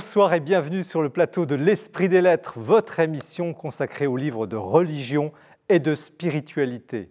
[0.00, 4.46] bonsoir et bienvenue sur le plateau de l'Esprit des Lettres, votre émission consacrée aux livres
[4.46, 5.30] de religion
[5.68, 7.10] et de spiritualité.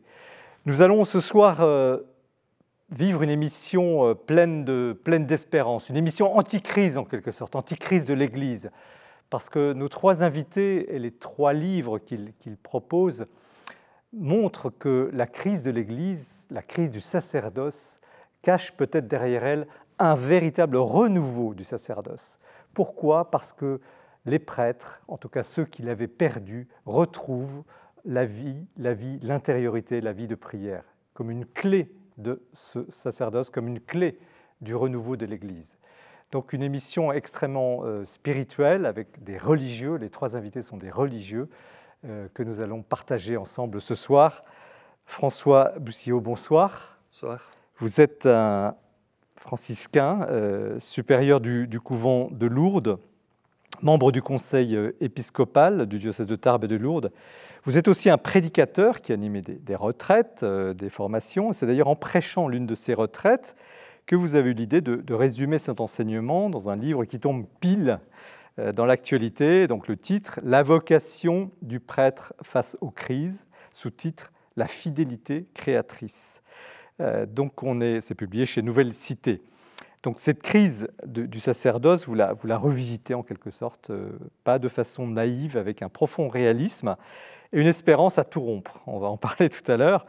[0.65, 1.99] Nous allons ce soir euh,
[2.89, 8.05] vivre une émission euh, pleine de pleine d'espérance, une émission anti-crise en quelque sorte, anti-crise
[8.05, 8.71] de l'Église,
[9.29, 13.27] parce que nos trois invités et les trois livres qu'ils proposent
[14.13, 17.99] montrent que la crise de l'Église, la crise du sacerdoce,
[18.41, 19.67] cache peut-être derrière elle
[19.99, 22.39] un véritable renouveau du sacerdoce.
[22.79, 23.81] Pourquoi Parce que
[24.23, 27.65] les prêtres, en tout cas ceux qui l'avaient perdu, retrouvent
[28.05, 33.49] la vie, la vie, l'intériorité, la vie de prière, comme une clé de ce sacerdoce,
[33.49, 34.17] comme une clé
[34.61, 35.77] du renouveau de l'Église.
[36.31, 41.49] Donc une émission extrêmement euh, spirituelle avec des religieux, les trois invités sont des religieux
[42.05, 44.45] euh, que nous allons partager ensemble ce soir.
[45.05, 46.97] François Boussillot, bonsoir.
[47.11, 47.51] Bonsoir.
[47.79, 48.77] Vous êtes un
[49.39, 52.99] franciscain, euh, supérieur du, couvent de Lourdes,
[53.81, 57.11] membre du conseil euh, épiscopal du diocèse de Tarbes et de Lourdes.
[57.63, 61.53] Vous êtes aussi un prédicateur qui anime des, des retraites, euh, des formations.
[61.53, 63.55] C'est d'ailleurs en prêchant l'une de ces retraites
[64.05, 67.45] que vous avez eu l'idée de, de, résumer cet enseignement dans un livre qui tombe
[67.59, 67.99] pile
[68.73, 69.67] dans l'actualité.
[69.67, 76.41] Donc le titre La vocation du prêtre face aux crises, sous-titre La fidélité créatrice.
[77.01, 79.41] Euh, donc on est, c'est publié chez Nouvelle Cité.
[80.03, 84.11] Donc cette crise du sacerdoce, vous la, vous la, revisitez en quelque sorte, euh,
[84.45, 86.95] pas de façon naïve, avec un profond réalisme
[87.51, 88.79] et une espérance à tout rompre.
[88.87, 90.05] On va en parler tout à l'heure,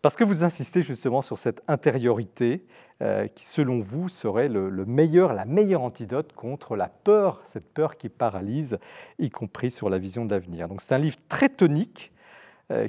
[0.00, 2.64] parce que vous insistez justement sur cette intériorité
[3.02, 7.96] euh, qui, selon vous, serait le, meilleur, la meilleure antidote contre la peur, cette peur
[7.96, 8.78] qui paralyse,
[9.18, 10.68] y compris sur la vision de l'avenir.
[10.68, 12.12] Donc c'est un livre très tonique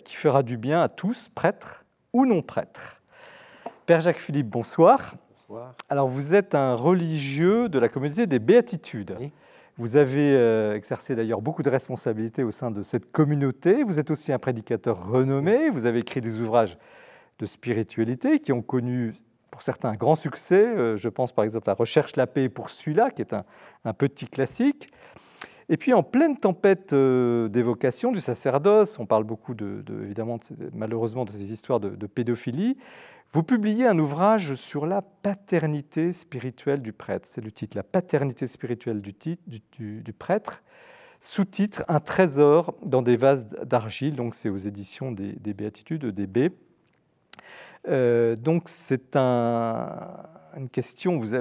[0.05, 1.83] qui fera du bien à tous, prêtres
[2.13, 3.02] ou non prêtres.
[3.85, 5.15] Père Jacques Philippe, bonsoir.
[5.49, 5.75] Bonsoir.
[5.89, 9.17] Alors vous êtes un religieux de la communauté des Béatitudes.
[9.77, 13.83] Vous avez euh, exercé d'ailleurs beaucoup de responsabilités au sein de cette communauté.
[13.83, 15.69] Vous êtes aussi un prédicateur renommé.
[15.69, 16.77] Vous avez écrit des ouvrages
[17.39, 19.15] de spiritualité qui ont connu
[19.51, 20.65] pour certains un grand succès.
[20.65, 24.27] Euh, je pense par exemple à Recherche la paix pour celui-là, qui est un, petit
[24.27, 24.93] classique.
[25.67, 30.39] Et puis en pleine tempête euh, d'évocation du sacerdoce, on parle beaucoup de, évidemment
[30.73, 32.77] malheureusement de ces histoires de pédophilie,
[33.33, 37.27] vous publiez un ouvrage sur la paternité spirituelle du prêtre.
[37.29, 39.15] C'est le titre, La paternité spirituelle du,
[39.79, 40.61] du, prêtre.
[41.19, 44.15] Sous-titre Un trésor dans des vases d'argile.
[44.15, 46.53] Donc c'est aux éditions des, Béatitudes, EDB.
[47.87, 51.33] Euh, donc c'est une question, vous,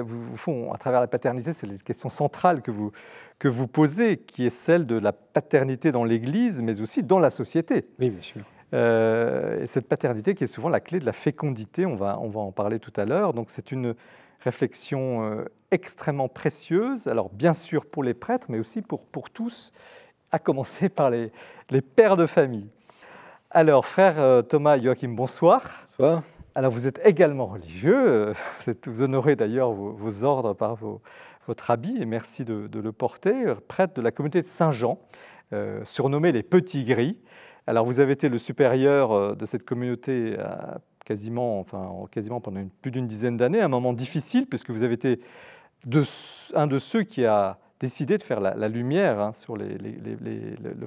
[0.73, 2.91] à travers la paternité, c'est la question centrale que vous,
[3.37, 7.29] que vous posez, qui est celle de la paternité dans l'Église, mais aussi dans la
[7.29, 7.85] société.
[7.99, 8.41] Oui, bien sûr.
[8.73, 12.29] Euh, et cette paternité qui est souvent la clé de la fécondité, on va, on
[12.29, 13.33] va en parler tout à l'heure.
[13.33, 13.95] Donc c'est une
[14.39, 19.71] réflexion euh, extrêmement précieuse, alors bien sûr pour les prêtres, mais aussi pour, pour tous,
[20.31, 21.31] à commencer par les,
[21.69, 22.69] les pères de famille.
[23.51, 25.61] Alors, frère euh, Thomas Joachim, bonsoir.
[25.89, 26.23] Bonsoir.
[26.55, 28.33] Alors, vous êtes également religieux,
[28.85, 30.77] vous honorez d'ailleurs vos, ordres par
[31.47, 34.99] votre habit, et merci de, le porter, prêtre de la communauté de Saint-Jean,
[35.83, 37.17] surnommé les Petits Gris.
[37.67, 40.37] Alors vous avez été le supérieur euh, de cette communauté
[41.05, 45.19] quasiment, enfin, quasiment pendant plus d'une dizaine d'années, un moment difficile puisque vous avez été
[46.53, 49.57] un de ceux qui a décidé de faire la, lumière hein, sur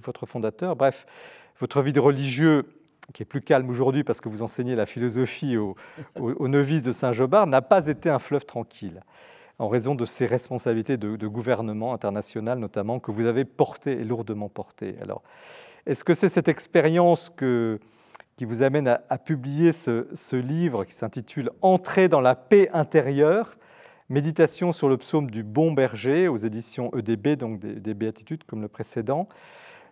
[0.00, 0.76] votre fondateur.
[0.76, 1.06] Bref,
[1.60, 2.64] votre vie de religieux,
[3.12, 5.76] qui est plus calme aujourd'hui parce que vous enseignez la philosophie aux,
[6.48, 9.02] novices de Saint-Jobard, n'a pas été un fleuve tranquille
[9.58, 14.04] en raison de ces responsabilités de, de, gouvernement international notamment que vous avez portées et
[14.04, 14.96] lourdement portées.
[15.00, 15.22] Alors,
[15.86, 22.08] est-ce que c'est cette expérience qui vous amène à, publier ce, livre qui s'intitule Entrer
[22.08, 23.56] dans la paix intérieure
[24.08, 28.68] Méditation sur le psaume du bon berger aux éditions EDB, donc des, béatitudes comme le
[28.68, 29.28] précédent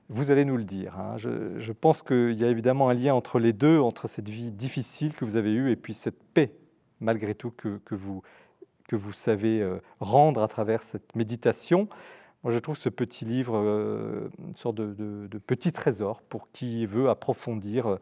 [0.09, 0.99] Vous allez nous le dire.
[0.99, 1.17] Hein.
[1.17, 5.15] Je, pense qu'il y a évidemment un lien entre les deux, entre cette vie difficile
[5.17, 6.53] que vous avez eue et puis cette paix,
[7.01, 8.23] malgré tout, que, vous,
[8.89, 11.89] que vous savez euh, rendre à travers cette méditation.
[12.45, 17.09] Moi, je trouve ce petit livre euh, une sorte de, petit trésor pour qui veut
[17.09, 17.97] approfondir euh,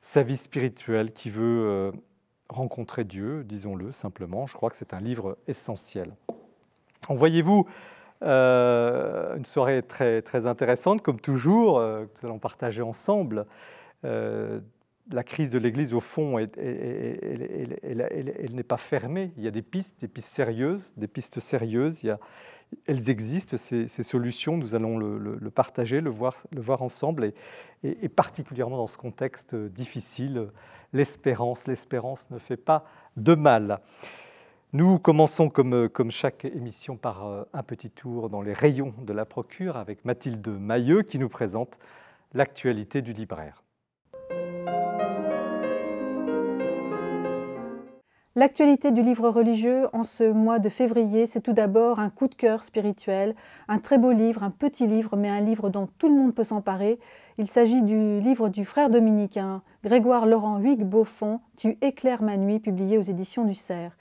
[0.00, 1.92] sa vie spirituelle, qui veut euh,
[2.48, 4.48] rencontrer Dieu, disons-le simplement.
[4.48, 6.12] Je crois que c'est un livre essentiel.
[7.08, 7.66] Voyez-vous,
[8.20, 13.46] une soirée très, très intéressante, comme toujours, que nous allons partager ensemble.
[14.04, 16.50] la crise de l'Église, au fond, elle,
[18.52, 19.32] n'est pas fermée.
[19.36, 22.04] Il y a des pistes, des pistes sérieuses, des pistes sérieuses.
[22.86, 27.32] Elles existent, ces, solutions, nous allons le, partager, le voir, le voir ensemble,
[27.82, 30.48] et, particulièrement dans ce contexte difficile,
[30.92, 32.84] l'espérance, l'espérance ne fait pas
[33.16, 33.80] de mal.
[34.72, 39.12] Nous commençons comme, comme chaque émission par euh, un petit tour dans les rayons de
[39.12, 41.78] la procure avec Mathilde Mailleux qui nous présente
[42.32, 43.61] l'actualité du libraire.
[48.34, 52.34] L'actualité du livre religieux en ce mois de février, c'est tout d'abord un coup de
[52.34, 53.34] cœur spirituel,
[53.68, 56.42] un très beau livre, un petit livre, mais un livre dont tout le monde peut
[56.42, 56.98] s'emparer.
[57.36, 62.58] Il s'agit du livre du frère dominicain Grégoire Laurent Huyghe Beaufond, Tu éclaires ma nuit,
[62.58, 63.98] publié aux éditions du Cerf.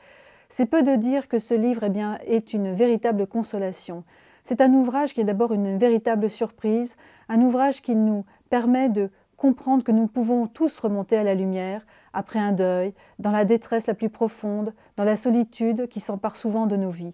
[0.47, 4.05] C'est peu de dire que ce livre eh est une véritable consolation.
[4.45, 6.95] C'est un ouvrage qui est d'abord une véritable surprise,
[7.27, 11.85] un ouvrage qui nous permet de comprendre que nous pouvons tous remonter à la lumière
[12.13, 16.67] après un deuil, dans la détresse la plus profonde, dans la solitude qui s'empare souvent
[16.67, 17.13] de nos vies.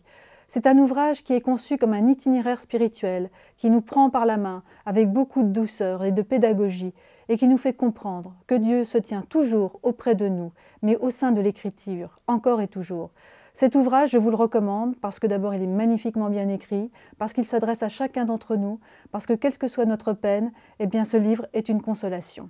[0.49, 4.37] C'est un ouvrage qui est conçu comme un itinéraire spirituel, qui nous prend par la
[4.37, 6.93] main avec beaucoup de douceur et de pédagogie,
[7.27, 11.09] et qui nous fait comprendre que Dieu se tient toujours auprès de nous, mais au
[11.09, 13.11] sein de l'Écriture, encore et toujours.
[13.53, 17.33] Cet ouvrage, je vous le recommande parce que d'abord il est magnifiquement bien écrit, parce
[17.33, 18.79] qu'il s'adresse à chacun d'entre nous,
[19.11, 22.49] parce que quelle que soit notre peine, eh bien ce livre est une consolation.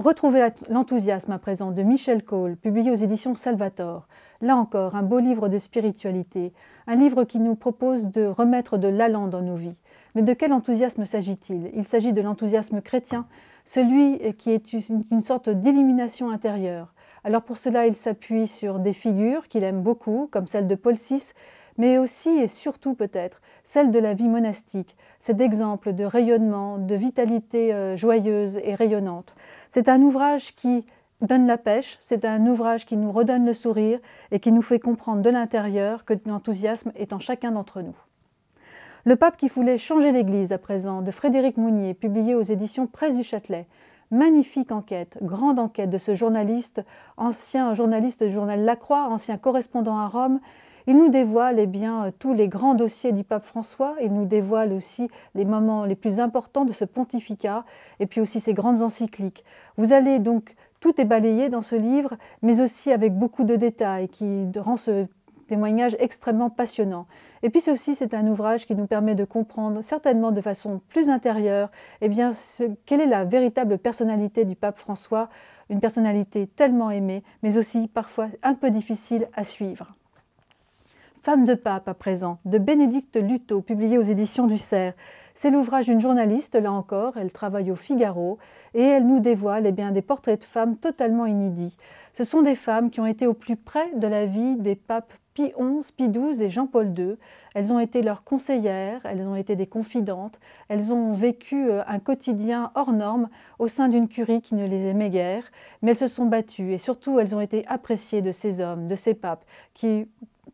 [0.00, 4.08] Retrouvez l'enthousiasme à présent de Michel Cole, publié aux éditions Salvator.
[4.40, 6.54] Là encore, un beau livre de spiritualité,
[6.86, 9.76] un livre qui nous propose de remettre de l'allant dans nos vies.
[10.14, 11.70] Mais de quel enthousiasme s'agit-il?
[11.74, 13.26] Il s'agit de l'enthousiasme chrétien,
[13.66, 19.48] celui qui est une sorte d'illumination intérieure, alors pour cela, il s'appuie sur des figures
[19.48, 21.32] qu'il aime beaucoup, comme celle de Paul VI,
[21.80, 26.94] mais aussi et surtout peut-être celle de la vie monastique, cet exemple de rayonnement, de
[26.94, 29.34] vitalité euh, joyeuse et rayonnante.
[29.70, 30.84] C'est un ouvrage qui
[31.22, 33.98] donne la pêche, c'est un ouvrage qui nous redonne le sourire
[34.30, 37.96] et qui nous fait comprendre de l'intérieur que l'enthousiasme est en chacun d'entre nous.
[39.06, 43.16] Le pape qui voulait changer l'Église à présent, de Frédéric Mounier, publié aux éditions Presse
[43.16, 43.66] du Châtelet,
[44.10, 46.84] magnifique enquête, grande enquête de ce journaliste,
[47.16, 50.40] ancien journaliste du journal La Croix, ancien correspondant à Rome.
[50.90, 54.72] Il nous dévoile eh bien, tous les grands dossiers du pape François, il nous dévoile
[54.72, 57.64] aussi les moments les plus importants de ce pontificat,
[58.00, 59.44] et puis aussi ses grandes encycliques.
[59.76, 64.08] Vous allez donc tout est balayé dans ce livre, mais aussi avec beaucoup de détails
[64.08, 65.06] qui rend ce
[65.46, 67.06] témoignage extrêmement passionnant.
[67.44, 71.08] Et puis ceci, c'est un ouvrage qui nous permet de comprendre certainement de façon plus
[71.08, 71.70] intérieure
[72.00, 72.32] eh bien,
[72.84, 75.28] quelle est la véritable personnalité du pape François,
[75.68, 79.94] une personnalité tellement aimée, mais aussi parfois un peu difficile à suivre.
[81.22, 84.94] Femme de pape à présent, de Bénédicte Luto, publié aux éditions du Cerf.
[85.34, 88.38] C'est l'ouvrage d'une journaliste, là encore, elle travaille au Figaro,
[88.72, 91.76] et elle nous dévoile eh bien, des portraits de femmes totalement inédits.
[92.14, 95.12] Ce sont des femmes qui ont été au plus près de la vie des papes
[95.34, 97.16] Pie XI, Pie XII et Jean-Paul II.
[97.54, 101.98] Elles ont été leurs conseillères, elles ont été des confidentes, elles ont vécu euh, un
[101.98, 103.28] quotidien hors norme
[103.58, 105.44] au sein d'une curie qui ne les aimait guère,
[105.82, 108.96] mais elles se sont battues et surtout elles ont été appréciées de ces hommes, de
[108.96, 109.44] ces papes,
[109.74, 110.08] qui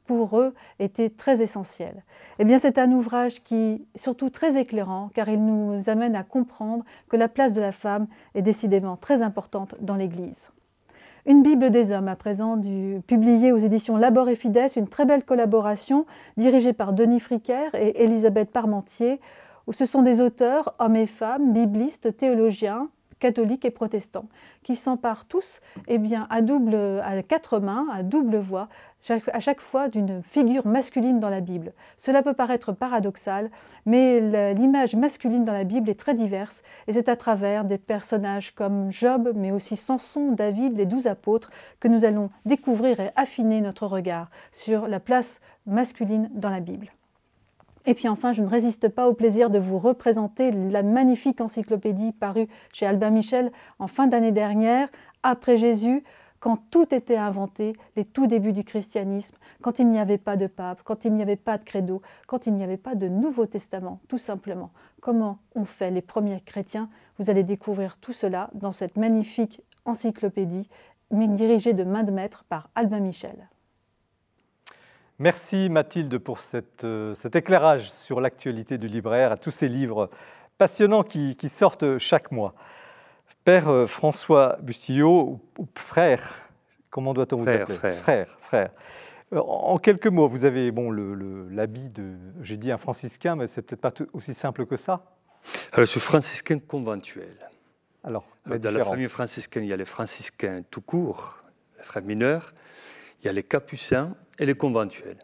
[0.07, 2.05] pour eux étaient très essentiels.
[2.39, 6.23] Eh bien, c'est un ouvrage qui est surtout très éclairant car il nous amène à
[6.23, 10.51] comprendre que la place de la femme est décidément très importante dans l'Église.
[11.27, 15.07] Une Bible des hommes, à présent, du, publiée aux éditions Labor et Fides, une très
[15.07, 19.21] belle collaboration dirigée par Denis Fricker et Elisabeth Parmentier,
[19.67, 22.89] où ce sont des auteurs, hommes et femmes, biblistes, théologiens,
[23.19, 24.29] catholiques et protestants,
[24.63, 28.69] qui s'emparent tous eh bien, à, double, à quatre mains, à double voix,
[29.33, 31.73] à chaque fois d'une figure masculine dans la Bible.
[31.99, 33.51] Cela peut paraître paradoxal,
[33.85, 38.55] mais l'image masculine dans la Bible est très diverse, et c'est à travers des personnages
[38.55, 43.61] comme Job, mais aussi Samson, David, les douze apôtres, que nous allons découvrir et affiner
[43.61, 46.89] notre regard sur la place masculine dans la Bible.
[47.89, 52.11] Et puis enfin, je ne résiste pas au plaisir de vous représenter la magnifique encyclopédie
[52.11, 54.89] parue chez Albin Michel en fin d'année dernière,
[55.23, 56.03] après Jésus,
[56.47, 60.47] quand tout était inventé, les tout débuts du christianisme, quand il n'y avait pas de
[60.47, 63.47] pape, quand il n'y avait pas de credo, quand il n'y avait pas de Nouveau
[63.47, 64.71] Testament, tout simplement.
[65.01, 66.89] Comment ont fait les premiers chrétiens?
[67.19, 70.69] Vous allez découvrir tout cela dans cette magnifique encyclopédie
[71.11, 73.49] dirigée de main de maître par Albin Michel.
[75.19, 76.39] Merci Mathilde pour
[76.85, 80.11] euh, cet éclairage sur l'actualité du libraire, à tous ces livres
[80.59, 82.55] passionnants qui, sortent chaque mois.
[83.47, 86.35] Père euh, François Bustillo, ou, frère,
[86.91, 88.39] comment doit-on vous appeler Frère, frère.
[88.41, 88.71] frère.
[89.33, 93.63] Euh, en quelques mots, vous avez bon, l'habit de, j'ai dit un franciscain, mais c'est
[93.63, 95.05] peut-être pas aussi simple que ça
[95.73, 97.37] Alors, suis franciscain conventuel.
[98.03, 101.39] Alors, dans la famille franciscaine, il y a les franciscains tout court,
[101.79, 102.53] les frères mineurs,
[103.23, 105.19] il y a les capucins et les conventuels.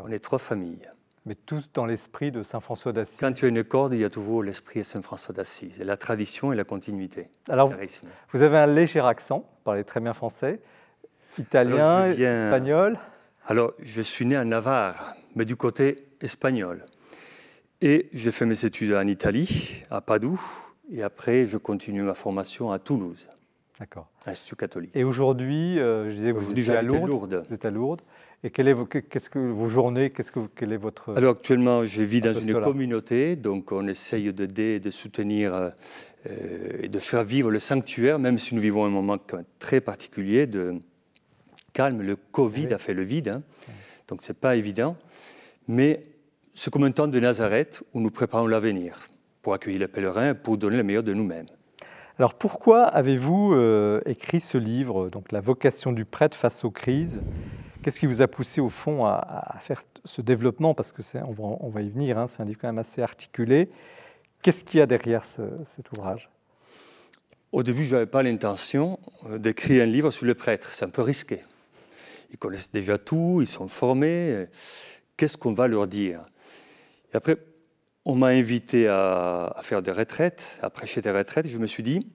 [0.00, 0.86] On est trois familles.
[1.26, 3.16] Mais tous dans l'esprit de Saint François d'Assise.
[3.18, 5.84] Quand tu as une corde, il y a toujours l'esprit de Saint François d'Assise, et
[5.84, 7.28] la tradition et la continuité.
[7.48, 7.72] Alors,
[8.32, 10.60] vous avez un léger accent, vous parlez très bien français.
[11.38, 12.98] Italien, espagnol
[13.46, 16.84] Alors, je suis né à Navarre, mais du côté espagnol.
[17.80, 20.40] Et j'ai fait mes études en Italie, à Padoue,
[20.92, 23.28] et après, je continue ma formation à Toulouse.
[23.80, 24.08] D'accord.
[24.26, 24.90] Institut catholique.
[24.94, 27.44] Et aujourd'hui, euh, je disais, vous êtes à Lourdes.
[27.48, 28.02] Vous êtes à Lourdes.
[28.44, 31.82] Et quelle est vos, qu'est-ce que vos journées Qu'est-ce que quel est votre Alors actuellement,
[31.82, 34.44] je vis dans une communauté, donc on essaye de,
[34.78, 35.70] de soutenir euh,
[36.82, 39.16] et de faire vivre le sanctuaire, même si nous vivons un moment
[39.58, 40.74] très particulier de
[41.72, 42.02] calme.
[42.02, 43.42] Le Covid a fait le vide, hein.
[44.08, 44.98] donc c'est pas évident.
[45.66, 46.02] Mais
[46.52, 49.08] c'est comme un temps de Nazareth où nous préparons l'avenir
[49.40, 51.46] pour accueillir les pèlerins, pour donner le meilleur de nous-mêmes.
[52.18, 57.22] Alors pourquoi avez-vous euh, écrit ce livre, donc La vocation du prêtre face aux crises
[57.84, 60.72] Qu'est-ce qui vous a poussé au fond à, faire ce développement?
[60.72, 63.02] Parce que on va, on va, y venir, hein, c'est un livre quand même assez
[63.02, 63.68] articulé.
[64.40, 66.30] Qu'est-ce qu'il y a derrière cet ouvrage?
[67.52, 70.70] Au début, je n'avais pas l'intention euh, d'écrire un livre sur les prêtres.
[70.72, 71.40] C'est un peu risqué.
[72.30, 74.46] Ils connaissent déjà tout, ils sont formés.
[75.18, 76.24] Qu'est-ce qu'on va leur dire?
[77.12, 77.36] Et après,
[78.06, 81.48] on m'a invité à, à, faire des retraites, à prêcher des retraites.
[81.48, 82.10] Je me suis dit,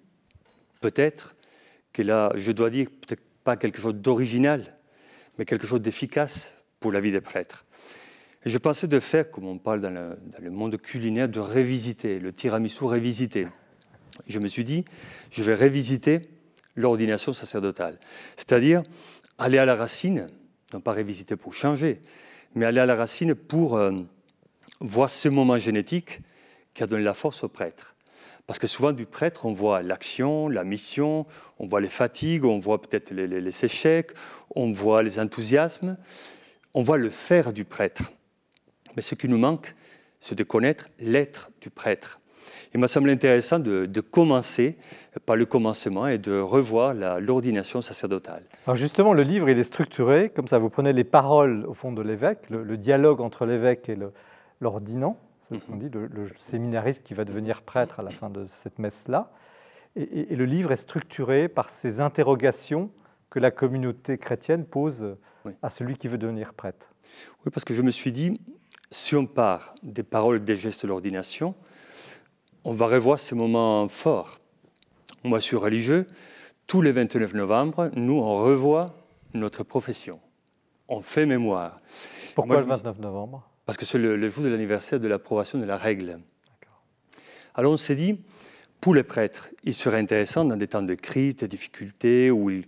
[0.81, 1.35] peut-être
[1.93, 4.78] que là, je dois dire peut-être pas quelque chose d'original,
[5.39, 7.65] mais quelque chose d'efficace pour la vie des prêtres.
[8.46, 12.34] Et je pensais de faire, comme on parle dans le, monde culinaire, de révisiter, le
[12.34, 13.48] tiramisu révisité.
[14.27, 14.84] Je me suis dit,
[15.31, 16.29] je vais révisiter
[16.75, 18.00] l'ordination sacerdotale.
[18.36, 18.84] C'est-à-dire
[19.38, 20.27] aller à la racine,
[20.74, 22.01] non pas révisiter pour changer,
[22.53, 23.93] mais aller à la racine pour euh,
[24.81, 26.19] voir ce moment génétique
[26.74, 27.96] qui a donné la force au prêtre.
[28.50, 31.27] Parce que souvent, du prêtre, on voit l'action, la mission,
[31.60, 34.10] on voit les fatigues, on voit peut-être les, échecs,
[34.56, 35.98] on voit les enthousiasmes,
[36.74, 38.12] on voit le faire du prêtre.
[38.96, 39.75] Mais ce qui nous manque,
[40.20, 42.22] c'est de connaître l'être du prêtre.
[42.74, 44.77] Il m'a semblé intéressant de, commencer
[45.27, 48.41] par le commencement et de revoir l'ordination sacerdotale.
[48.65, 51.91] Alors justement, le livre, il est structuré, comme ça, vous prenez les paroles au fond
[51.91, 53.98] de l'évêque, le, dialogue entre l'évêque et
[54.60, 58.46] l'ordinant, c'est ce qu'on dit, le, séminariste qui va devenir prêtre à la fin de
[58.62, 59.32] cette messe-là.
[59.96, 62.91] Et, le livre est structuré par ces interrogations
[63.29, 65.15] que la communauté chrétienne pose
[65.62, 66.94] à celui qui veut devenir prêtre.
[67.46, 68.39] Oui, parce que je me suis dit,
[68.91, 71.56] si on part des paroles, des gestes de l'ordination,
[72.63, 74.39] on va revoir ces moments forts.
[75.24, 76.08] Moi, je suis religieux.
[76.68, 78.96] Tous les 29 novembre, nous, on revoit
[79.34, 80.20] notre profession.
[80.88, 81.79] On fait mémoire.
[82.36, 83.49] Pourquoi le 29 novembre?
[83.69, 86.17] Parce que c'est le, jour de l'anniversaire de l'approbation de la règle.
[87.53, 88.19] Alors on s'est dit,
[88.81, 92.65] pour les prêtres, il serait intéressant dans des temps de crise, de difficultés, où ils,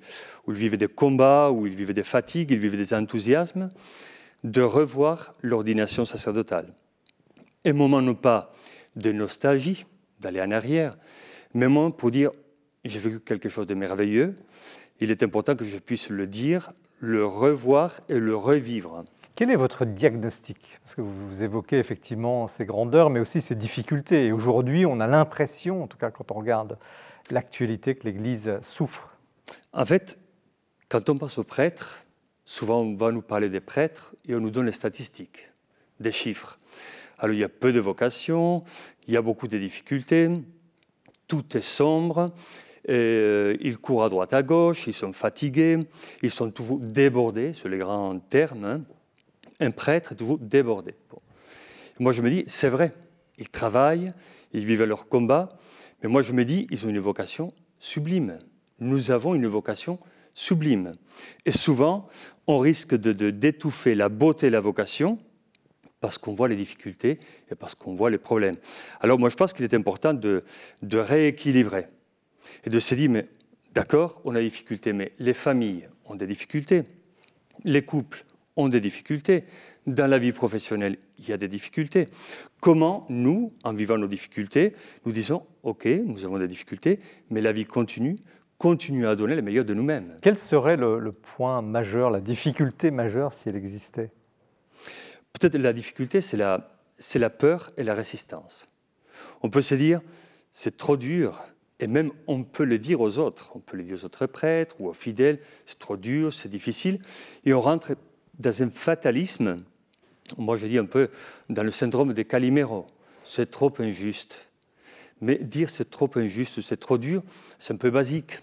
[0.48, 3.72] vivaient des combats, où ils vivaient des fatigues, ils vivaient des enthousiasmes,
[4.44, 6.72] de revoir l'ordination sacerdotale.
[7.66, 8.54] Un moment non pas
[8.96, 9.88] de nostalgie,
[10.20, 10.96] d'aller en arrière,
[11.56, 12.30] mais un moment pour dire,
[12.86, 14.36] j'ai vécu quelque chose de merveilleux,
[15.00, 19.04] il est important que je puisse le dire, le revoir et le revivre.
[19.36, 20.80] Quel est votre diagnostic?
[20.84, 24.28] Parce que vous évoquez effectivement ces grandeurs, mais aussi ces difficultés.
[24.28, 26.78] Et aujourd'hui, on a l'impression, en tout cas quand on regarde
[27.30, 29.16] l'actualité, que l'Église souffre.
[29.74, 30.20] En fait,
[30.90, 32.06] quand on passe aux prêtres,
[32.44, 35.50] souvent on va nous parler des prêtres et on nous donne les statistiques,
[36.02, 36.58] des chiffres.
[37.18, 38.64] Alors il y a peu de vocations,
[39.08, 40.30] il y a beaucoup de difficultés,
[41.28, 42.34] tout est sombre,
[42.90, 45.80] euh, ils courent à droite à gauche, ils sont fatigués,
[46.22, 48.66] ils sont toujours débordés, sur les grands termes.
[48.66, 48.82] Hein
[49.62, 50.96] un prêtre est toujours débordé.
[52.00, 52.92] Moi, je me dis, c'est vrai,
[53.38, 54.14] ils travaillent,
[54.54, 55.50] ils vivent leur combat,
[56.02, 58.40] mais moi, je me dis, ils ont une vocation sublime.
[58.80, 60.00] Nous avons une vocation
[60.34, 60.92] sublime.
[61.46, 62.04] Et souvent,
[62.48, 65.20] on risque de, d'étouffer la beauté de la vocation
[66.00, 67.20] parce qu'on voit les difficultés
[67.52, 68.56] et parce qu'on voit les problèmes.
[69.02, 70.44] Alors moi, je pense qu'il est important de,
[70.82, 71.88] de rééquilibrer
[72.66, 73.28] et de se dire, mais
[73.74, 76.84] d'accord, on a des difficultés, mais les familles ont des difficultés,
[77.64, 79.44] les couples ont des difficultés.
[79.88, 82.08] Dans la vie professionnelle, il y a des difficultés.
[82.60, 87.52] Comment nous, en vivant nos difficultés, nous disons, OK, nous avons des difficultés, mais la
[87.52, 88.18] vie continue,
[88.58, 90.16] continue à donner le meilleur de nous-mêmes.
[90.22, 94.12] Quel serait le, point majeur, la difficulté majeure si elle existait?
[95.34, 98.68] Peut-être la difficulté, c'est la, c'est la peur et la résistance.
[99.42, 100.02] On peut se dire,
[100.52, 101.44] c'est trop dur,
[101.80, 104.76] et même on peut le dire aux autres, on peut le dire aux autres prêtres
[104.80, 107.00] ou aux fidèles, c'est trop dur, c'est difficile,
[107.46, 107.96] et on rentre
[108.42, 109.58] dans un fatalisme,
[110.38, 111.10] moi je dis un peu
[111.50, 112.88] dans le syndrome des Calimero,
[113.24, 114.48] c'est trop injuste.
[115.22, 117.24] Mais dire c'est trop injuste, c'est trop dur,
[117.60, 118.40] c'est un peu basique.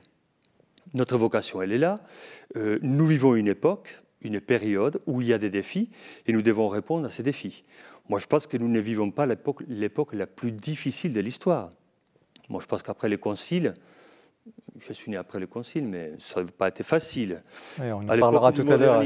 [0.95, 2.01] Notre vocation, elle est là.
[2.57, 5.91] Euh, nous vivons une époque, une période où il y a des défis
[6.27, 7.65] et nous devons répondre à ces défis.
[8.09, 11.71] Moi, je pense que nous ne vivons pas l'époque la plus difficile de l'histoire.
[12.49, 13.75] Moi, je pense qu'après les conciles,
[14.81, 17.43] je suis né après le Concile, mais ça n'a pas été facile.
[17.79, 19.03] on en parlera tout à l'heure.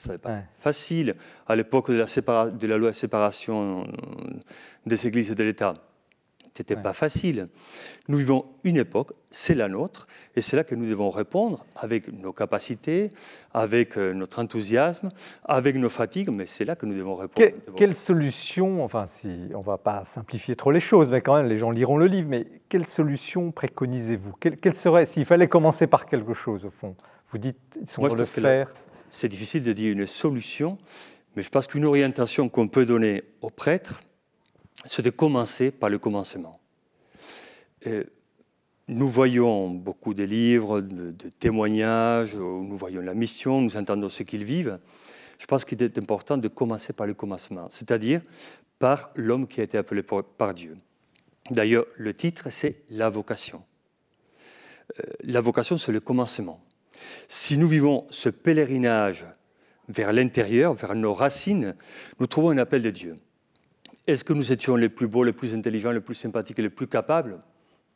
[0.00, 1.12] Ça n'avait pas facile.
[1.46, 3.86] À l'époque de, la de la loi de séparation
[4.86, 5.74] des églises et de l'État,
[6.58, 7.48] n'était pas facile.
[8.08, 12.12] Nous vivons une époque, c'est la nôtre, et c'est là que nous devons répondre avec
[12.12, 13.12] nos capacités,
[13.54, 15.10] avec euh, notre enthousiasme,
[15.44, 17.48] avec nos fatigues, mais c'est là que nous devons répondre.
[17.76, 21.46] quelle solution, enfin, si on ne va pas simplifier trop les choses, mais quand même,
[21.46, 24.32] les gens liront le livre, mais quelle solution préconisez-vous?
[24.40, 26.96] Quelle, serait, s'il fallait commencer par quelque chose, au fond?
[27.32, 28.72] Vous dites, ils sont Moi, le faire.
[29.10, 30.78] C'est difficile de dire une solution,
[31.34, 34.02] mais je pense qu'une orientation qu'on peut donner aux prêtres,
[34.84, 36.52] c'est de commencer par le commencement.
[38.88, 44.44] nous voyons beaucoup de livres, de, témoignages, nous voyons la mission, nous entendons ce qu'ils
[44.44, 44.78] vivent.
[45.38, 48.20] Je pense qu'il est important de commencer par le commencement, c'est-à-dire
[48.78, 50.76] par l'homme qui a été appelé par Dieu.
[51.50, 53.62] D'ailleurs, le titre, c'est La vocation.
[54.98, 56.60] Euh, la vocation, c'est le commencement.
[57.28, 59.26] Si nous vivons ce pèlerinage
[59.88, 61.74] vers l'intérieur, vers nos racines,
[62.18, 63.16] nous trouvons un appel de Dieu.
[64.06, 66.70] Est-ce que nous étions les plus beaux, les plus intelligents, les plus sympathiques et les
[66.70, 67.40] plus capables?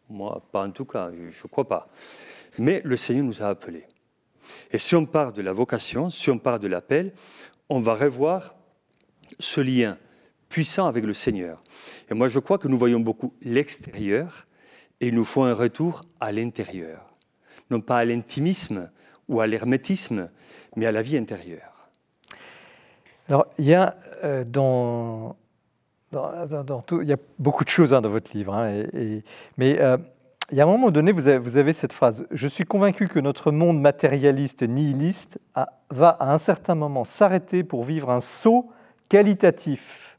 [0.08, 1.88] Moi, pas en tout cas, je ne crois pas.
[2.58, 3.86] Mais le Seigneur nous a appelés.
[4.70, 7.12] Et si on part de la vocation, si on part de l'appel,
[7.68, 8.54] on va revoir
[9.38, 9.98] ce lien
[10.48, 11.60] puissant avec le Seigneur.
[12.10, 14.46] Et moi, je crois que nous voyons beaucoup l'extérieur
[15.00, 17.13] et il nous faut un retour à l'intérieur.
[17.70, 18.90] Non pas à l'intimisme
[19.28, 20.28] ou à l'hermétisme,
[20.76, 21.88] mais à la vie intérieure.
[23.28, 25.36] Alors, il y a euh, dans
[26.12, 28.84] il y a beaucoup de choses hein, dans votre livre, hein,
[29.56, 29.96] mais euh,
[30.52, 33.50] il y a un moment donné, vous avez, cette phrase Je suis convaincu que notre
[33.50, 35.40] monde matérialiste et nihiliste
[35.90, 38.70] va à un certain moment s'arrêter pour vivre un saut
[39.08, 40.18] qualitatif,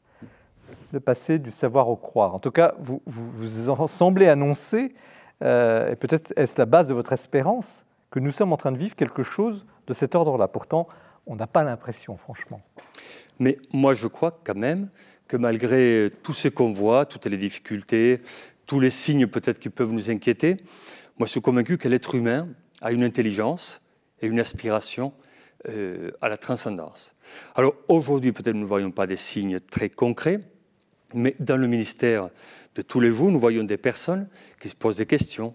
[0.92, 2.34] de passer du savoir au croire.
[2.34, 4.94] En tout cas, vous, vous, en semblez annoncer,
[5.42, 8.78] euh, et peut-être est-ce la base de votre espérance, que nous sommes en train de
[8.78, 10.48] vivre quelque chose de cet ordre-là.
[10.48, 10.88] Pourtant,
[11.26, 12.62] on n'a pas l'impression, franchement.
[13.38, 14.88] Mais moi, je crois quand même
[15.28, 18.20] que malgré tout ce qu'on voit, toutes les difficultés,
[18.64, 20.56] tous les signes peut-être qui peuvent nous inquiéter,
[21.18, 22.48] moi je suis convaincu que l'être humain
[22.80, 23.80] a une intelligence
[24.20, 25.12] et une aspiration
[25.68, 27.14] euh, à la transcendance.
[27.54, 30.40] Alors aujourd'hui, peut-être nous ne voyons pas des signes très concrets,
[31.14, 32.28] mais dans le ministère
[32.74, 34.28] de tous les jours, nous voyons des personnes
[34.60, 35.54] qui se posent des questions,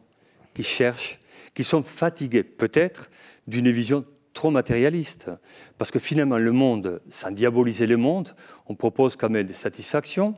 [0.53, 1.19] qui cherchent,
[1.53, 3.09] qui sont fatiguées peut-être
[3.47, 5.29] d'une vision trop matérialiste.
[5.77, 8.33] Parce que finalement, le monde, sans diaboliser le monde,
[8.67, 10.35] on propose quand même des satisfactions,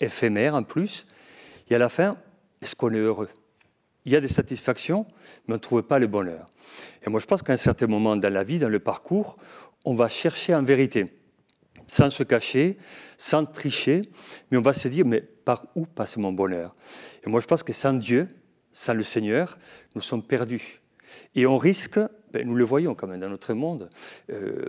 [0.00, 1.06] éphémères en plus.
[1.70, 2.16] Et à la fin,
[2.60, 3.28] est-ce qu'on est heureux?
[4.04, 5.06] Il y a des satisfactions,
[5.46, 6.50] mais on ne trouve pas le bonheur.
[7.04, 9.36] Et moi, je pense qu'à un certain moment dans la vie, dans le parcours,
[9.84, 11.06] on va chercher en vérité,
[11.86, 12.78] sans se cacher,
[13.16, 14.02] sans tricher,
[14.50, 16.74] mais on va se dire, mais par où passe mon bonheur?
[17.24, 18.28] Et moi, je pense que sans Dieu,
[18.72, 19.58] sans le Seigneur,
[19.94, 20.80] nous sommes perdus.
[21.34, 21.98] Et on risque
[22.36, 23.88] ben, nous le voyons quand même dans notre monde,
[24.30, 24.66] euh,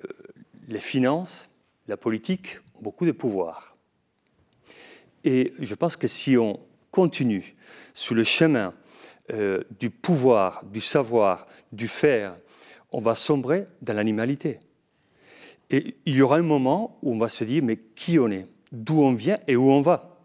[0.70, 1.50] les finances,
[1.88, 3.76] la politique ont beaucoup de pouvoir.
[5.26, 6.60] Et je pense que si on
[6.92, 7.56] continue
[7.94, 8.74] sur le chemin
[9.34, 12.38] euh, du pouvoir, du savoir, du faire,
[12.94, 14.62] on va sombrer dans l'animalité.
[15.70, 18.48] Et il y aura un moment où on va se dire, mais qui on est,
[18.72, 20.18] d'où on vient et où on va?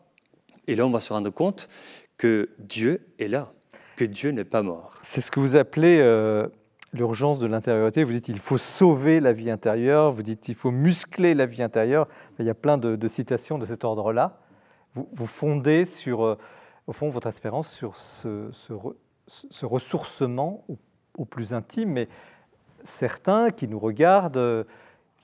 [0.67, 1.69] Et là, on va se rendre compte
[2.17, 3.53] que Dieu est là,
[3.97, 4.95] que Dieu n'est pas mort.
[5.03, 6.47] C'est ce que vous appelez euh,
[6.93, 8.05] l'urgence de l'intériorité.
[8.05, 11.63] Vous dites il faut sauver la vie intérieure, vous dites il faut muscler la vie
[11.63, 12.07] intérieure.
[12.39, 14.39] Il y a plein de, citations de cet ordre-là.
[14.95, 16.39] Vous, fondez sur, euh,
[16.87, 20.67] au fond, votre espérance sur ce, ce, ressourcement
[21.17, 21.93] au, plus intime.
[21.93, 22.09] Mais
[22.85, 24.65] certains qui nous regardent, euh,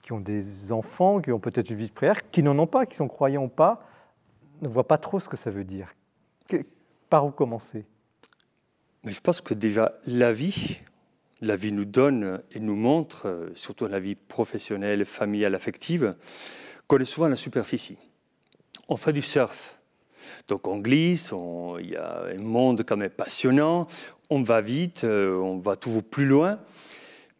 [0.08, 2.86] qui ont des enfants, qui ont peut-être une vie de prière, qui n'en ont pas,
[2.86, 3.86] qui sont croyants ou pas,
[4.62, 5.94] ne voient pas trop ce que ça veut dire.
[7.10, 7.84] par où commencer?
[9.04, 10.80] Je pense que déjà, la vie,
[11.42, 16.16] la vie nous donne et nous montre, euh, surtout la vie professionnelle, familiale, affective,
[16.86, 17.98] qu'on est souvent à la superficie.
[18.88, 19.78] On fait du surf.
[20.48, 21.34] Donc on glisse,
[21.80, 23.86] il y a un monde quand même passionnant,
[24.30, 26.58] on va vite, euh, on va toujours plus loin.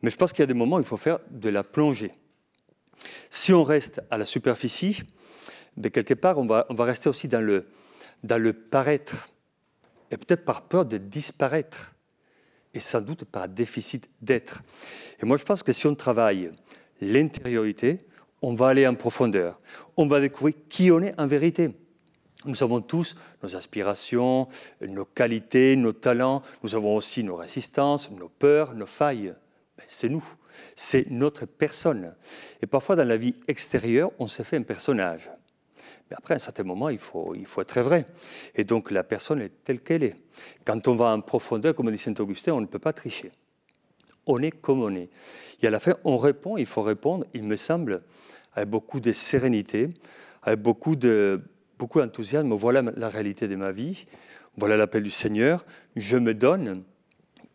[0.03, 2.13] Mais je pense qu'il y a des moments où il faut faire de la plongée.
[3.31, 5.03] Si on reste à la superficie,
[5.77, 7.67] mais quelque part, on va, rester aussi dans le,
[8.25, 9.31] dans le paraître,
[10.11, 11.95] et peut-être par peur de disparaître
[12.75, 14.63] et sans doute par déficit d'être.
[15.23, 16.51] Et moi, je pense que si on travaille
[17.01, 18.07] l'intériorité,
[18.43, 19.59] on va aller en profondeur.
[19.97, 21.71] On va découvrir qui on est en vérité.
[22.45, 24.47] Nous avons tous nos aspirations,
[24.81, 26.43] nos qualités, nos talents.
[26.63, 29.35] Nous avons aussi nos résistances, nos peurs, nos failles.
[29.77, 30.25] Ben, c'est nous.
[30.77, 32.15] C'est notre personne.
[32.63, 35.31] Et parfois, dans la vie extérieure, on se fait un personnage.
[36.11, 38.07] Mais après, à un certain moment, il faut, il faut être vrai.
[38.55, 40.17] Et donc, la personne est telle qu'elle est.
[40.65, 43.31] Quand on va en profondeur, comme dit Saint-Augustin, on ne peut pas tricher.
[44.27, 45.09] On est comme on est.
[45.63, 48.03] Et à la fin, on répond, il faut répondre, il me semble,
[48.55, 49.91] avec beaucoup de sérénité,
[50.43, 51.43] avec beaucoup de
[51.79, 52.53] beaucoup d'enthousiasme.
[52.53, 54.07] Voilà la réalité de ma vie.
[54.57, 55.65] Voilà l'appel du Seigneur.
[55.97, 56.83] Je me donne.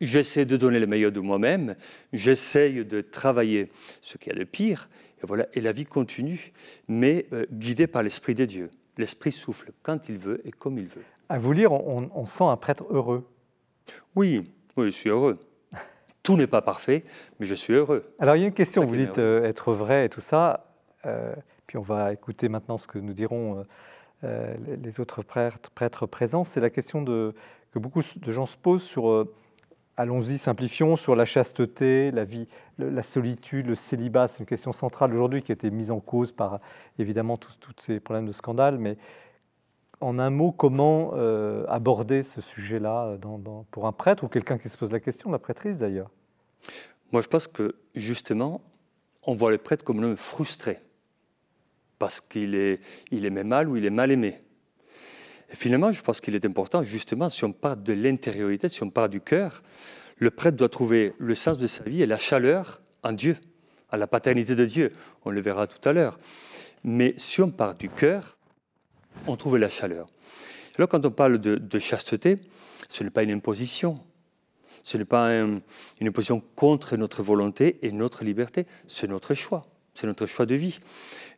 [0.06, 1.76] J'essaie de donner le meilleur de moi-même.
[2.12, 3.70] J'essaye de travailler
[4.02, 4.90] ce qu'il y a de pire.
[5.24, 5.48] Et voilà.
[5.54, 6.52] Et la vie continue,
[6.90, 8.70] mais euh, guidée par l'Esprit de Dieu.
[8.98, 11.04] L'Esprit souffle quand il veut et comme il veut.
[11.30, 13.26] À vous lire, on, sent un prêtre heureux.
[14.16, 15.40] Oui, oui, je suis heureux.
[16.22, 17.06] Tout n'est pas parfait,
[17.40, 18.14] mais je suis heureux.
[18.20, 20.74] Alors il y a une question, vous dites euh, être vrai et tout ça,
[21.06, 21.34] euh,
[21.66, 23.66] puis on va écouter maintenant ce que nous diront
[24.22, 27.34] les autres prêtres, prêtres présents, c'est la question de,
[27.74, 29.28] que beaucoup de gens se posent sur,
[29.98, 34.28] allons-y, simplifions, sur la chasteté, la vie, la solitude, le célibat.
[34.28, 36.60] C'est une question centrale aujourd'hui qui a été mise en cause par
[37.00, 38.78] évidemment tous, ces problèmes de scandale.
[38.78, 38.98] Mais
[40.02, 43.18] en un mot, comment euh, aborder ce sujet-là
[43.72, 46.10] pour un prêtre ou quelqu'un qui se pose la question, la prêtrise d'ailleurs?
[47.12, 48.62] Moi, je pense que justement,
[49.24, 50.80] on voit les prêtres comme un homme frustré
[52.00, 54.42] parce qu'il est, il aimait mal ou il est mal aimé.
[55.54, 59.08] Finalement, je pense qu'il est important, justement, si on part de l'intériorité, si on part
[59.08, 59.62] du cœur,
[60.18, 63.38] le prêtre doit trouver le sens de sa vie et la chaleur en Dieu,
[63.90, 64.92] à la paternité de Dieu.
[65.26, 66.20] On le verra tout à l'heure.
[66.84, 68.38] Mais si on part du cœur,
[69.28, 70.08] on trouve la chaleur.
[70.78, 72.38] Alors quand on parle de, chasteté,
[72.90, 73.96] ce n'est pas une imposition.
[74.82, 75.62] Ce n'est pas une
[76.02, 79.66] imposition contre notre volonté et notre liberté, c'est notre choix.
[79.94, 80.80] C'est notre choix de vie.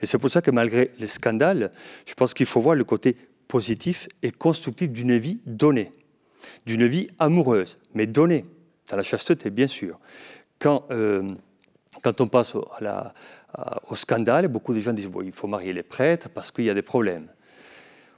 [0.02, 1.72] Et c'est pour ça que malgré les scandales,
[2.06, 3.18] je pense qu'il faut voir le côté
[3.48, 5.92] positif et constructif d'une vie donnée,
[6.66, 8.46] d'une vie amoureuse, mais donnée,
[8.90, 9.98] dans la chasteté, bien sûr.
[10.60, 11.34] Quand, euh,
[12.04, 16.30] quand on passe au, scandale, beaucoup de gens disent bon, il faut marier les prêtres
[16.30, 17.26] parce qu'il y a des problèmes.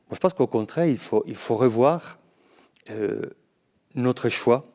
[0.10, 2.20] Moi, je pense qu'au contraire, il faut, il faut revoir
[2.90, 3.22] euh,
[3.96, 4.72] notre choix,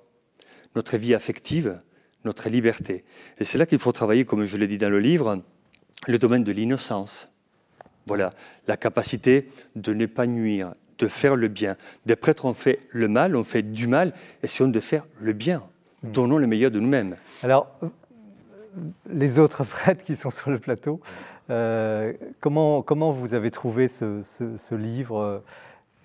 [0.76, 1.80] notre vie affective,
[2.24, 3.04] notre liberté.
[3.38, 5.42] Et c'est là qu'il faut travailler, comme je l'ai dit dans le livre,
[6.06, 7.31] le domaine de l'innocence.
[8.06, 8.32] Voilà,
[8.66, 11.76] la capacité de ne pas nuire, de faire le bien.
[12.06, 14.12] Des prêtres ont fait le mal, ont fait du mal,
[14.42, 15.62] essayons de faire le bien.
[16.02, 16.12] Hmm.
[16.12, 17.16] Donnons le meilleur de nous-mêmes.
[17.42, 17.68] Alors,
[19.08, 21.00] les autres prêtres qui sont sur le plateau,
[21.50, 25.42] euh, comment, comment vous avez trouvé ce, livre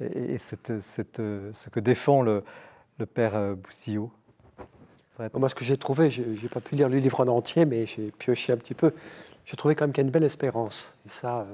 [0.01, 2.43] euh, et cette, ce que défend le,
[2.99, 4.11] le père euh, Boussillot?
[5.33, 7.87] Moi, ce que j'ai trouvé, je n'ai pas pu lire le livre en entier, mais
[7.87, 8.93] j'ai pioché un petit peu
[9.47, 10.93] j'ai trouvé quand même qu'il y a une belle espérance.
[11.05, 11.47] Et ça,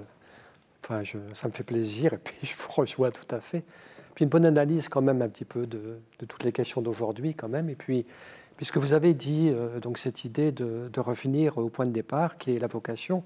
[0.83, 3.63] enfin, ça me fait plaisir, et puis je vous rejoins tout à fait.
[4.15, 7.49] Puis une bonne analyse quand même un petit peu de, toutes les questions d'aujourd'hui quand
[7.49, 7.69] même.
[7.69, 8.05] Et puis,
[8.57, 12.55] puisque vous avez dit euh, donc cette idée de, revenir au point de départ, qui
[12.55, 13.23] est la vocation,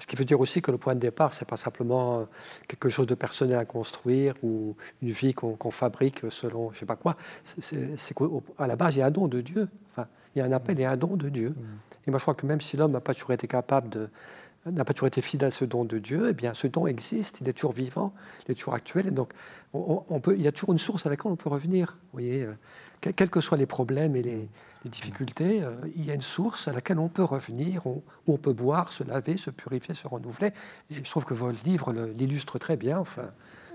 [0.00, 2.24] ce qui veut dire aussi que le point de départ, c'est pas simplement euh,
[2.68, 6.96] quelque chose de personnel à construire ou une vie qu'on fabrique selon je sais pas
[6.96, 7.16] quoi.
[7.44, 9.68] C'est qu'à la base, il y a un don de Dieu.
[9.90, 11.50] Enfin, il y a un appel et un don de Dieu.
[11.50, 11.62] Mmh.
[12.06, 14.08] Et moi, je crois que même si l'homme n'a pas toujours été capable de
[14.70, 17.40] n'a pas toujours été fidèle à ce don de Dieu, eh bien, ce don existe,
[17.40, 18.12] il est toujours vivant,
[18.46, 19.32] il est toujours actuel, et donc
[19.72, 21.98] on, peut, il y a toujours une source à laquelle on peut revenir.
[22.04, 24.48] Vous voyez, euh, quels que soient les problèmes et les,
[24.84, 28.54] difficultés, euh, il y a une source à laquelle on peut revenir, où on peut
[28.54, 30.52] boire, se laver, se purifier, se renouveler.
[30.90, 32.98] Et je trouve que votre livre l'illustre très bien.
[32.98, 33.30] Enfin.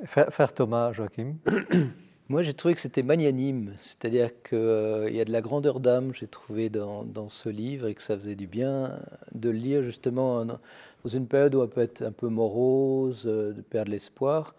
[0.06, 1.36] Frère Thomas, Joachim
[2.30, 6.14] Moi, j'ai trouvé que c'était magnanime, c'est-à-dire qu'il euh, y a de la grandeur d'âme,
[6.14, 8.98] j'ai trouvé dans, ce livre, et que ça faisait du bien
[9.34, 10.60] de le lire justement dans
[11.04, 14.56] une période où on peut être un peu morose, euh, de perdre l'espoir.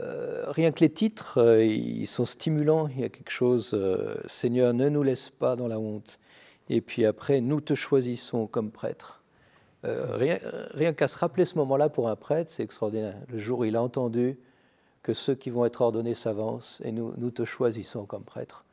[0.00, 2.88] Euh, rien que les titres, ils sont stimulants.
[2.88, 3.78] Il y a quelque chose,
[4.26, 6.18] Seigneur, ne nous laisse pas dans la honte.
[6.68, 9.22] Et puis après, nous te choisissons comme prêtre.
[9.84, 10.38] rien,
[10.74, 13.16] rien qu'à se rappeler ce moment-là pour un prêtre, c'est extraordinaire.
[13.28, 14.38] Le jour où il a entendu
[15.02, 18.64] que ceux qui vont être ordonnés s'avancent et nous, nous te choisissons comme prêtre.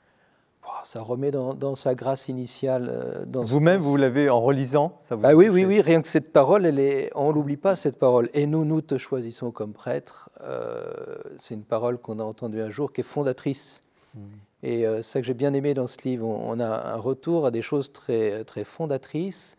[0.83, 2.89] ça remet dans, sa grâce initiale.
[2.91, 6.33] Euh, Vous-même, vous, l'avez en relisant ça vous bah Oui, oui, oui, rien que cette
[6.33, 8.29] parole, elle est, on ne l'oublie pas, cette parole.
[8.33, 10.29] Et nous, nous te choisissons comme prêtre.
[10.41, 10.93] Euh,
[11.39, 13.81] c'est une parole qu'on a entendue un jour qui est fondatrice.
[14.13, 14.19] Hmm.
[14.63, 16.27] Et euh, c'est ça que j'ai bien aimé dans ce livre.
[16.27, 19.55] On, a un retour à des choses très, très fondatrices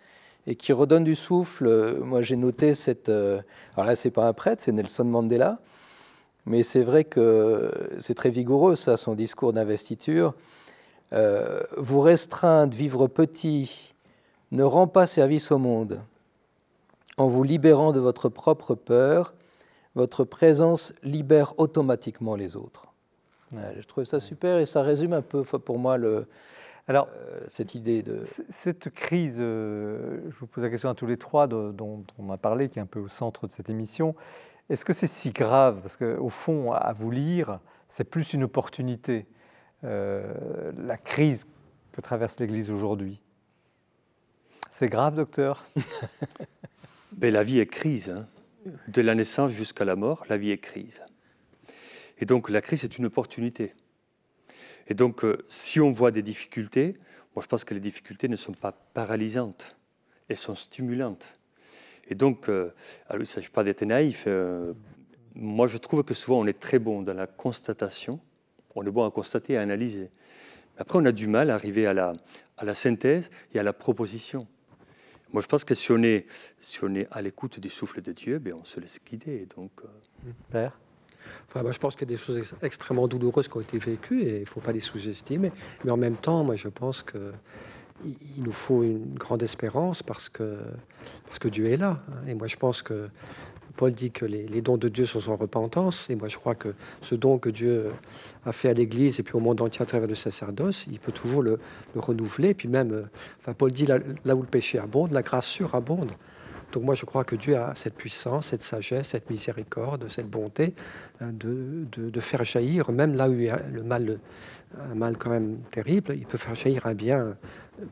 [0.46, 1.98] et qui redonnent du souffle.
[2.02, 3.08] Moi, j'ai noté cette.
[3.08, 5.60] alors là, c'est pas un prêtre, c'est Nelson Mandela.
[6.48, 10.34] Mais c'est vrai que c'est très vigoureux, ça, son discours d'investiture.
[11.12, 13.94] Euh, vous restreindre, vivre petit,
[14.50, 16.00] ne rend pas service au monde.
[17.16, 19.34] En vous libérant de votre propre peur,
[19.94, 22.86] votre présence libère automatiquement les autres.
[23.52, 26.26] je trouve ça super et ça résume un peu pour moi le,
[26.88, 28.22] alors, euh, cette idée de...
[28.48, 32.30] Cette crise, euh, je vous pose la question à tous les trois dont, dont, on
[32.30, 34.14] a parlé, qui est un peu au centre de cette émission,
[34.68, 35.80] est-ce que c'est si grave?
[35.80, 39.26] Parce qu'au fond, à vous lire, c'est plus une opportunité,
[39.84, 41.46] euh, la crise
[41.92, 43.20] que traverse l'Église aujourd'hui.
[44.70, 45.64] C'est grave, docteur?
[47.12, 48.10] Ben, La vie est crise.
[48.10, 48.28] Hein.
[48.88, 51.02] De la naissance jusqu'à la mort, la vie est crise.
[52.18, 53.74] Et donc la crise est une opportunité.
[54.88, 56.98] Et donc euh, si on voit des difficultés,
[57.34, 59.76] moi je pense que les difficultés ne sont pas paralysantes,
[60.28, 61.37] elles sont stimulantes.
[62.08, 62.72] Et donc, euh,
[63.08, 64.24] alors, il ne s'agit pas d'être naïf.
[64.26, 64.72] Euh,
[65.38, 68.18] moi je trouve que souvent on est très bon dans la constatation,
[68.74, 70.10] on est bon à constater, à analyser.
[70.76, 74.46] Après on a du mal à arriver à la, synthèse et à la proposition.
[75.32, 76.26] Moi, je pense que si on est,
[77.10, 79.46] à l'écoute du souffle de Dieu, ben on se laisse guider.
[79.56, 79.72] Donc,
[80.50, 80.78] Père?
[81.46, 84.22] Enfin, moi, je pense qu'il y a des choses extrêmement douloureuses qui ont été vécues
[84.22, 85.52] et il ne faut pas les sous-estimer.
[85.84, 87.32] Mais en même temps, moi, je pense que
[88.04, 90.58] il nous faut une grande espérance parce que,
[91.26, 92.00] parce que Dieu est là.
[92.26, 93.08] Et moi, je pense que
[93.76, 96.10] Paul dit que les, dons de Dieu sont en repentance.
[96.10, 97.92] Et moi, je crois que ce don que Dieu
[98.44, 101.12] a fait à l'Église et puis au monde entier à travers le sacerdoce, il peut
[101.12, 101.60] toujours le,
[101.94, 102.50] renouveler.
[102.50, 103.08] Et puis même,
[103.40, 106.10] enfin, Paul dit là, là, où le péché abonde, la grâce surabonde.
[106.72, 110.74] Donc moi, je crois que Dieu a cette puissance, cette sagesse, cette miséricorde, cette bonté
[111.20, 114.18] hein, de, de, faire jaillir, même là où le mal,
[114.76, 117.36] un mal quand même terrible, il peut faire jaillir un bien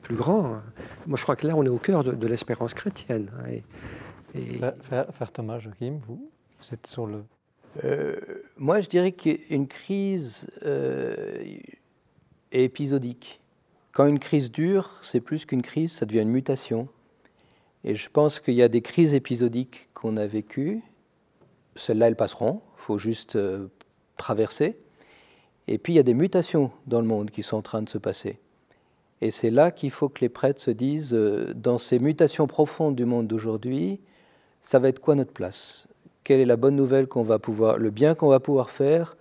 [0.02, 0.60] plus grand.
[1.06, 3.30] Moi, je crois que là, on est au cœur de, l'espérance chrétienne.
[3.40, 3.60] Hein,
[4.34, 7.24] et, Frère, Thomas, Joachim, vous, vous êtes sur le...
[7.84, 8.16] Euh,
[8.56, 11.42] moi, je dirais qu'une crise euh,
[12.52, 13.40] est épisodique.
[13.92, 16.88] Quand une crise dure, c'est plus qu'une crise, ça devient une mutation.
[17.84, 20.82] Et je pense qu'il y a des crises épisodiques qu'on a vécues.
[21.76, 22.62] Celles-là, elles passeront.
[22.76, 23.68] Il faut juste euh,
[24.16, 24.78] traverser.
[25.68, 27.88] Et puis, il y a des mutations dans le monde qui sont en train de
[27.88, 28.38] se passer.
[29.20, 32.94] Et c'est là qu'il faut que les prêtres se disent, euh, dans ces mutations profondes
[32.94, 34.00] du monde d'aujourd'hui,
[34.62, 35.88] ça va être quoi notre place?
[36.22, 39.16] Quelle est la bonne nouvelle qu'on va pouvoir, le bien qu'on va pouvoir faire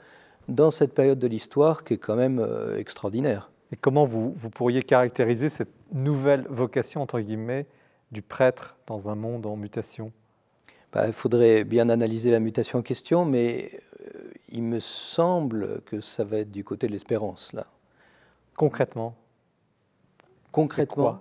[0.47, 3.51] dans cette période de l'histoire qui est quand même euh, extraordinaire?
[3.71, 7.65] Et comment vous, vous pourriez caractériser cette nouvelle vocation, entre guillemets,
[8.11, 10.11] du prêtre dans un monde en mutation?
[10.91, 13.71] Bah, Il faudrait bien analyser la mutation en question, mais
[14.49, 17.67] il me semble que ça va être du côté de l'espérance, là.
[18.55, 19.15] Concrètement
[20.51, 21.19] Concrètement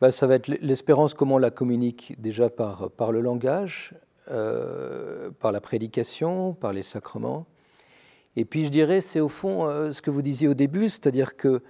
[0.00, 3.94] bah, Ça va être l'espérance, comment on la communique déjà par, par le langage,
[4.30, 7.46] euh, par la prédication, par les sacrements.
[8.36, 11.36] Et puis je dirais, c'est au fond euh, ce que vous disiez au début, c'est-à-dire
[11.36, 11.62] que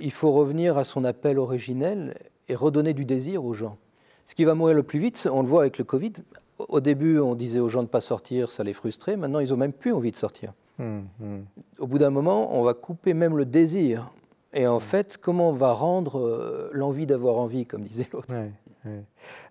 [0.00, 2.16] il faut revenir à son appel originel
[2.48, 3.76] et redonner du désir aux gens.
[4.24, 6.12] Ce qui va mourir le plus vite, on le voit avec le Covid.
[6.58, 9.16] Au début, on disait aux gens de ne pas sortir, ça les frustrait.
[9.16, 10.54] Maintenant, ils n'ont même plus envie de sortir.
[10.78, 11.44] Hum, hum.
[11.78, 14.10] Au bout d'un moment, on va couper même le désir.
[14.52, 18.34] Et en fait, comment on va rendre euh, l'envie d'avoir envie, comme disait l'autre?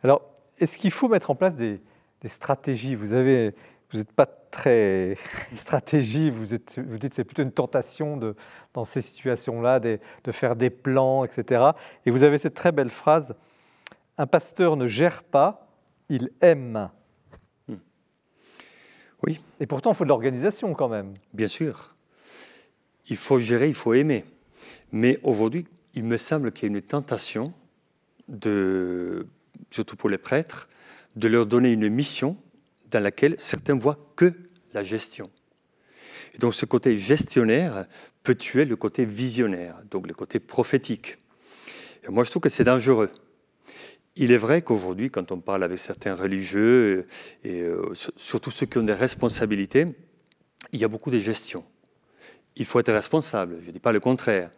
[0.03, 0.21] Alors,
[0.57, 1.79] est-ce qu'il faut mettre en place des,
[2.25, 2.95] stratégies?
[2.95, 3.53] Vous avez,
[3.91, 5.15] vous n'êtes pas très
[5.55, 8.35] stratégie, vous, êtes, vous dites que c'est plutôt une tentation de,
[8.73, 11.71] dans ces situations-là de, de, faire des plans, etc.
[12.05, 13.35] Et vous avez cette très belle phrase,
[14.17, 15.64] un pasteur ne gère pas,
[16.09, 16.89] il aime.
[17.67, 17.75] Hmm.
[19.25, 19.39] Oui.
[19.59, 21.13] Et pourtant, il faut de l'organisation quand même.
[21.33, 21.95] Bien sûr.
[23.07, 24.25] Il faut gérer, il faut aimer.
[24.91, 27.53] Mais aujourd'hui, il me semble qu'il y a une tentation,
[28.27, 29.27] de,
[29.71, 30.69] surtout pour les prêtres,
[31.15, 32.37] de leur donner une mission
[32.91, 34.33] dans laquelle certains voient que
[34.73, 35.29] la gestion.
[36.33, 37.85] Et donc ce côté gestionnaire
[38.23, 41.17] peut tuer le côté visionnaire, donc le côté prophétique.
[42.03, 43.11] Et moi, je trouve que c'est dangereux.
[44.17, 47.05] Il est vrai qu'aujourd'hui, quand on parle avec certains religieux,
[47.43, 49.87] et euh, surtout ceux qui ont des responsabilités,
[50.71, 51.65] il y a beaucoup de gestion.
[52.55, 54.49] Il faut être responsable, je ne dis pas le contraire.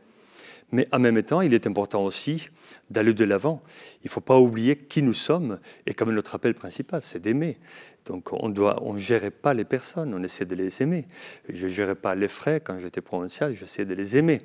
[0.71, 2.49] Mais en même temps, il est important aussi
[2.89, 3.63] d'aller de l'avant.
[4.03, 7.57] Il ne faut pas oublier qui nous sommes et comme notre appel principal, c'est d'aimer.
[8.05, 11.05] Donc on ne on gérait pas les personnes, on essaie de les aimer.
[11.47, 14.41] Je ne gérais pas les frais quand j'étais provincial, j'essayais de les aimer.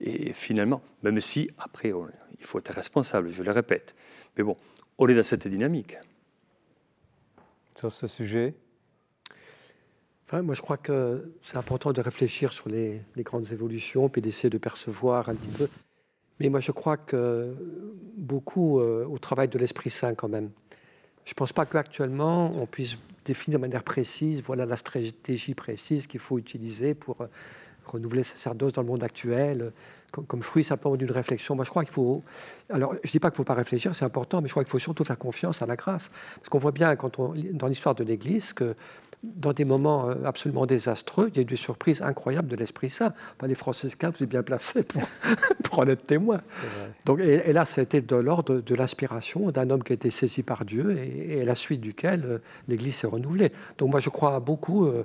[0.00, 1.92] Et finalement, même si après,
[2.38, 3.94] il faut être responsable, je le répète.
[4.36, 4.56] Mais bon,
[4.98, 5.96] on est dans cette dynamique.
[7.74, 8.54] Sur ce sujet?
[10.32, 14.58] Moi, je crois que c'est important de réfléchir sur les, grandes évolutions, puis d'essayer de
[14.58, 15.68] percevoir un petit peu.
[16.40, 17.54] Mais moi, je crois que
[18.16, 20.50] beaucoup euh, au travail de l'Esprit Saint, quand même.
[21.24, 26.06] Je ne pense pas qu'actuellement, on puisse définir de manière précise, voilà la stratégie précise
[26.06, 27.26] qu'il faut utiliser pour euh,
[27.86, 29.72] renouveler le sacerdoce dans le monde actuel,
[30.28, 31.54] comme, fruit simplement d'une réflexion.
[31.54, 32.22] Moi, je crois qu'il faut.
[32.70, 34.64] Alors, je ne dis pas qu'il ne faut pas réfléchir, c'est important, mais je crois
[34.64, 36.10] qu'il faut surtout faire confiance à la grâce.
[36.36, 38.74] Parce qu'on voit bien, quand on, dans l'histoire de l'Église, que
[39.22, 42.90] dans des moments euh, absolument désastreux, il y a eu des surprises incroyables de l'Esprit
[42.90, 43.12] Saint.
[43.42, 44.84] les franciscains, vous êtes bien placés
[45.64, 46.40] pour, en être témoin.
[47.04, 50.64] Donc, et, là, c'était de l'ordre de, l'inspiration d'un homme qui a été saisi par
[50.64, 53.52] Dieu et, à la suite duquel euh, l'Église s'est renouvelée.
[53.78, 54.86] Donc moi, je crois beaucoup.
[54.86, 55.04] Euh,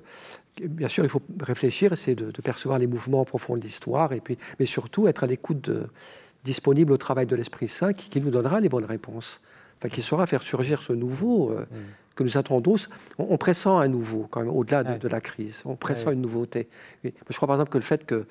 [0.59, 4.37] bien sûr, il faut réfléchir, essayer de, percevoir les mouvements profonds de l'histoire, et puis,
[4.59, 5.69] mais surtout être à l'écoute
[6.43, 9.41] disponible au travail de l'Esprit Saint qui, qui, nous donnera les bonnes réponses,
[9.77, 11.51] enfin, qui saura faire surgir ce nouveau.
[11.51, 11.65] Mm
[12.15, 12.75] que nous attendons,
[13.17, 15.63] on, pressent un nouveau, quand même, au-delà de, la crise.
[15.65, 16.67] On pressent une nouveauté.
[17.03, 18.25] Je crois par exemple que le fait que,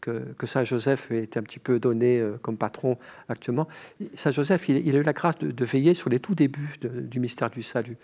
[0.00, 2.96] que, Saint Joseph ait été un petit peu donné euh, comme patron
[3.28, 3.66] actuellement,
[4.14, 7.50] Saint Joseph, il, a eu la grâce de, veiller sur les tout débuts du mystère
[7.50, 7.96] du salut.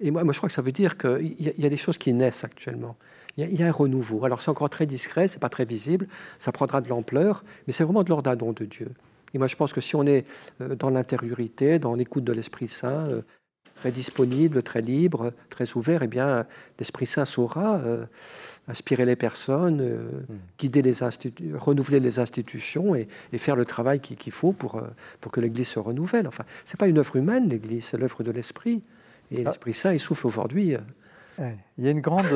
[0.00, 1.98] Et moi, moi, je crois que ça veut dire qu'il y, y, a des choses
[1.98, 2.96] qui naissent actuellement.
[3.38, 4.24] Il y, a, un renouveau.
[4.24, 6.08] Alors c'est encore très discret, c'est pas très visible,
[6.40, 8.90] ça prendra de l'ampleur, mais c'est vraiment de l'ordre d'un don de Dieu.
[9.32, 10.26] Et moi, je pense que si on est
[10.60, 13.22] euh, dans l'intériorité, dans l'écoute de l'Esprit Saint, euh,
[13.76, 16.46] très disponible, très libre, très ouvert, eh bien,
[16.80, 18.06] l'Esprit Saint saura euh,
[18.66, 20.38] inspirer les personnes, hmm.
[20.58, 20.94] guider les
[21.54, 24.82] renouveler les institutions et, faire le travail qu'il faut pour,
[25.20, 26.26] pour que l'Église se renouvelle.
[26.26, 28.82] Enfin, c'est pas une œuvre humaine, l'Église, c'est l'œuvre de l'Esprit.
[29.30, 29.44] Et ah.
[29.44, 30.74] l'Esprit Saint, il souffle aujourd'hui.
[31.38, 32.32] Il y a une grande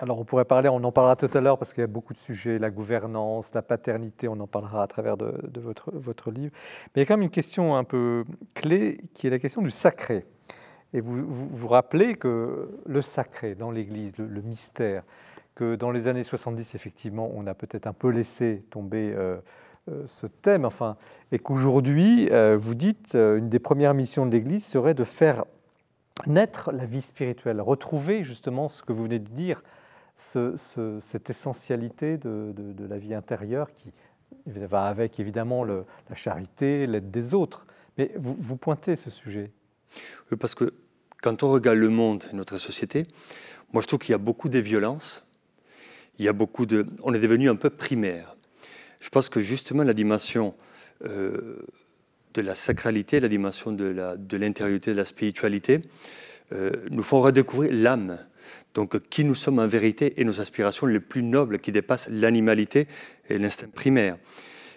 [0.00, 2.12] alors on pourrait parler, on en parlera tout à l'heure parce qu'il y a beaucoup
[2.12, 6.52] de sujets, la gouvernance, la paternité, on en parlera à travers de, votre, livre.
[6.86, 9.62] Mais il y a quand même une question un peu clé qui est la question
[9.62, 10.26] du sacré.
[10.94, 15.04] Et vous vous, rappelez que le sacré dans l'Église, le, mystère,
[15.54, 19.38] que dans les années 70, effectivement, on a peut-être un peu laissé tomber euh,
[19.90, 20.96] euh, ce thème, enfin,
[21.30, 25.44] et qu'aujourd'hui, euh, vous dites, une des premières missions de l'Église serait de faire
[26.26, 29.62] naître la vie spirituelle, retrouver justement ce que vous venez de dire,
[30.16, 33.92] cette essentialité de, la vie intérieure qui
[34.46, 37.66] va avec évidemment la charité, l'aide des autres.
[37.98, 39.50] Mais vous, pointez ce sujet.
[40.30, 40.74] Oui, parce que
[41.22, 43.06] quand on regarde le monde et notre société,
[43.72, 45.26] moi je trouve qu'il y a beaucoup de violence,
[46.18, 46.86] il y a beaucoup de...
[47.02, 48.36] On est devenu un peu primaire.
[49.00, 50.54] Je pense que justement la dimension
[51.04, 51.64] euh,
[52.34, 55.82] de la sacralité, la dimension de l'intériorité, de, de, la spiritualité,
[56.52, 58.18] euh, nous font redécouvrir l'âme.
[58.74, 62.88] Donc qui nous sommes en vérité et nos aspirations les plus nobles qui dépassent l'animalité
[63.28, 64.16] et l'instinct primaire.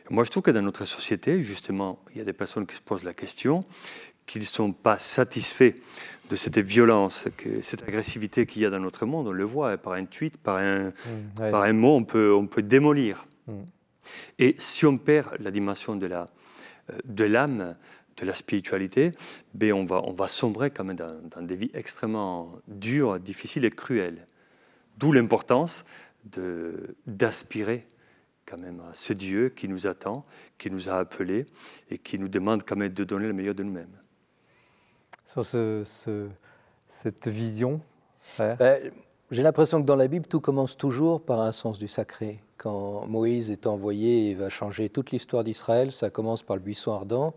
[0.10, 2.82] Moi, je trouve que dans notre société, justement, il y a des personnes qui se
[2.82, 3.66] posent la question,
[4.26, 5.74] qu'ils ne sont pas satisfaits
[6.30, 9.28] de cette violence, que, cette agressivité qu'il y a dans notre monde.
[9.28, 12.48] On le voit par un tweet, par un, mmh, par un mot, on peut, on
[12.48, 13.26] peut démolir.
[13.48, 13.54] Mmh.
[14.40, 16.28] Et si on perd la dimension de la
[16.90, 17.76] euh, de l'âme,
[18.18, 19.12] de la spiritualité,
[19.54, 23.66] ben on, va, on va sombrer quand même dans, dans des vies extrêmement dures, difficiles
[23.66, 24.26] et cruelles.
[24.98, 25.86] D'où l'importance
[27.06, 27.86] d'aspirer
[28.46, 30.24] quand même à ce Dieu qui nous attend,
[30.58, 31.46] qui nous a appelés
[31.90, 33.98] et qui nous demande quand même de donner le meilleur de nous-mêmes
[35.28, 36.28] sur ce,
[36.88, 37.82] cette vision
[38.40, 38.92] ben,
[39.32, 42.40] J'ai l'impression que dans la Bible, tout commence toujours par un sens du sacré.
[42.58, 46.94] Quand Moïse est envoyé et va changer toute l'histoire d'Israël, ça commence par le buisson
[46.94, 47.34] ardent.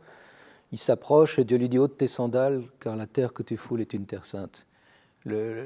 [0.73, 3.81] Il s'approche et Dieu lui dit ôte tes sandales, car la terre que tu foules
[3.81, 4.67] est une terre sainte.
[5.25, 5.65] Le,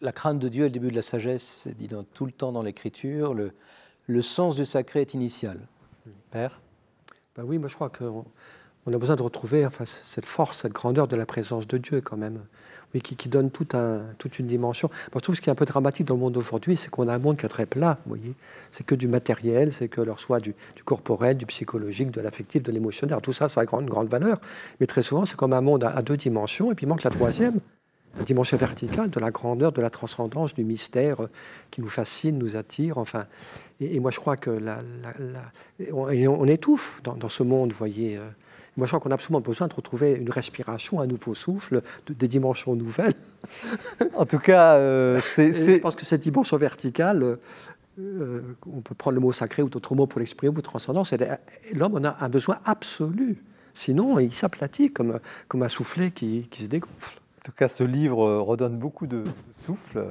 [0.00, 2.32] la crainte de Dieu est le début de la sagesse, c'est dit dans, tout le
[2.32, 3.34] temps dans l'Écriture.
[3.34, 3.52] Le,
[4.06, 5.58] le sens du sacré est initial.
[6.30, 6.60] Père?
[7.34, 8.04] Ben Oui, moi je crois que
[8.86, 12.00] on a besoin de retrouver enfin, cette force, cette grandeur de la présence de Dieu
[12.02, 12.40] quand même,
[12.92, 13.72] oui, qui, donne toute
[14.38, 14.88] une dimension.
[14.88, 17.08] Moi, je trouve ce qui est un peu dramatique dans le monde d'aujourd'hui, c'est qu'on
[17.08, 18.34] a un monde qui est très plat, voyez.
[18.70, 22.72] C'est que du matériel, c'est que leur soit du, corporel, du psychologique, de l'affectif, de
[22.72, 23.18] l'émotionnel.
[23.22, 24.38] Tout ça, ça a grande, grande valeur.
[24.80, 27.10] Mais très souvent, c'est comme un monde à, deux dimensions, et puis il manque la
[27.10, 27.60] troisième,
[28.18, 31.16] la dimension verticale de la grandeur, de la transcendance, du mystère
[31.70, 32.98] qui nous fascine, nous attire.
[32.98, 33.24] Enfin,
[33.80, 34.82] et, moi, je crois que la,
[35.90, 38.20] on, étouffe dans, dans, ce monde, vous voyez.
[38.74, 41.82] Euh, moi, je crois qu'on a absolument besoin de retrouver une respiration, un nouveau souffle,
[42.08, 43.14] des dimensions nouvelles.
[44.14, 45.52] En tout cas, euh, c'est.
[45.52, 47.38] Je pense que cette dimension verticale,
[47.98, 51.12] euh, on peut prendre le mot sacré ou d'autres mots pour l'exprimer, ou transcendance,
[51.72, 53.42] l'homme en a un besoin absolu.
[53.74, 57.20] Sinon, il s'aplatit comme, comme un soufflet qui, qui se dégonfle.
[57.40, 59.24] En tout cas, ce livre redonne beaucoup de
[59.66, 60.04] souffle,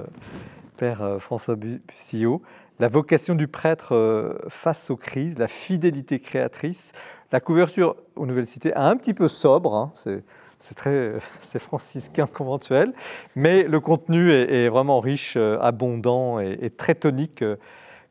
[0.78, 2.42] Père François Bussillot.
[2.80, 6.92] La vocation du prêtre euh, face aux crises, la fidélité créatrice.
[7.34, 12.94] La couverture aux Nouvelles Cités, un petit peu sobre, hein, c'est très c'est franciscain conventuel,
[13.36, 17.56] mais le contenu est, vraiment riche, euh, abondant et, très tonique, euh,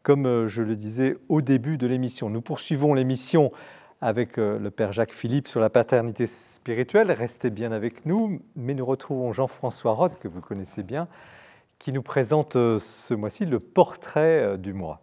[0.02, 2.30] comme euh, je le disais au début de l'émission.
[2.30, 3.52] Nous poursuivons l'émission
[4.00, 7.12] avec le Père Jacques Philippe sur la paternité spirituelle.
[7.12, 11.06] Restez bien avec nous, mais nous retrouvons Jean-François Roth, que vous connaissez bien,
[11.78, 15.00] qui nous présente ce mois-ci le portrait du mois.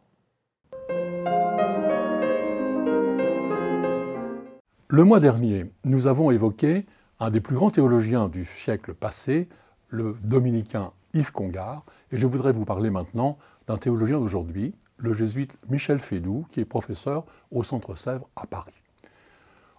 [4.91, 6.87] Le mois dernier, nous avons évoqué
[7.19, 9.47] un des plus grands théologiens du siècle passé,
[9.87, 13.37] le dominicain Yves Congar, et je voudrais vous parler maintenant
[13.67, 18.81] d'un théologien d'aujourd'hui, le jésuite Michel Fédou, qui est professeur au Centre Sèvres à Paris.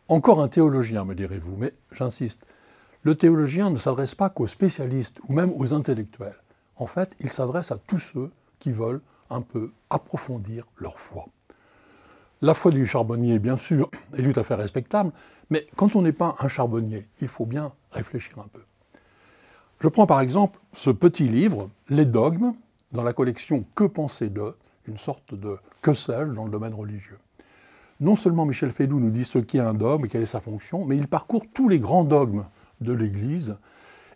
[0.07, 2.47] Encore un théologien, me direz-vous, mais j'insiste,
[3.03, 6.41] le théologien ne s'adresse pas qu'aux spécialistes ou même aux intellectuels.
[6.77, 8.31] En fait, il s'adresse à tous ceux
[8.61, 11.27] qui veulent un peu approfondir leur foi.
[12.43, 15.13] La foi du charbonnier, bien sûr, est tout à fait respectable,
[15.51, 18.63] mais quand on n'est pas un charbonnier, il faut bien réfléchir un peu.
[19.81, 22.55] Je prends par exemple ce petit livre, Les dogmes,
[22.93, 24.55] dans la collection Que penser de,
[24.87, 27.19] une sorte de que sais-je dans le domaine religieux.
[28.01, 30.87] Non seulement Michel Fédou nous dit ce qu'est un dogme et quelle est sa fonction,
[30.87, 32.47] mais il parcourt tous les grands dogmes
[32.81, 33.57] de l'Église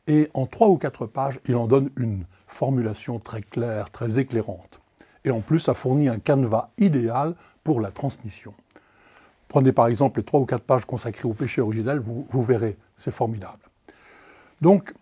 [0.07, 4.81] et en trois ou quatre pages, il en donne une formulation très claire, très éclairante.
[5.25, 7.35] Et en plus, ça fournit un canevas idéal
[7.65, 8.55] pour la transmission.
[9.49, 13.11] Prenez par exemple les trois ou quatre pages consacrées au péché originel, vous, verrez, c'est
[13.11, 13.59] formidable.
[14.61, 14.95] Donc,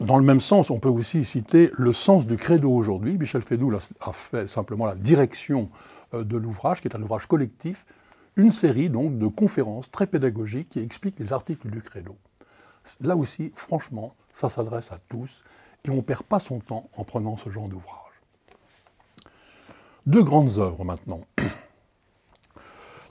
[0.00, 3.18] dans le même sens, on peut aussi citer le sens du credo aujourd'hui.
[3.18, 5.68] Michel Fédou a fait simplement la direction
[6.14, 7.84] euh, de l'ouvrage, qui est un ouvrage collectif,
[8.36, 12.16] une série donc de conférences très pédagogiques qui expliquent les articles du credo.
[13.00, 15.44] Là aussi, franchement, ça s'adresse à tous
[15.84, 17.96] et on ne perd pas son temps en prenant ce genre d'ouvrage.
[20.06, 21.20] Deux grandes œuvres maintenant.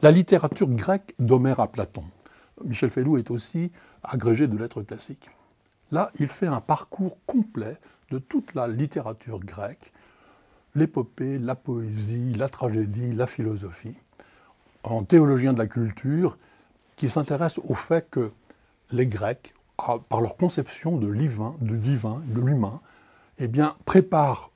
[0.02, 2.06] La littérature grecque d'Homère à Platon.
[2.64, 3.70] Michel Fédou est aussi
[4.02, 5.30] agrégé de lettres classiques.
[5.92, 7.76] Là, il fait un parcours complet
[8.10, 9.92] de toute la littérature grecque,
[10.74, 13.98] l'épopée, la poésie, la tragédie, la philosophie,
[14.84, 16.38] en théologien de la culture,
[16.96, 18.32] qui s'intéresse au fait que
[18.92, 19.54] les Grecs,
[20.08, 22.80] par leur conception de divin, de divin, de l'humain,
[23.38, 23.50] eh
[23.84, 24.52] préparent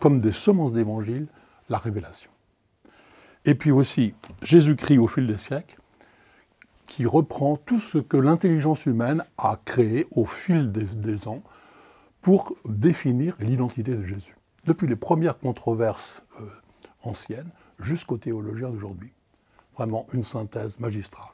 [0.00, 1.28] comme des semences d'évangile
[1.70, 2.30] la révélation.
[3.46, 5.78] Et puis aussi Jésus-Christ au fil des siècles,
[6.86, 11.42] qui reprend tout ce que l'intelligence humaine a créé au fil des, ans
[12.22, 14.36] pour définir l'identité de Jésus.
[14.66, 16.46] Depuis les premières controverses euh,
[17.02, 19.12] anciennes jusqu'aux théologiens d'aujourd'hui.
[19.74, 21.28] Vraiment une synthèse magistrale.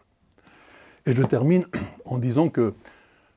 [1.07, 1.67] Et je termine
[2.05, 2.75] en disant que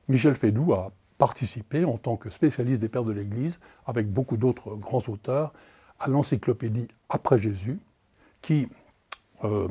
[0.08, 4.74] Michel Fédou a participé en tant que spécialiste des pères de l'Église, avec beaucoup d'autres
[4.74, 5.52] grands auteurs,
[5.98, 7.78] à l'encyclopédie Après Jésus,
[8.46, 8.68] qui
[9.42, 9.66] euh,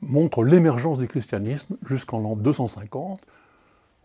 [0.00, 3.20] montre l'émergence du christianisme jusqu'en l'an 250,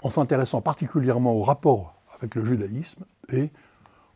[0.01, 3.51] en s'intéressant particulièrement au rapport avec le judaïsme et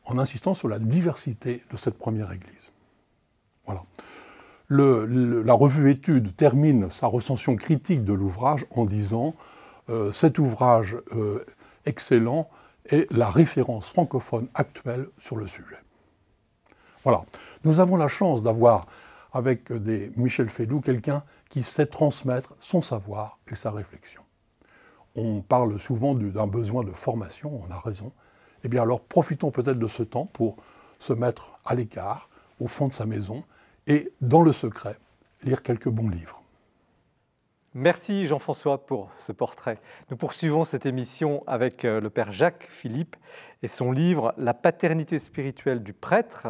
[0.06, 2.72] en insistant sur la diversité de cette première Église.
[3.68, 3.84] Voilà.
[4.70, 9.36] la revue Études termine sa recension critique de l'ouvrage en disant
[9.90, 11.46] euh, cet ouvrage euh,
[11.86, 12.50] excellent
[12.90, 15.78] est la référence francophone actuelle sur le sujet.
[17.04, 17.26] Voilà.
[17.64, 18.88] Nous avons la chance d'avoir
[19.34, 24.22] avec des Michel Fédou quelqu'un qui sait transmettre son savoir et sa réflexion.
[25.16, 28.12] On parle souvent d'un besoin de formation, on a raison.
[28.64, 30.58] Eh bien alors profitons peut-être de ce temps pour
[31.00, 32.30] se mettre à l'écart,
[32.60, 33.44] au fond de sa maison,
[33.88, 34.98] et dans le secret,
[35.44, 36.44] lire quelques bons livres.
[37.76, 39.80] Merci Jean-François pour ce portrait.
[40.12, 43.16] Nous poursuivons cette émission avec euh, le Père Jacques Philippe
[43.64, 46.50] et son livre La paternité spirituelle du prêtre,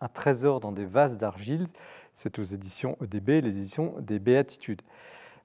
[0.00, 1.66] un trésor dans des vases d'argile.
[2.14, 4.82] C'est aux éditions EDB, les éditions des Béatitudes.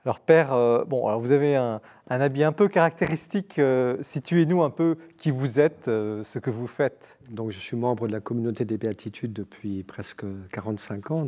[0.05, 3.57] Alors Père, euh, bon, alors vous avez un, habit un peu caractéristique.
[3.57, 7.17] Euh, situez-nous un peu qui vous êtes, euh, ce que vous faites.
[7.29, 11.27] Donc je suis membre de la communauté des Béatitudes depuis presque 45 ans.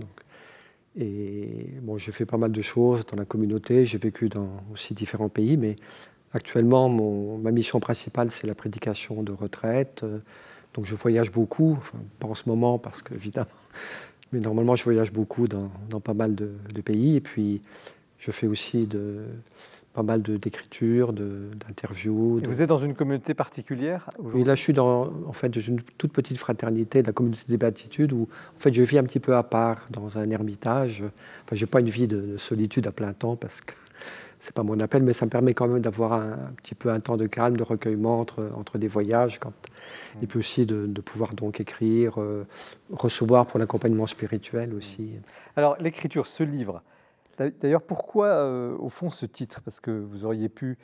[0.95, 3.85] Et bon, j'ai fait pas mal de choses dans la communauté.
[3.85, 5.75] J'ai vécu dans aussi différents pays, mais
[6.33, 10.05] actuellement, mon, ma mission principale, c'est la prédication de retraite.
[10.77, 13.49] Donc je voyage beaucoup, enfin, pas en ce moment parce que évidemment
[14.31, 15.69] mais normalement, je voyage beaucoup dans,
[15.99, 16.49] pas mal de,
[16.83, 17.15] pays.
[17.15, 17.61] Et puis,
[18.17, 19.21] je fais aussi de,
[19.93, 22.41] pas mal d'écriture, d'interviews.
[22.43, 26.13] Vous êtes dans une communauté particulière Oui, là, je suis dans, en fait, une toute
[26.13, 29.43] petite fraternité la communauté des Béatitudes où, en fait, je vis un petit peu à
[29.43, 31.03] part dans un ermitage.
[31.45, 33.73] Enfin, je n'ai pas une vie de solitude à plein temps parce que
[34.39, 36.99] c'est pas mon appel, mais ça me permet quand même d'avoir un, petit peu un
[36.99, 40.23] temps de calme, de recueillement entre, entre des voyages, quand, mm.
[40.23, 42.45] et puis aussi de, pouvoir donc écrire, euh,
[42.91, 45.13] recevoir pour l'accompagnement spirituel aussi.
[45.55, 46.81] Alors l'écriture, ce livre,
[47.37, 49.61] d'ailleurs pourquoi euh, au fond ce titre?
[49.61, 50.77] Parce que vous auriez pu,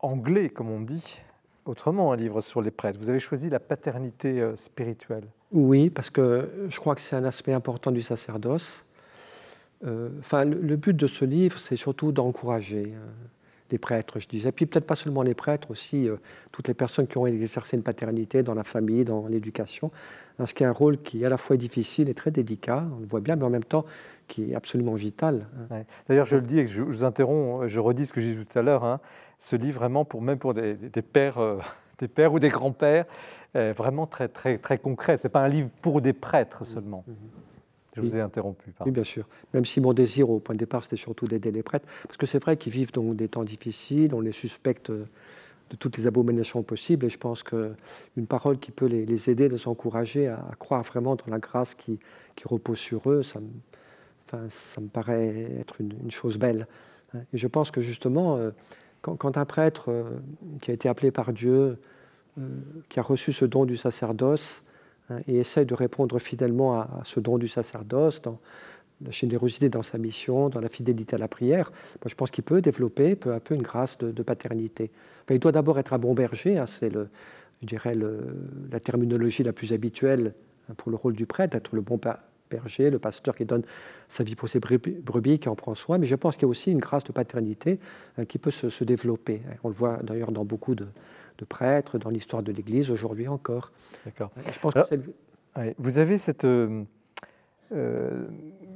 [0.00, 1.22] anglais comme on dit,
[1.64, 2.98] autrement un livre sur les prêtres.
[2.98, 5.24] Vous avez choisi la paternité euh, spirituelle.
[5.52, 8.84] Oui, parce que je crois que c'est un aspect important du sacerdoce.
[9.84, 13.06] Euh, enfin, le, but de ce livre, c'est surtout d'encourager euh,
[13.68, 14.52] des prêtres, je disais.
[14.52, 16.08] Puis peut-être pas seulement les prêtres, aussi
[16.52, 19.90] toutes les personnes qui ont exercé une paternité dans la famille, dans l'éducation.
[20.44, 23.00] Ce qui est un rôle qui est à la fois difficile et très délicat, on
[23.00, 23.84] le voit bien, mais en même temps
[24.28, 25.46] qui est absolument vital.
[25.70, 25.84] Hein.
[26.08, 28.58] D'ailleurs, je le dis et je, vous interromps, je redis ce que j'ai dit tout
[28.58, 29.00] à l'heure, hein,
[29.38, 31.40] ce livre vraiment pour même pour des, pères,
[31.98, 33.06] des pères ou des grands-pères,
[33.54, 35.16] vraiment très, très, très concret.
[35.16, 37.04] Ce n'est pas un livre pour des prêtres seulement.
[37.06, 37.51] Mmh, mmh.
[37.94, 38.72] Je vous ai interrompu.
[38.84, 39.26] Oui, bien sûr.
[39.52, 41.86] Même si mon désir au point de départ, c'était surtout d'aider les prêtres.
[42.06, 45.96] Parce que c'est vrai qu'ils vivent dans des temps difficiles, on les suspecte de toutes
[45.98, 47.06] les abominations possibles.
[47.06, 51.30] Et je pense qu'une parole qui peut les, aider, les encourager à, croire vraiment dans
[51.30, 51.98] la grâce qui,
[52.44, 53.48] repose sur eux, ça me,
[54.26, 56.66] enfin, ça me paraît être une, chose belle.
[57.14, 58.50] Et je pense que justement, euh,
[59.02, 60.04] quand, un prêtre euh,
[60.60, 61.78] qui a été appelé par Dieu,
[62.38, 62.42] euh,
[62.88, 64.62] qui a reçu ce don du sacerdoce,
[65.26, 68.38] et essaye de répondre fidèlement à, ce don du sacerdoce, dans
[69.04, 71.70] la générosité dans sa mission, dans la fidélité à la prière.
[72.02, 74.90] Moi, je pense qu'il peut développer peu à peu une grâce de, paternité.
[75.30, 77.08] il doit d'abord être un bon berger, hein, c'est le,
[77.62, 80.34] je dirais la terminologie la plus habituelle
[80.68, 81.98] hein, pour le rôle du prêtre, être le bon
[82.56, 83.62] berger, le pasteur qui donne
[84.08, 85.98] sa vie pour ses brebis, qui en prend soin.
[85.98, 87.78] Mais je pense qu'il y a aussi une grâce de paternité
[88.28, 89.42] qui peut se, se, développer.
[89.64, 90.86] On le voit d'ailleurs dans beaucoup de,
[91.38, 93.72] de prêtres dans l'histoire de l'Église aujourd'hui encore.
[94.04, 94.30] D'accord.
[95.78, 96.84] Vous avez cette euh,
[97.72, 98.26] euh,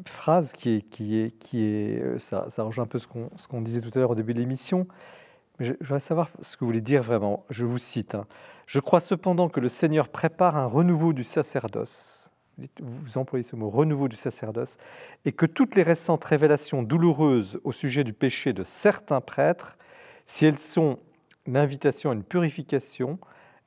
[0.04, 3.30] phrase qui est, qui est, qui est euh, ça, ça rejoint un peu ce qu'on,
[3.36, 4.86] ce qu'on disait tout à l'heure au début de l'émission.
[5.60, 7.44] je, voudrais savoir ce que vous voulez dire vraiment.
[7.50, 8.14] Je vous cite.
[8.14, 8.26] Hein.
[8.66, 12.15] Je crois cependant que le Seigneur prépare un renouveau du sacerdoce.
[12.80, 14.76] Vous employez ce mot, renouveau du sacerdoce,
[15.24, 19.76] et que toutes les récentes révélations douloureuses au sujet du péché de certains prêtres,
[20.24, 20.98] si elles sont
[21.46, 23.18] l'invitation à une purification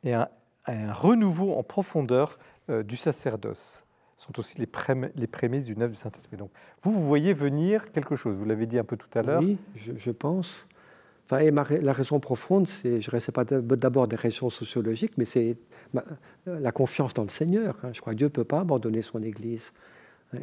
[0.03, 0.31] et à
[0.65, 3.83] un, renouveau en profondeur euh, du sacerdoce
[4.19, 6.35] sont aussi les, prémices d'une œuvre du Saint-Esprit.
[6.35, 6.51] Donc,
[6.83, 9.41] vous, vous voyez venir quelque chose, vous l'avez dit un peu tout à l'heure.
[9.41, 10.67] Oui, je, pense.
[11.31, 15.57] Enfin, et la raison profonde, c'est, je pas d'abord des raisons sociologiques, mais c'est
[16.47, 17.77] la confiance dans le Seigneur.
[17.83, 17.91] Hein.
[17.93, 19.71] Je crois que Dieu ne peut pas abandonner son Église.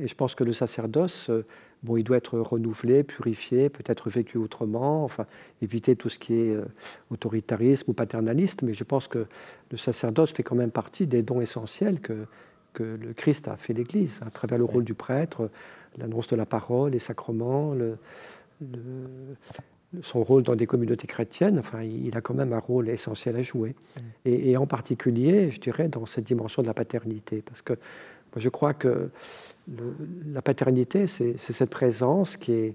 [0.00, 1.44] Et je pense que le sacerdoce, euh,
[1.82, 5.26] bon, il doit être renouvelé, purifié, peut-être vécu autrement, enfin,
[5.62, 6.64] éviter tout ce qui est euh,
[7.10, 9.26] autoritarisme ou paternaliste, mais je pense que
[9.70, 12.26] le sacerdoce fait quand même partie des dons essentiels que,
[12.72, 15.50] que le Christ a fait l'Église, à travers le rôle du prêtre,
[15.98, 17.96] l'annonce de la parole, les sacrements, le,
[20.02, 23.42] son rôle dans des communautés chrétiennes, enfin, il a quand même un rôle essentiel à
[23.42, 23.70] jouer.
[23.70, 24.00] Mm.
[24.24, 27.74] Et, et, en particulier, je dirais, dans cette dimension de la paternité, parce que
[28.36, 29.10] je crois que
[30.26, 32.74] la paternité, c'est cette présence qui est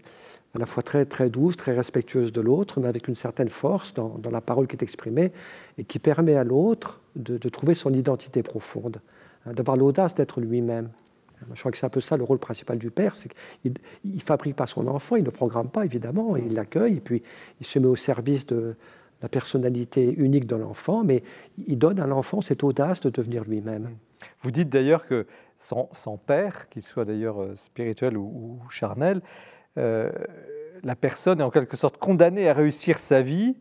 [0.54, 3.94] à la fois très, très douce, très respectueuse de l'autre, mais avec une certaine force
[3.94, 5.32] dans, la parole qui est exprimée
[5.78, 9.00] et qui permet à l'autre de, trouver son identité profonde,
[9.46, 10.90] hein, d'avoir l'audace d'être lui-même.
[11.54, 13.30] Je crois que c'est un peu ça le rôle principal du père, c'est
[13.62, 13.74] qu'il
[14.04, 17.24] ne fabrique pas son enfant, il ne programme pas évidemment, il l'accueille et puis
[17.60, 18.76] il se met au service de
[19.22, 21.24] la personnalité unique de l'enfant, mais
[21.68, 23.90] il donne à l'enfant cette audace de devenir lui-même.
[24.44, 25.26] Vous dites d'ailleurs que
[25.58, 29.22] sans, père, qu'il soit d'ailleurs euh, spirituel ou, charnel,
[29.78, 30.12] euh,
[30.84, 33.56] la personne est en quelque sorte condamnée à réussir sa vie.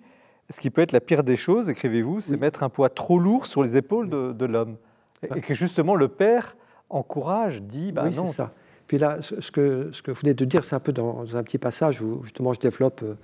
[0.49, 3.47] Ce qui peut être la pire des choses, écrivez-vous, c'est mettre un poids trop lourd
[3.47, 4.79] sur les épaules de, l'homme.
[5.23, 6.57] Et, que justement le père
[6.91, 8.53] encourage, dit, bah oui, c'est ça.
[8.87, 11.43] Puis là, ce que, ce que vous venez de dire, c'est un peu dans un
[11.45, 13.15] petit passage où justement je développe euh,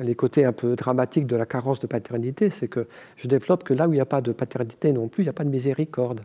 [0.00, 2.86] les côtés un peu dramatiques de la carence de paternité, c'est que
[3.16, 5.30] je développe que là où il n'y a pas de paternité non plus, il n'y
[5.30, 6.20] a pas de miséricorde.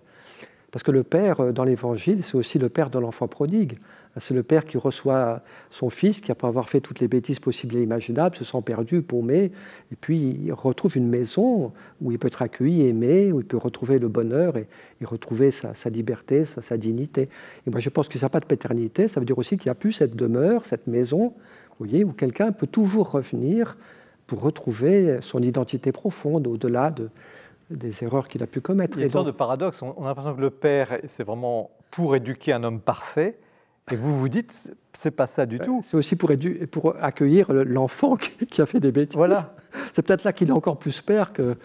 [0.71, 3.79] Parce que le Père, euh, dans l'Évangile, c'est aussi le Père de l'enfant prodigue.
[4.19, 7.75] C'est le Père qui reçoit son fils, qui, après avoir fait toutes les bêtises possibles
[7.77, 9.51] et imaginables, se sent perdu, paumé,
[9.91, 13.57] et puis il retrouve une maison où il peut être accueilli, aimé, où il peut
[13.57, 14.67] retrouver le bonheur et,
[15.03, 17.29] retrouver sa, liberté, sa, dignité.
[17.65, 19.67] Et moi, je pense que ça n'a pas de paternité, ça veut dire aussi qu'il
[19.67, 21.33] n'y a plus cette demeure, cette maison,
[21.79, 23.77] vous voyez, où quelqu'un peut toujours revenir
[24.25, 27.09] pour retrouver son identité profonde au-delà de,
[27.69, 28.97] des erreurs qu'il a pu commettre.
[28.97, 29.81] Il y a une sorte de paradoxe.
[29.81, 33.37] On a l'impression que le père, c'est vraiment pour éduquer un homme parfait.
[33.91, 35.81] Et vous vous dites, c'est pas ça du tout.
[35.85, 36.31] C'est aussi pour,
[36.71, 38.15] pour accueillir l'enfant
[38.49, 39.15] qui, a fait des bêtises.
[39.15, 39.55] Voilà.
[39.93, 41.55] C'est peut-être là qu'il est encore plus père que.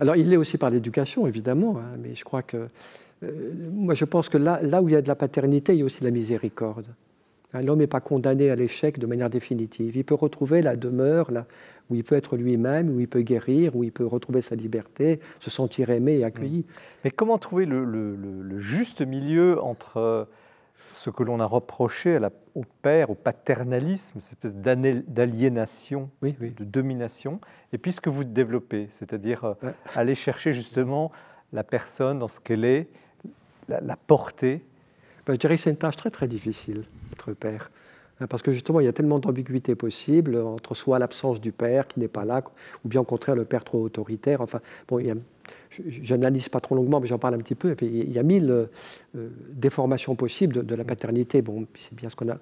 [0.00, 2.68] Alors il l'est aussi par l'éducation, évidemment, hein, mais je crois que.
[3.22, 5.78] Euh, moi, je pense que là, là où il y a de la paternité, il
[5.78, 6.86] y a aussi de la miséricorde.
[7.54, 9.96] Hein, l'homme n'est pas condamné à l'échec de manière définitive.
[9.96, 11.46] Il peut retrouver la demeure là,
[11.88, 15.20] où il peut être lui-même, où il peut guérir, où il peut retrouver sa liberté,
[15.40, 16.60] se sentir aimé et accueilli.
[16.60, 16.72] Mmh.
[17.04, 20.24] Mais comment trouver le, juste milieu entre euh,
[20.96, 22.18] ce que l'on a reproché
[22.54, 24.54] au père, au paternalisme, cette espèce
[25.06, 27.40] d'aliénation, de domination,
[27.72, 29.54] et puis ce que vous développez, c'est-à-dire euh,
[29.94, 31.12] aller chercher justement
[31.52, 32.88] la personne dans ce qu'elle est,
[33.68, 34.64] la, la porter
[35.26, 37.70] ben, Je dirais que c'est une tâche très très difficile, être père.
[38.20, 41.86] Hein, parce que justement, il y a tellement d'ambiguïté possible entre soit l'absence du père
[41.86, 42.42] qui n'est pas là,
[42.84, 44.40] ou bien au contraire le père trop autoritaire.
[44.40, 45.12] Enfin, bon, je
[46.10, 47.74] n'analyse pas trop longuement, mais j'en parle un petit peu.
[47.82, 51.42] Il y a mille euh, déformations possibles de, la paternité.
[51.42, 52.38] Bon, c'est bien ce qu'on a.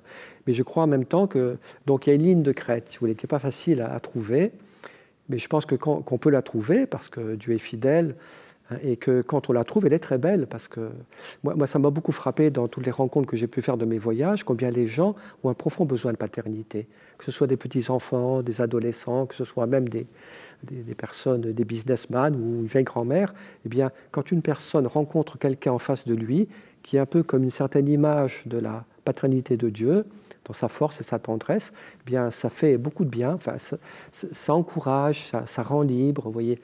[0.46, 2.88] Mais je crois en même temps que donc il y a une ligne de crête,
[2.88, 4.52] si vous voulez, qui n'est pas facile à, trouver.
[5.28, 8.14] Mais je pense que qu'on peut la trouver parce que Dieu est fidèle
[8.70, 10.90] Hein, et que quand on la trouve, elle est très belle, parce que
[11.42, 13.98] moi, ça m'a beaucoup frappé dans toutes les rencontres que j'ai pu faire de mes
[13.98, 16.86] voyages, combien les gens ont un profond besoin de paternité,
[17.18, 20.06] que ce soit des petits-enfants, des adolescents, que ce soit même des,
[20.64, 23.34] des, personnes, des businessmen ou une vieille grand-mère,
[23.64, 26.48] eh bien, quand une personne rencontre quelqu'un en face de lui,
[26.82, 30.04] qui est un peu comme une certaine image de la paternité de Dieu,
[30.44, 33.56] dans sa force et sa tendresse, eh bien, ça fait beaucoup de bien, enfin,
[34.12, 36.60] ça, encourage, ça, ça rend libre, vous voyez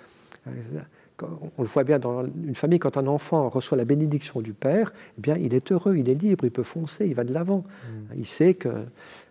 [1.58, 4.92] on le voit bien dans une famille, quand un enfant reçoit la bénédiction du père,
[5.18, 7.58] eh bien, il est heureux, il est libre, il peut foncer, il va de l'avant.
[7.64, 8.14] Mm.
[8.16, 8.54] Il sait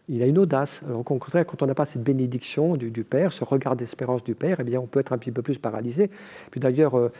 [0.10, 0.82] qu'il a une audace.
[0.91, 4.57] au contraire, quand on n'a pas cette bénédiction du, père, ce regard d'espérance du père,
[4.60, 6.10] eh bien, on peut être un petit peu plus paralysé.
[6.49, 7.12] Puis d'ailleurs, euh,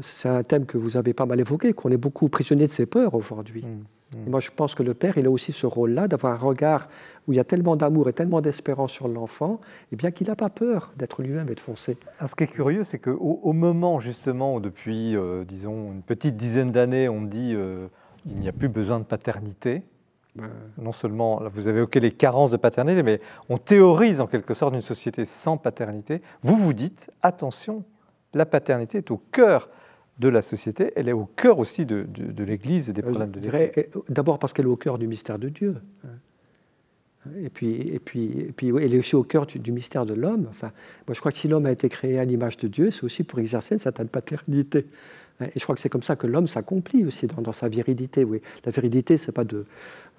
[0.00, 2.86] c'est un thème que vous avez pas mal évoqué, qu'on est beaucoup prisonnier de ses
[2.86, 3.64] peurs aujourd'hui.
[3.64, 4.18] Mm.
[4.18, 4.30] Mm.
[4.30, 6.88] moi, je pense que le père, il a aussi ce rôle-là, d'avoir un regard
[7.28, 9.60] où il y a tellement d'amour et tellement d'espérance sur l'enfant,
[9.92, 11.96] eh bien qu'il n'a pas peur d'être lui-même et de foncer.
[12.26, 16.36] ce qui est curieux, c'est qu'au au moment, justement, où depuis, euh, disons, une petite
[16.36, 17.86] dizaine d'années, on dit euh,
[18.26, 19.82] il n'y a plus besoin de paternité.
[20.78, 24.74] Non seulement vous avez évoqué les carences de paternité, mais on théorise en quelque sorte
[24.74, 26.22] une société sans paternité.
[26.42, 27.84] Vous vous dites, attention,
[28.34, 29.68] la paternité est au cœur
[30.18, 32.06] de la société, elle est au cœur aussi de,
[32.38, 33.70] l'Église et des euh, problèmes de l'Église.
[33.78, 35.76] Euh, d'abord parce qu'elle est au cœur du mystère de Dieu.
[37.42, 40.46] Et puis, et puis, et puis elle est aussi au cœur du, mystère de l'homme.
[40.48, 40.72] Enfin,
[41.06, 43.24] moi, je crois que si l'homme a été créé à l'image de Dieu, c'est aussi
[43.24, 44.86] pour exercer une certaine paternité.
[45.40, 48.24] Et je crois que c'est comme ça que l'homme s'accomplit aussi dans, sa virilité.
[48.24, 48.40] Oui.
[48.64, 49.64] La virilité, c'est pas de,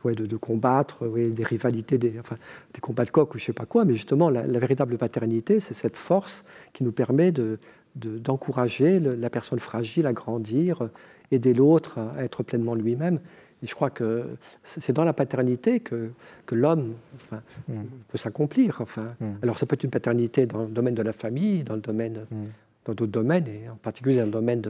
[0.04, 2.38] ouais, de, combattre des rivalités, des, enfin,
[2.74, 5.74] des combats de coq ou je sais pas quoi, mais justement, la véritable paternité, c'est
[5.74, 6.44] cette force
[6.74, 7.60] qui nous permet de,
[7.96, 10.90] d'encourager la personne fragile à grandir,
[11.32, 13.20] aider l'autre à être pleinement lui-même.
[13.64, 14.26] Et je crois que
[14.64, 16.10] c'est dans la paternité que,
[16.46, 17.82] que l'homme enfin, mm.
[18.08, 18.78] peut s'accomplir.
[18.82, 19.14] Enfin.
[19.20, 19.34] Mm.
[19.44, 22.26] Alors ça peut être une paternité dans le domaine de la famille, dans le domaine,
[22.32, 22.46] mm.
[22.86, 24.62] Dans d'autres domaines, et en particulier dans le domaine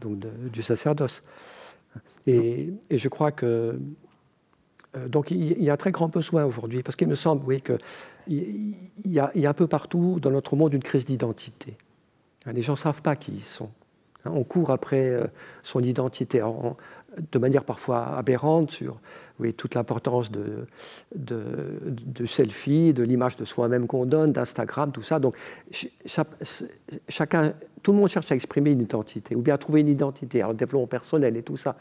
[0.00, 0.18] donc
[0.52, 1.22] du sacerdoce.
[2.26, 3.78] Et, et, je crois que
[4.96, 7.62] euh, donc il y a un très grand besoin aujourd'hui, parce qu'il me semble, oui,
[7.62, 7.78] qu'il
[8.28, 8.74] y,
[9.10, 11.76] y, a un peu partout dans notre monde une crise d'identité.
[12.46, 13.70] Les gens ne savent pas qui ils sont.
[14.32, 15.26] On court après euh,
[15.62, 16.42] son identité
[17.32, 19.00] de manière parfois aberrante sur
[19.56, 20.66] toute l'importance de,
[21.14, 21.42] de,
[21.82, 25.18] de, selfie, de l'image de soi-même qu'on donne, d'Instagram, tout ça.
[25.18, 25.36] Donc
[27.08, 27.52] chacun
[27.86, 30.50] tout le monde cherche à exprimer une identité, ou bien à trouver une identité, alors
[30.50, 31.76] le développement personnel et tout ça.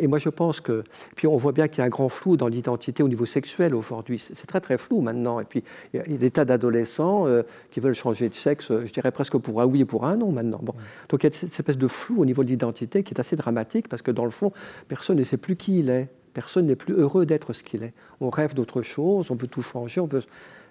[0.00, 0.84] Et moi, je pense que.
[1.16, 3.74] Puis on voit bien qu'il y a un grand flou dans l'identité au niveau sexuel
[3.74, 4.18] aujourd'hui.
[4.18, 5.40] C'est très, très flou maintenant.
[5.40, 8.90] Et puis, il y a des tas d'adolescents euh, qui veulent changer de sexe, je
[8.90, 10.60] dirais presque pour un oui et pour un non maintenant.
[10.62, 10.72] Bon.
[11.10, 13.36] Donc, il y a cette espèce de flou au niveau de l'identité qui est assez
[13.36, 14.50] dramatique parce que, dans le fond,
[14.88, 16.08] personne ne sait plus qui il est.
[16.32, 17.92] Personne n'est plus heureux d'être ce qu'il est.
[18.22, 20.22] On rêve d'autre chose, on veut tout changer, on veut.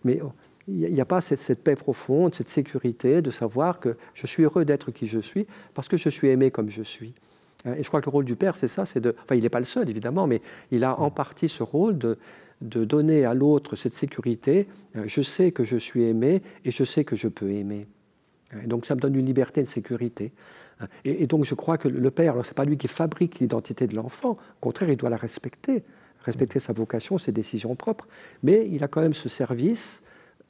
[0.04, 0.20] Mais
[0.68, 4.66] il n'y a pas cette, paix profonde, cette sécurité de savoir que je suis heureux
[4.66, 7.14] d'être qui je suis parce que je suis aimé comme je suis.
[7.66, 9.16] Hein, et je crois que le rôle du père, c'est ça, c'est de.
[9.24, 10.42] Enfin, il n'est pas le seul, évidemment, mais
[10.72, 12.18] il a en partie ce rôle de,
[12.62, 14.68] donner à l'autre cette sécurité.
[14.96, 17.88] Euh, je sais que je suis aimé et je sais que je peux aimer.
[18.54, 20.32] Hein, et donc ça me donne une liberté, une sécurité.
[21.06, 23.96] Et, donc je crois que le père, ce n'est pas lui qui fabrique l'identité de
[23.96, 25.84] l'enfant, au contraire, il doit la respecter,
[26.24, 28.08] respecter sa vocation, ses décisions propres,
[28.42, 30.03] mais il a quand même ce service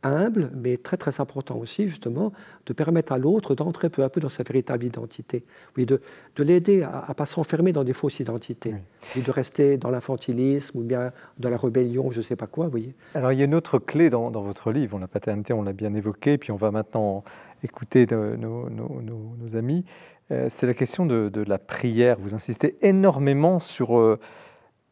[0.04, 2.32] humble, mais très très important aussi, justement,
[2.66, 5.44] de permettre à l'autre d'entrer peu à peu dans sa véritable identité.
[5.78, 6.02] Oui, de,
[6.36, 8.76] de l'aider à ne pas s'enfermer dans des fausses identités,
[9.16, 12.66] et de rester dans l'infantilisme ou bien dans la rébellion, je ne sais pas quoi,
[12.66, 12.96] vous voyez.
[13.16, 15.74] Alors il y a une autre clé dans, dans votre livre, la paternité, on l'a
[15.74, 17.24] bien évoqué, puis on va maintenant
[17.64, 19.86] écouter nos, nos, nos, amis.
[20.32, 22.18] Euh, c'est la question de, de, la prière.
[22.20, 23.98] Vous insistez énormément sur...
[23.98, 24.20] Euh,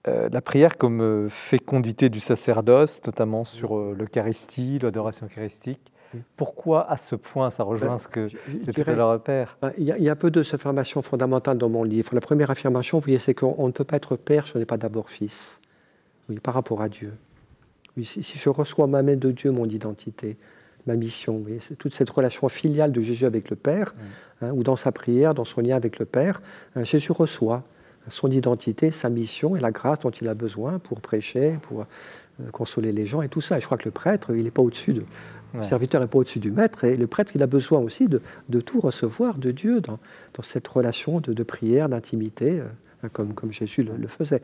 [0.08, 5.92] euh, la prière comme euh, fécondité du sacerdoce, notamment sur euh, l'Eucharistie, l'adoration eucharistique.
[6.36, 9.86] Pourquoi à ce point ça rejoint ben, ce que je, tout à l'heure Père il,
[9.86, 12.14] y a, peu de affirmations fondamentales dans mon livre.
[12.14, 14.66] La première affirmation, vous voyez, c'est qu'on ne peut pas être père si on n'est
[14.66, 15.62] pas d'abord fils.
[16.28, 17.14] Oui, par rapport à Dieu.
[17.96, 20.36] Oui, si, je reçois ma main de Dieu, mon identité,
[20.86, 23.94] ma mission, c'est toute cette relation filiale de Jésus avec le Père,
[24.42, 26.42] hein, ou dans sa prière, dans son lien avec le Père,
[26.76, 27.64] hein, Jésus reçoit
[28.10, 32.50] son identité, sa mission et la grâce dont il a besoin pour prêcher, pour euh,
[32.52, 33.58] consoler les gens et tout ça.
[33.58, 35.04] Et je crois que le prêtre, il n'est pas au-dessus de,
[35.54, 38.22] le serviteur n'est pas au-dessus du maître, et le prêtre, il a besoin aussi de,
[38.62, 40.00] tout recevoir de Dieu dans,
[40.42, 42.60] cette relation de, prière, d'intimité.
[42.60, 42.66] Euh,
[43.04, 44.42] hein, comme, comme Jésus le, faisait.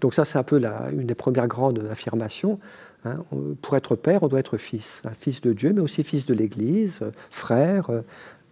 [0.00, 2.58] Donc ça, c'est un peu la, une des premières grandes affirmations.
[3.04, 3.16] Hein.
[3.62, 6.34] Pour être père, on doit être fils, un fils de Dieu, mais aussi fils de
[6.34, 7.00] l'Église,
[7.30, 7.90] frère,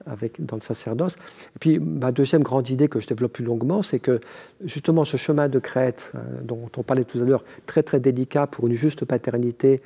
[0.06, 1.14] avec, dans le sacerdoce.
[1.56, 4.20] Et puis ma deuxième grande idée que je développe plus longuement, c'est que
[4.64, 8.46] justement ce chemin de crête hein, dont on parlait tout à l'heure, très très délicat
[8.46, 9.80] pour une juste paternité,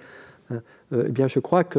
[0.50, 1.78] hein, euh, eh bien je crois que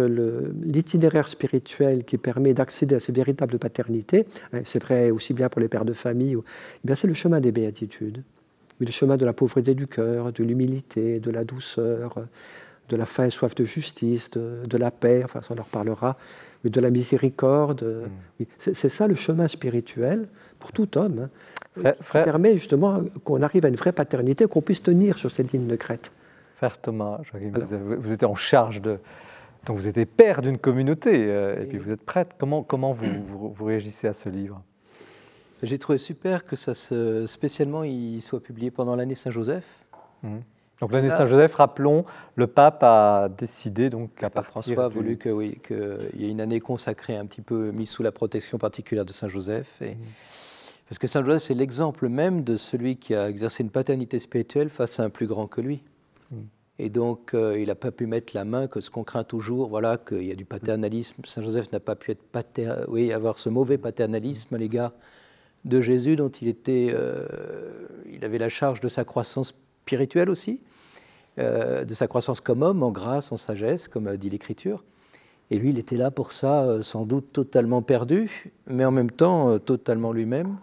[0.63, 5.61] l'itinéraire spirituel qui permet d'accéder à ces véritables paternités, hein, c'est vrai aussi bien pour
[5.61, 6.41] les pères de famille, eh
[6.84, 8.23] bien c'est le chemin des béatitudes,
[8.79, 12.15] le chemin de la pauvreté du cœur, de l'humilité, de la douceur,
[12.89, 15.63] de la faim et soif de justice, de, de la paix, enfin ça on en
[15.63, 16.17] reparlera,
[16.63, 17.84] de la miséricorde.
[18.39, 18.43] Mm.
[18.57, 20.27] C'est ça le chemin spirituel
[20.59, 21.29] pour tout homme,
[21.77, 25.51] hein, qui permet justement qu'on arrive à une vraie paternité, qu'on puisse tenir sur cette
[25.51, 26.11] ligne de crête.
[26.55, 28.99] Frère Thomas, vous, vous, étiez en charge de...
[29.65, 32.36] Donc vous étiez père d'une communauté, euh, et puis vous êtes prêtre.
[32.38, 34.61] Comment, comment vous, vous, réagissez à ce livre?
[35.61, 39.65] J'ai trouvé super que ça se, spécialement il soit publié pendant l'année Saint-Joseph.
[40.21, 40.38] Mm.
[40.84, 42.03] Donc l'année Saint-Joseph, rappelons,
[42.36, 46.29] le pape a décidé donc à partir François a voulu que oui qu'il y ait
[46.29, 49.97] une année consacrée un petit peu mise sous la protection particulière de Saint-Joseph et mm.
[50.89, 54.99] parce que Saint-Joseph c'est l'exemple même de celui qui a exercé une paternité spirituelle face
[54.99, 55.79] à un plus grand que lui.
[56.31, 56.36] Mm.
[56.79, 59.69] Et donc, euh, il n'a pas pu mettre la main que ce qu'on craint toujours,
[59.69, 61.21] voilà, qu'il y a du paternalisme.
[61.23, 62.69] Saint Joseph n'a pas pu être pater...
[62.89, 64.91] oui, avoir ce mauvais paternalisme à l'égard
[65.63, 67.25] de Jésus, dont il était, euh,
[68.11, 69.53] il avait la charge de sa croissance
[69.86, 70.59] spirituelle aussi.
[71.39, 74.84] Euh, de sa croissance comme homme, en grâce, en sagesse, comme dit l'Écriture.
[75.49, 79.09] Et lui, il était là pour ça, euh, sans doute totalement perdu, mais en même
[79.09, 80.57] temps euh, totalement lui-même.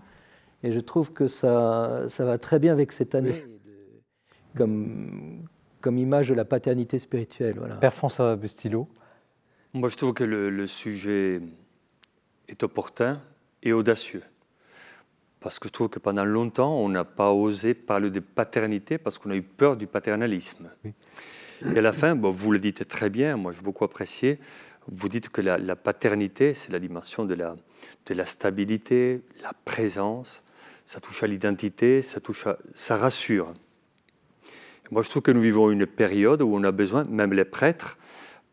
[0.62, 3.34] Et je trouve que ça, ça va très bien avec cette année,
[4.56, 5.42] comme,
[5.80, 7.56] comme image de la paternité spirituelle.
[7.58, 7.74] Voilà.
[7.76, 8.86] Père François Bustillo
[9.74, 11.40] Moi, je trouve que le sujet
[12.48, 13.20] est opportun
[13.64, 14.22] et audacieux.
[15.40, 19.18] Parce que je trouve que pendant longtemps, on n'a pas osé parler de paternité parce
[19.18, 20.70] qu'on a eu peur du paternalisme.
[20.84, 24.38] Et à la fin, bon, vous le dites très bien, moi j'ai beaucoup apprécié,
[24.88, 27.56] vous dites que la, paternité, c'est la dimension de la,
[28.06, 30.42] de la stabilité, la présence,
[30.84, 33.52] ça touche à l'identité, ça, touche à, ça rassure.
[34.90, 37.98] Moi je trouve que nous vivons une période où on a besoin, même les prêtres,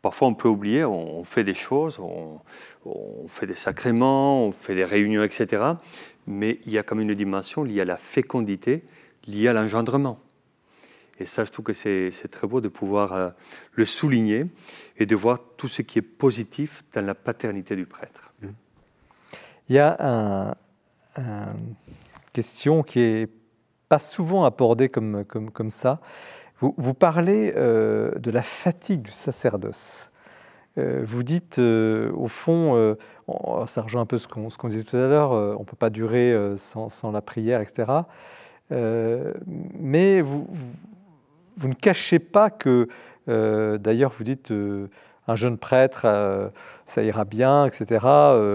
[0.02, 2.40] parfois on peut oublier, on, fait des choses, on,
[2.86, 5.76] on, fait des sacrements, on fait des réunions, etc
[6.28, 8.84] mais il y a comme une dimension liée à la fécondité,
[9.26, 10.20] liée à l'engendrement.
[11.20, 13.30] Et ça, je trouve que c'est très beau de pouvoir euh,
[13.74, 14.46] le souligner
[14.98, 18.34] et de voir tout ce qui est positif dans la paternité du prêtre.
[19.70, 20.56] Il y a
[21.18, 21.76] une
[22.34, 23.30] question qui est
[23.90, 26.00] pas souvent abordée comme, ça.
[26.60, 30.12] Vous, vous parlez euh, de la fatigue du sacerdoce.
[30.78, 32.96] Euh, vous dites, au fond,
[33.66, 35.90] ça rejoint un peu ce qu'on disait tout à l'heure, euh, on ne peut pas
[35.90, 37.92] durer euh, sans, la prière, etc.
[38.72, 39.34] Euh,
[39.78, 40.48] mais vous,
[41.58, 42.88] vous, ne cachez pas que,
[43.28, 44.54] d'ailleurs, vous dites,
[45.28, 46.06] un jeune prêtre,
[46.86, 48.06] ça ira bien, etc.,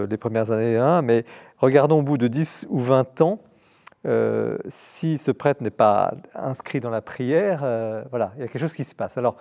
[0.09, 1.25] les premières années, hein, mais
[1.59, 3.39] regardons au bout de 10 ou 20 ans,
[4.69, 7.61] si ce prêtre n'est pas inscrit dans la prière,
[8.11, 9.19] voilà, il y a quelque chose qui se passe.
[9.19, 9.37] Alors,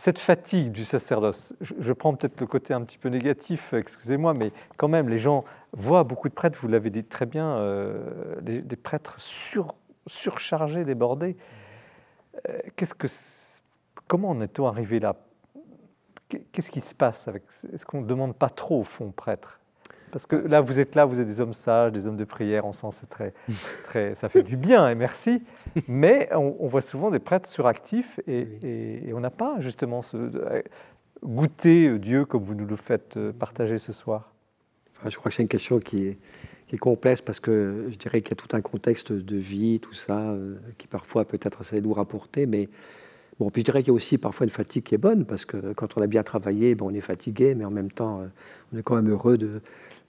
[0.00, 4.50] cette fatigue du sacerdoce, je, prends peut-être le côté un petit peu négatif, excusez-moi, mais
[4.78, 5.44] quand même, les gens
[5.74, 9.18] voient beaucoup de prêtres, vous l'avez dit très bien, euh, des, prêtres
[10.06, 11.36] surchargés, débordés.
[12.48, 12.86] Euh, que,
[14.06, 15.16] comment en est-on arrivé là?
[16.50, 17.28] Qu'est-ce qui se passe
[17.70, 19.59] Est-ce qu'on ne demande pas trop au fond prêtre
[20.10, 22.64] parce que là, vous êtes là, vous êtes des hommes sages, des hommes de prière,
[22.64, 23.32] on sent c'est très,
[23.84, 25.42] très, ça fait du bien et merci.
[25.88, 30.16] Mais on, voit souvent des prêtres suractifs et, on n'a pas justement ce,
[31.24, 34.32] goûter Dieu comme vous nous le faites euh, partager ce soir.
[35.06, 36.18] je crois que c'est une question qui est,
[36.66, 39.80] qui est complexe parce que je dirais qu'il y a tout un contexte de vie,
[39.80, 42.68] tout ça, euh, qui parfois peut être assez lourd à porter, mais
[43.40, 45.46] Bon, puis je dirais qu'il y a aussi parfois une fatigue qui est bonne, parce
[45.46, 48.26] que quand on a bien travaillé, bon, on est fatigué, mais en même temps, euh,
[48.70, 49.60] on est quand même heureux de, euh,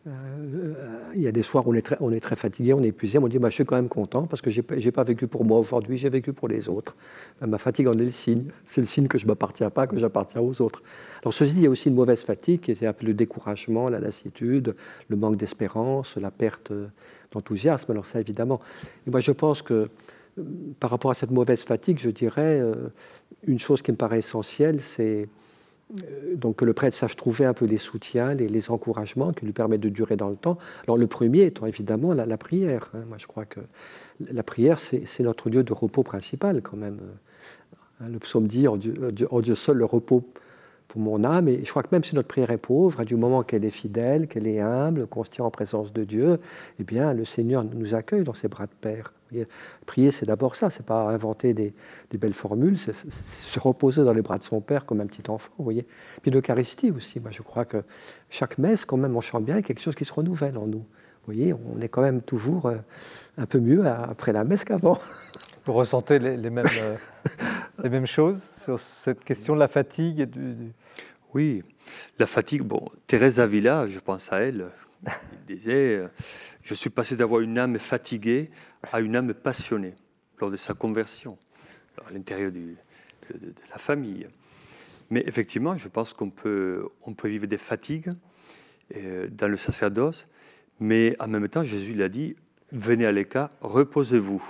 [0.06, 3.38] il y a des soirs où on est très, fatigué, on est épuisé, on dit
[3.38, 5.98] bah, je suis quand même content parce que je n'ai pas vécu pour moi aujourd'hui,
[5.98, 6.96] j'ai vécu pour les autres.
[7.44, 8.46] Euh, ma fatigue en est le signe.
[8.66, 10.82] C'est le signe que je ne m'appartiens pas, que j'appartiens aux autres.
[11.22, 13.14] Alors ceci dit, il y a aussi une mauvaise fatigue, qui est un peu le
[13.14, 14.76] découragement, la lassitude,
[15.08, 16.74] le manque d'espérance, la perte
[17.32, 17.92] d'enthousiasme.
[17.92, 18.60] Alors ça, évidemment.
[19.06, 19.90] Moi, je pense que
[20.40, 20.44] euh,
[20.80, 22.62] par rapport à cette mauvaise fatigue, je dirais,
[23.44, 25.26] une chose qui me paraît essentielle, c'est euh,
[26.36, 29.54] donc que le prêtre sache trouver un peu les soutiens, les, les, encouragements qui lui
[29.54, 30.58] permettent de durer dans le temps.
[30.86, 32.90] Alors le premier étant évidemment la, prière.
[32.94, 33.04] Hein.
[33.08, 33.60] Moi je crois que
[34.32, 37.00] la prière c'est notre lieu de repos principal quand même.
[38.00, 40.24] Hein, le psaume dit en Dieu, Dieu, seul le repos
[40.88, 41.48] pour mon âme.
[41.48, 44.28] Et je crois que même si notre prière est pauvre, du moment qu'elle est fidèle,
[44.28, 46.40] qu'elle est humble, qu'on se tient en présence de Dieu,
[46.80, 49.14] eh bien le Seigneur nous accueille dans ses bras de Père.
[49.86, 51.74] Prier, c'est d'abord ça, c'est pas inventer des,
[52.14, 55.52] belles formules, c'est se reposer dans les bras de son Père comme un petit enfant,
[55.58, 55.86] vous voyez.
[56.22, 57.84] Puis l'Eucharistie aussi, moi je crois que
[58.30, 60.86] chaque messe, quand même, on chante bien, quelque chose qui se renouvelle en nous.
[61.26, 62.78] Vous voyez, on est quand même toujours euh,
[63.38, 65.00] un peu mieux après la messe qu'avant.
[65.66, 66.96] Vous ressentez les, mêmes, euh,
[67.84, 70.56] les mêmes choses sur cette question de la fatigue et du...
[71.36, 71.64] Oui,
[72.18, 74.66] la fatigue, bon, Thérèse d'Avila, je pense à elle,
[75.06, 76.08] il disait euh,
[76.64, 78.50] Je suis passé d'avoir une âme fatiguée
[78.92, 79.96] à une âme passionnée
[80.40, 81.38] lors de sa conversion,
[82.06, 82.76] à l'intérieur de,
[83.70, 84.28] la famille.
[85.10, 86.90] Mais effectivement, je pense qu'on peut,
[87.24, 88.12] vivre des fatigues
[88.96, 90.28] euh, dans le sacerdoce,
[90.80, 92.36] mais en même temps, Jésus l'a dit
[92.72, 94.44] Venez à l'écart, reposez-vous.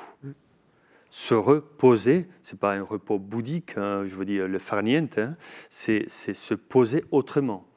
[1.10, 5.36] Se reposer, c'est pas un repos bouddhique, hein, je veux dire le farniente, hein,
[5.70, 7.68] c'est se poser autrement.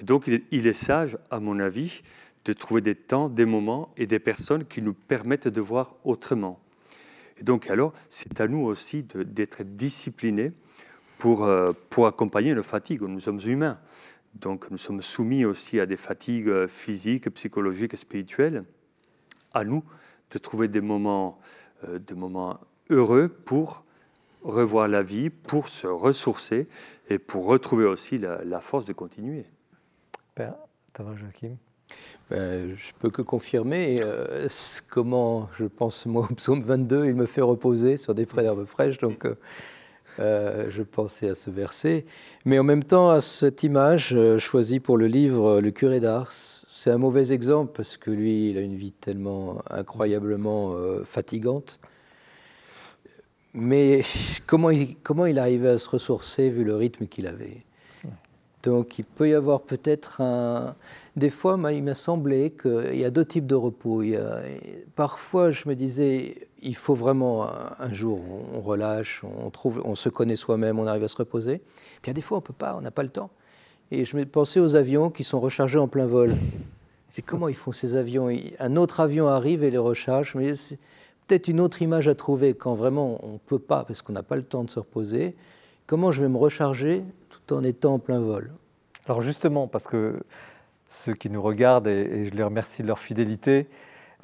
[0.00, 2.02] Et donc, il est sage, à mon avis,
[2.44, 6.60] de trouver des temps, des moments et des personnes qui nous permettent de voir autrement.
[7.38, 10.52] Et donc, alors, c'est à nous aussi d'être disciplinés
[11.18, 13.02] pour, euh, pour accompagner nos fatigues.
[13.02, 13.78] Nous sommes humains.
[14.34, 18.64] Donc, nous sommes soumis aussi à des fatigues euh, physiques, psychologiques spirituelles.
[19.52, 19.84] À nous
[20.30, 21.38] de trouver des moments,
[21.88, 22.58] euh, des moments
[22.90, 23.84] heureux pour
[24.42, 26.68] revoir la vie, pour se ressourcer
[27.08, 29.44] et pour retrouver aussi la force de continuer.
[30.34, 30.54] Père
[30.96, 31.56] Joachim
[32.30, 34.48] ben, je peux que confirmer euh,
[34.90, 38.66] comment, je pense, moi, au psaume 22, il me fait reposer sur des prés d'herbes
[38.66, 39.34] fraîches, donc euh,
[40.20, 42.04] euh, je pensais à ce verset.
[42.44, 46.90] Mais en même temps, à cette image choisie pour le livre Le curé d'Ars, c'est
[46.90, 50.74] un mauvais exemple parce que lui, il a une vie tellement incroyablement
[51.04, 51.80] fatigante.
[53.54, 54.02] Mais
[54.46, 54.70] comment
[55.02, 57.64] comment il arrivait à se ressourcer vu le rythme qu'il avait?
[58.62, 60.74] Donc il peut y avoir peut-être un...
[61.16, 64.02] Des fois, il m'a semblé qu'il y a deux types de repos.
[64.96, 67.48] Parfois, je me disais, il faut vraiment
[67.78, 68.20] un jour,
[68.54, 71.58] on relâche, on, trouve, on se connaît soi-même, on arrive à se reposer.
[72.02, 73.30] Puis il y a des fois, on ne peut pas, on n'a pas le temps.
[73.90, 76.34] Et je me pensais aux avions qui sont rechargés en plein vol.
[77.10, 78.28] C'est comment ils font ces avions?
[78.58, 80.34] Un autre avion arrive et les recharge.
[80.34, 80.78] Mais c'est
[81.26, 84.22] peut-être une autre image à trouver quand vraiment on ne peut pas, parce qu'on n'a
[84.22, 85.34] pas le temps de se reposer.
[85.86, 87.02] Comment je vais me recharger
[87.52, 88.52] en étant en plein vol.
[89.06, 90.20] Alors justement, parce que
[90.88, 93.68] ceux qui nous regardent, et, je les remercie de leur fidélité,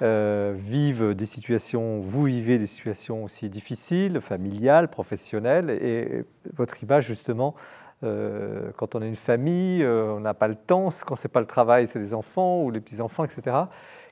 [0.03, 7.07] euh, vivent des situations, vous vivez des situations aussi difficiles, familiales, professionnelles, et votre image
[7.07, 7.55] justement,
[8.03, 11.41] euh, quand on a une famille, euh, on n'a pas le temps, quand c'est pas
[11.41, 13.57] le travail, c'est les enfants ou les petits-enfants, etc.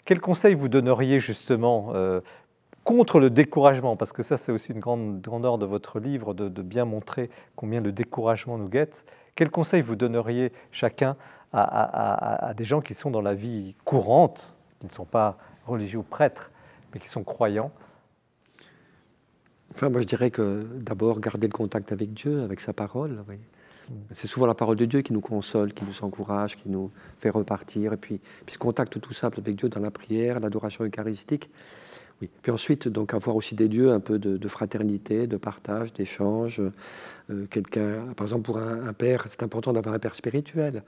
[0.04, 1.92] Quel conseil vous donneriez justement
[2.84, 6.62] contre le découragement, parce que ça c'est aussi une grande grandeur de votre livre, de,
[6.62, 9.04] bien montrer combien le découragement nous guette.
[9.34, 11.16] Quel conseil vous donneriez chacun
[11.52, 16.02] à, des gens qui sont dans la vie courante, qui ne sont pas religieux ou
[16.02, 16.50] prêtres,
[16.92, 17.70] mais qui sont croyants?
[19.74, 23.24] Enfin, moi je dirais que d'abord garder le contact avec Dieu, avec sa parole.
[23.88, 23.94] Mm.
[24.10, 27.30] C'est souvent la parole de Dieu qui nous console, qui nous encourage, qui nous fait
[27.30, 27.94] repartir.
[27.94, 31.50] Et puis, puis ce contact tout simple avec Dieu dans la prière, l'adoration eucharistique,
[32.42, 36.60] puis ensuite, donc avoir aussi des lieux un peu de, fraternité, de partage, d'échange.
[37.30, 40.82] Euh, quelqu'un, par exemple, pour un, père, c'est important d'avoir un père spirituel.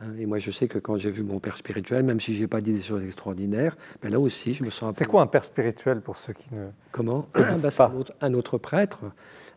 [0.00, 0.06] Hein.
[0.18, 2.60] Et moi, je sais que quand j'ai vu mon père spirituel, même si j'ai pas
[2.60, 4.96] dit des choses extraordinaires, ben là aussi, je me sens.
[4.96, 7.26] C'est quoi un père spirituel pour ceux qui ne comment?
[7.34, 9.04] ben, un, un, autre prêtre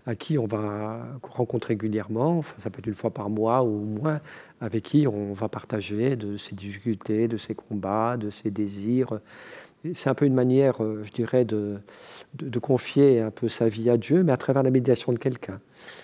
[0.06, 3.80] à qui on va rencontrer régulièrement, enfin, ça peut être une fois par mois ou
[3.80, 4.20] moins,
[4.62, 9.20] avec qui on va partager de ses difficultés, de ses combats, de ses désirs,
[9.94, 11.80] c'est un peu une manière, euh, je dirais, de,
[12.34, 15.60] de, confier un peu sa vie à Dieu, mais à travers la médiation de quelqu'un,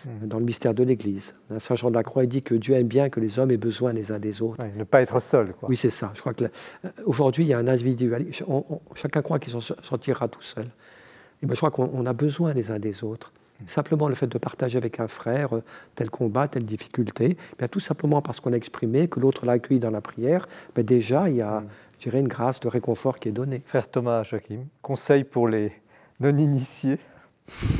[0.06, 0.28] mmh.
[0.28, 1.36] dans le mystère de l'Église.
[1.60, 3.58] Saint Jean de la Croix il dit que Dieu aime bien que les hommes aient
[3.58, 4.64] besoin les uns des autres.
[4.78, 5.54] ne pas être seul.
[5.54, 5.70] Quoi.
[5.70, 6.12] Oui, c'est ça.
[6.16, 8.46] Je crois que euh, aujourd'hui, il y a un individualisme.
[8.96, 10.68] chacun croit qu'il s'en sortira tout seul.
[11.44, 13.34] Et ben, je crois qu'on a besoin les uns des autres.
[13.60, 13.68] Mmh.
[13.68, 15.64] Simplement le fait de partager avec un frère euh,
[15.96, 19.82] tel combat, telle difficulté, bien, tout simplement parce qu'on a exprimé, que l'autre l'a accueilli
[19.82, 21.68] dans la prière, ben déjà il y a, mmh
[22.06, 23.64] je dirais, une grâce de réconfort qui est donnée.
[23.66, 25.72] Frère Thomas Joachim, conseil pour les
[26.20, 27.00] non-initiés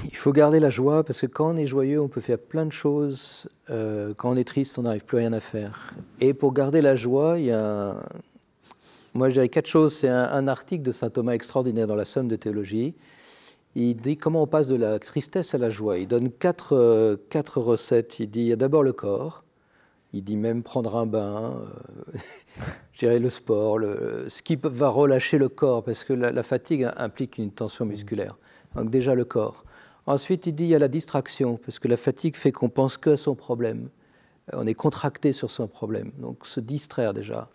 [0.06, 2.66] Il faut garder la joie parce que quand on est joyeux, on peut faire plein
[2.66, 3.48] de choses.
[3.70, 5.94] Euh, quand on est triste, on n'arrive plus à rien à faire.
[6.22, 7.98] Et pour garder la joie, il y a,
[9.14, 9.94] moi je dirais quatre choses.
[9.94, 12.96] C'est un, article de saint Thomas extraordinaire dans la Somme de théologie.
[13.76, 16.00] Il dit comment on passe de la tristesse à la joie.
[16.00, 18.20] Il donne quatre, euh, quatre recettes.
[18.20, 19.45] Il dit il y a d'abord le corps.
[20.16, 21.60] Il dit même prendre un bain,
[22.14, 22.18] euh,
[22.94, 27.38] gérer le sport, le, ce qui va relâcher le corps, parce que la, fatigue implique
[27.38, 28.38] une tension musculaire.
[28.76, 29.66] Donc déjà le corps.
[30.06, 32.96] Ensuite, il dit il y a la distraction, parce que la fatigue fait qu'on pense
[32.96, 33.90] que à son problème.
[34.54, 37.50] On est contracté sur son problème, donc se distraire déjà.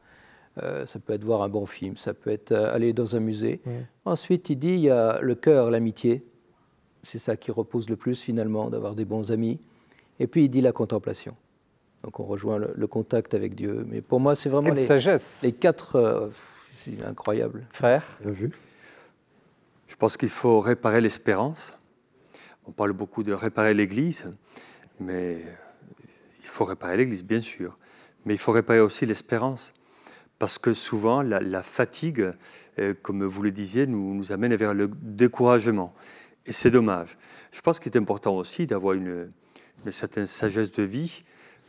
[0.63, 3.21] Euh, ça peut être voir un bon film, ça peut être euh, aller dans un
[3.21, 3.63] musée.
[4.05, 6.27] Ensuite, il dit il y a le cœur, l'amitié.
[7.05, 9.59] C'est ça qui repose le plus finalement, d'avoir des bons amis.
[10.19, 11.35] Et puis il dit la contemplation.
[12.03, 13.85] Donc on rejoint le, contact avec Dieu.
[13.89, 14.89] Mais pour moi, c'est vraiment les,
[15.43, 15.97] les quatre.
[15.97, 16.29] Euh,
[16.73, 17.67] c'est incroyable.
[17.73, 18.51] Frère, bien vu.
[19.87, 21.75] Je pense qu'il faut réparer l'espérance.
[22.67, 24.25] On parle beaucoup de réparer l'Église,
[24.99, 25.43] mais
[26.41, 27.77] il faut réparer l'Église, bien sûr.
[28.25, 29.73] Mais il faut réparer aussi l'espérance
[30.39, 32.33] parce que souvent la, fatigue,
[32.79, 35.95] euh, comme vous le disiez, nous, nous amène vers le découragement.
[36.47, 37.19] Et c'est dommage.
[37.53, 39.31] Je pense qu'il est important aussi d'avoir une,
[39.91, 41.25] certaine sagesse de vie.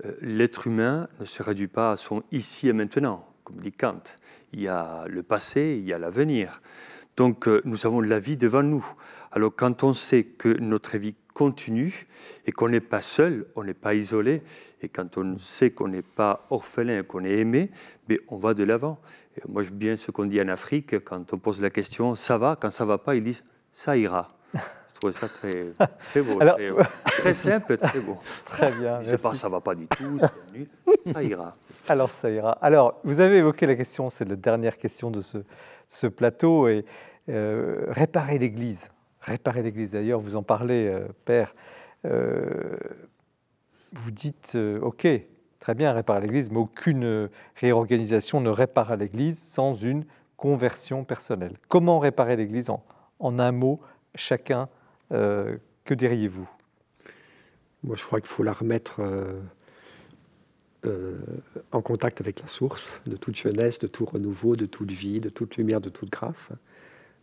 [0.05, 4.01] Euh, l'être humain ne se réduit pas à son ici et maintenant, comme dit Kant.
[4.53, 6.61] Il y a le passé, il y a l'avenir.
[7.17, 8.85] Donc euh, nous avons la vie devant nous.
[9.31, 12.07] Alors quand on sait que notre vie continue
[12.45, 14.43] et qu'on n'est pas seul, on n'est pas isolé,
[14.81, 17.71] et quand on sait qu'on n'est pas orphelin, qu'on est aimé,
[18.09, 18.99] mais on va de l'avant.
[19.47, 22.57] Moi, j'aime bien ce qu'on dit en Afrique, quand on pose la question, ça va?
[22.59, 24.37] Quand ça va pas, ils disent, ça ira.
[25.01, 25.65] Trouve ça très,
[26.11, 26.39] très beau,
[27.05, 28.17] très, simple, très beau.
[28.45, 29.01] Très bien.
[29.01, 30.19] Je sais pas, ça va pas du tout,
[30.53, 30.67] nul.
[31.11, 31.55] ça ira.
[31.89, 32.51] Alors, ça ira.
[32.61, 35.39] Alors, vous avez évoqué la question, c'est la dernière question de ce,
[35.89, 36.85] ce plateau, et
[37.29, 38.91] euh, réparer l'Église
[39.21, 39.91] réparer l'Église.
[39.91, 41.53] D'ailleurs, vous en parlez, euh, Père.
[42.05, 42.75] Euh,
[43.91, 45.07] vous dites, OK,
[45.59, 50.05] très bien, réparer l'Église, mais aucune réorganisation ne répare l'Église sans une
[50.37, 51.57] conversion personnelle.
[51.67, 52.83] Comment réparer l'Église en,
[53.19, 53.79] en, un mot,
[54.15, 54.69] chacun
[55.11, 56.49] Que diriez-vous?
[57.83, 59.01] Moi, je crois qu'il faut la remettre
[61.71, 65.29] en contact avec la source de toute jeunesse, de tout renouveau, de toute vie, de
[65.29, 66.49] toute lumière, de toute grâce.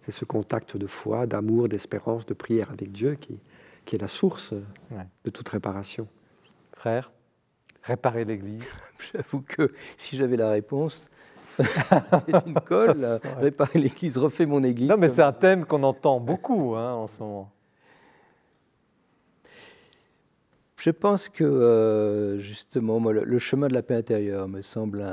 [0.03, 3.39] C'est ce contact de foi, d'amour, d'espérance, de prière avec Dieu qui,
[3.84, 4.53] qui est la source
[5.24, 6.07] de toute réparation.
[6.76, 7.11] Frère,
[7.82, 8.64] réparer l'Église
[9.12, 11.09] J'avoue que si j'avais la réponse,
[11.59, 13.20] c'est une colle.
[13.41, 14.89] réparer l'Église, refait mon Église.
[14.89, 17.51] Non, mais c'est un thème qu'on entend beaucoup hein, en ce moment.
[20.81, 25.05] Je pense que euh, justement, le, chemin de la paix intérieure me semble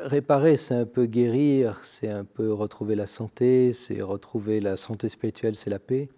[0.00, 5.10] réparer, c'est un peu guérir, c'est un peu retrouver la santé, c'est retrouver la santé
[5.10, 6.08] spirituelle, c'est la paix.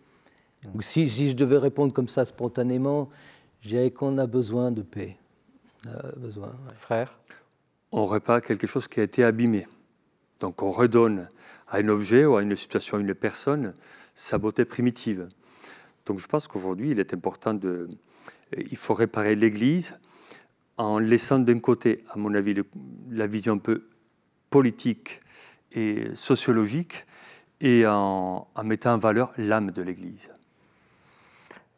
[0.62, 3.10] Donc, si, je devais répondre comme ça spontanément,
[3.60, 5.16] je dirais qu'on a besoin de paix.
[6.16, 6.52] besoin.
[6.76, 7.18] Frère,
[7.90, 9.66] on répare quelque chose qui a été abîmé.
[10.38, 11.28] Donc on redonne
[11.68, 13.74] à un objet ou à une situation, à une personne,
[14.14, 15.28] sa beauté primitive.
[16.04, 17.88] Donc je pense qu'aujourd'hui, il est important de,
[18.56, 19.98] il faut réparer l'Église
[20.76, 22.54] en laissant d'un côté, à mon avis,
[23.10, 23.88] la vision un peu
[24.50, 25.20] politique
[25.72, 27.06] et sociologique
[27.60, 30.30] et en, mettant en valeur l'âme de l'Église.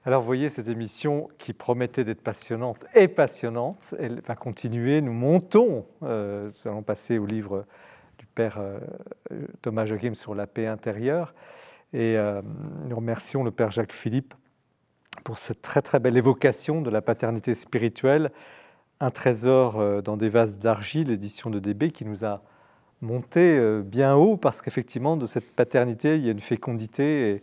[0.05, 3.95] Alors vous voyez, cette émission qui promettait d'être passionnante est passionnante.
[3.99, 5.01] Elle va continuer.
[5.03, 5.87] Nous montons.
[6.03, 7.67] Euh, nous allons passer au livre
[8.17, 8.79] du Père euh,
[9.61, 11.35] Thomas Joachim sur la paix intérieure.
[11.93, 12.41] Et euh,
[12.87, 14.35] nous remercions le Père Jacques Philippe
[15.25, 18.31] pour cette très très belle évocation de la paternité spirituelle,
[19.01, 22.43] un trésor euh, dans des vases d'argile, édition de DB, qui nous a
[23.01, 27.43] monté euh, bien haut, parce qu'effectivement, de cette paternité, il y a une fécondité,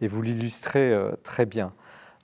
[0.00, 1.72] et, vous l'illustrez euh, très bien.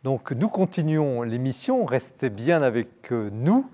[0.05, 3.67] Donc nous continuons l'émission, restez bien avec nous.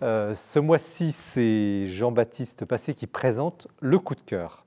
[0.00, 4.64] ce mois-ci, c'est Jean-Baptiste Passé qui présente le coup de cœur.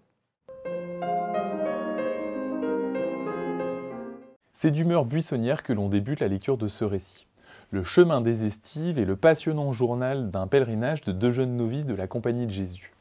[4.57, 7.27] C'est d'humeur buissonnière que l'on débute la lecture de ce récit.
[7.71, 11.93] Le chemin des estives est le passionnant journal d'un pèlerinage de deux jeunes novices de
[11.93, 12.93] la Compagnie de Jésus.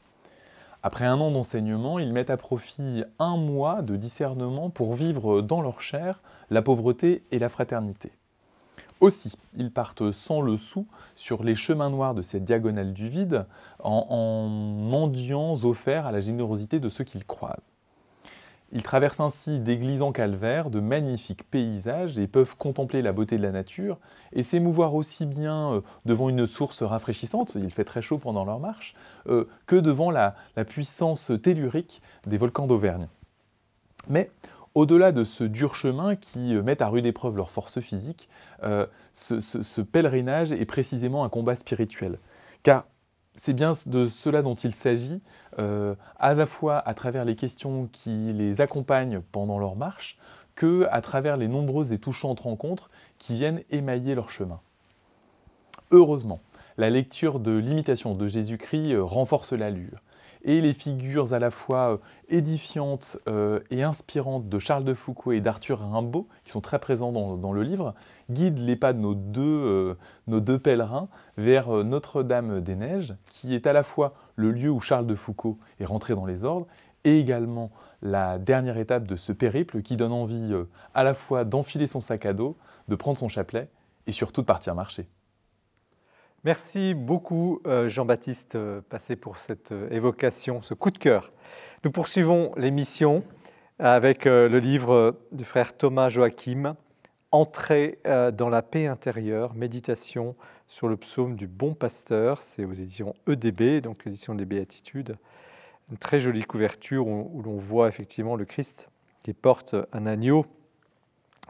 [0.83, 5.61] Après un an d'enseignement, ils mettent à profit un mois de discernement pour vivre dans
[5.61, 8.11] leur chair la pauvreté et la fraternité.
[8.99, 10.85] Aussi, ils partent sans le sou
[11.15, 13.45] sur les chemins noirs de cette diagonale du vide
[13.79, 17.71] en, en mendiants offerts à la générosité de ceux qu'ils croisent.
[18.71, 23.43] Ils traversent ainsi d'églises en calvaire, de magnifiques paysages et peuvent contempler la beauté de
[23.43, 23.97] la nature
[24.33, 28.59] et s'émouvoir aussi bien euh, devant une source rafraîchissante, il fait très chaud pendant leur
[28.59, 28.95] marche,
[29.27, 30.35] euh, que devant la,
[30.67, 33.07] puissance tellurique des volcans d'Auvergne.
[34.09, 34.31] Mais
[34.73, 38.29] au-delà de ce dur chemin qui euh, met à rude épreuve leur force physique,
[39.13, 42.17] ce, pèlerinage est précisément un combat spirituel.
[42.63, 42.85] Car
[43.37, 45.21] c'est bien de cela dont il s'agit,
[45.59, 50.17] euh, à la fois à travers les questions qui les accompagnent pendant leur marche,
[50.55, 54.59] que à travers les nombreuses et touchantes rencontres qui viennent émailler leur chemin.
[55.91, 56.39] Heureusement,
[56.77, 60.01] la lecture de l'imitation de Jésus-Christ euh, renforce l'allure.
[60.43, 61.97] et les figures à la fois euh,
[62.29, 63.17] édifiantes
[63.71, 67.63] et inspirantes de Charles de Foucault et d'Arthur Rimbaud, qui sont très présents dans, le
[67.63, 67.95] livre,
[68.29, 69.95] guident les pas de nos deux, euh,
[70.27, 71.07] nos deux pèlerins
[71.37, 76.15] vers Notre-Dame-des-Neiges, qui est à la fois le lieu où Charles de Foucault est rentré
[76.15, 76.67] dans les ordres,
[77.03, 77.71] et également
[78.01, 80.53] la dernière étape de ce périple qui donne envie
[80.93, 82.57] à la fois d'enfiler son sac à dos,
[82.87, 83.69] de prendre son chapelet
[84.07, 85.07] et surtout de partir marcher.
[86.45, 91.31] Merci beaucoup euh, Jean-Baptiste euh, Passé pour cette euh, évocation, ce coup de cœur.
[91.83, 93.23] Nous poursuivons l'émission
[93.79, 96.77] avec le livre du frère Thomas Joachim,
[97.35, 102.41] Entrée dans la paix intérieure, méditation sur le psaume du bon pasteur.
[102.41, 105.17] C'est aux éditions EDB, donc l'édition des Béatitudes.
[105.91, 108.87] Une très jolie couverture où, l'on voit effectivement le Christ
[109.21, 110.45] qui porte un agneau.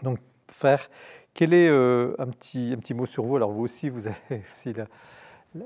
[0.01, 0.17] Donc,
[0.51, 0.89] frère,
[1.35, 3.35] quel est euh, un, petit, un petit mot sur vous?
[3.35, 4.73] Alors vous aussi, vous avez aussi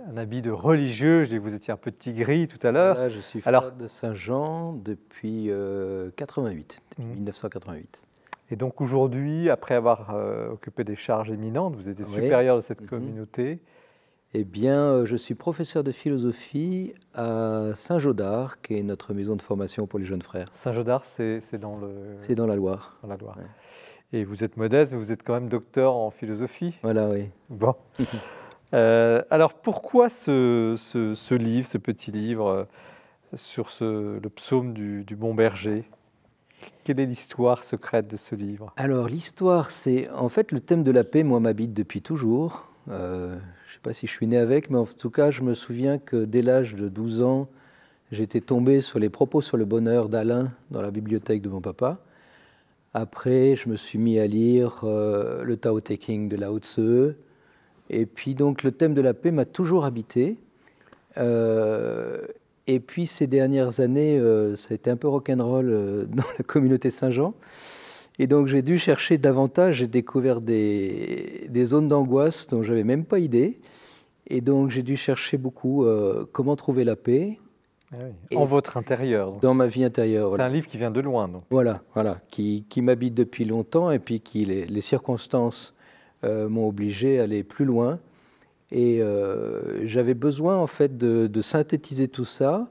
[0.06, 1.24] un habit de religieux.
[1.24, 3.10] Je dis que vous étiez un petit gris tout à l'heure.
[3.10, 5.50] je suis frère de Saint-Jean depuis
[6.18, 8.09] 88, 1988.
[8.52, 12.82] Et donc aujourd'hui, après avoir euh, occupé des charges éminentes, vous êtes supérieur de cette
[12.82, 12.88] mmh.
[12.88, 13.60] communauté.
[14.34, 19.42] Eh bien, euh, je suis professeur de philosophie à Saint-Jodard, qui est notre maison de
[19.42, 20.50] formation pour les jeunes frères.
[20.52, 22.14] Saint-Jodard, c'est dans le...
[22.18, 22.98] C'est dans la Loire.
[23.02, 23.38] Dans la Loire.
[24.14, 26.76] Et vous êtes modeste, mais vous êtes quand même docteur en philosophie.
[26.84, 27.30] Voilà, oui.
[27.50, 27.76] Bon.
[28.76, 32.68] Euh, alors pourquoi ce, ce, livre, ce petit livre
[33.34, 35.86] sur ce, le psaume du, du bon berger?
[36.84, 38.74] Quelle est l'histoire secrète de ce livre?
[38.78, 42.72] Alors l'histoire, c'est en fait le thème de la paix, moi m'habite depuis toujours.
[42.90, 45.42] Euh, je ne sais pas si je suis né avec, mais en tout cas je
[45.42, 47.50] me souviens que dès l'âge de 12 ans,
[48.12, 52.00] j'étais tombé sur les propos sur le bonheur d'Alain dans la bibliothèque de mon papa.
[52.94, 57.16] Après, je me suis mis à lire euh, le Tao Te Ching de Lao Tse.
[57.92, 60.38] Et puis, donc, le thème de la paix m'a toujours habité.
[61.18, 62.26] Euh,
[62.74, 66.92] et puis, ces dernières années, euh, ça a été un peu rock'n'roll dans la communauté
[66.92, 67.34] Saint-Jean.
[68.18, 69.76] Et donc, j'ai dû chercher davantage.
[69.76, 73.58] J'ai découvert des, des zones d'angoisse dont je n'avais même pas idée.
[74.28, 75.88] Et donc, j'ai dû chercher beaucoup
[76.34, 77.40] comment trouver la paix,
[77.92, 77.96] ah
[78.36, 79.34] en votre intérieur.
[79.40, 80.34] Dans ma vie intérieure.
[80.36, 81.28] C'est un livre qui vient de loin.
[81.28, 81.44] Donc.
[81.50, 85.74] Voilà, voilà, qui, qui m'habite depuis longtemps et puis qui les, les circonstances
[86.24, 88.00] euh, m'ont obligé à aller plus loin.
[88.72, 92.70] Et euh, j'avais besoin en fait de, synthétiser tout ça,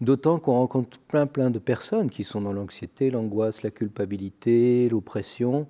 [0.00, 5.66] d'autant qu'on rencontre plein plein de personnes qui sont dans l'anxiété, l'angoisse, la culpabilité, l'oppression,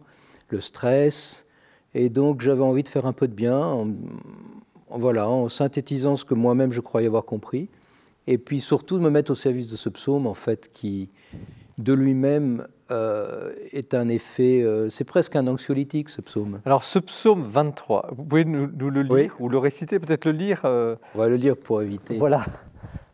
[0.49, 1.47] le stress.
[1.95, 3.89] Et donc j'avais envie de faire un peu de bien, en,
[4.91, 7.69] voilà, en synthétisant ce que moi-même je croyais avoir compris
[8.27, 11.09] et puis surtout de me mettre au service de ce psaume, en fait, qui
[11.79, 16.61] de lui-même euh, est un effet, euh, c'est presque un anxiolytique, ce psaume.
[16.67, 20.63] Alors ce psaume 23, vous pouvez nous, le lire ou le réciter, peut-être le lire
[20.65, 22.17] euh, On va le lire pour éviter.
[22.19, 22.45] Voilà.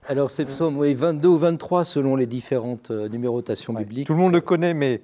[0.08, 4.06] Alors ces psaumes, oui, 22 ou 23 selon les différentes numérotations bibliques.
[4.06, 5.02] Tout le monde le connaît, mais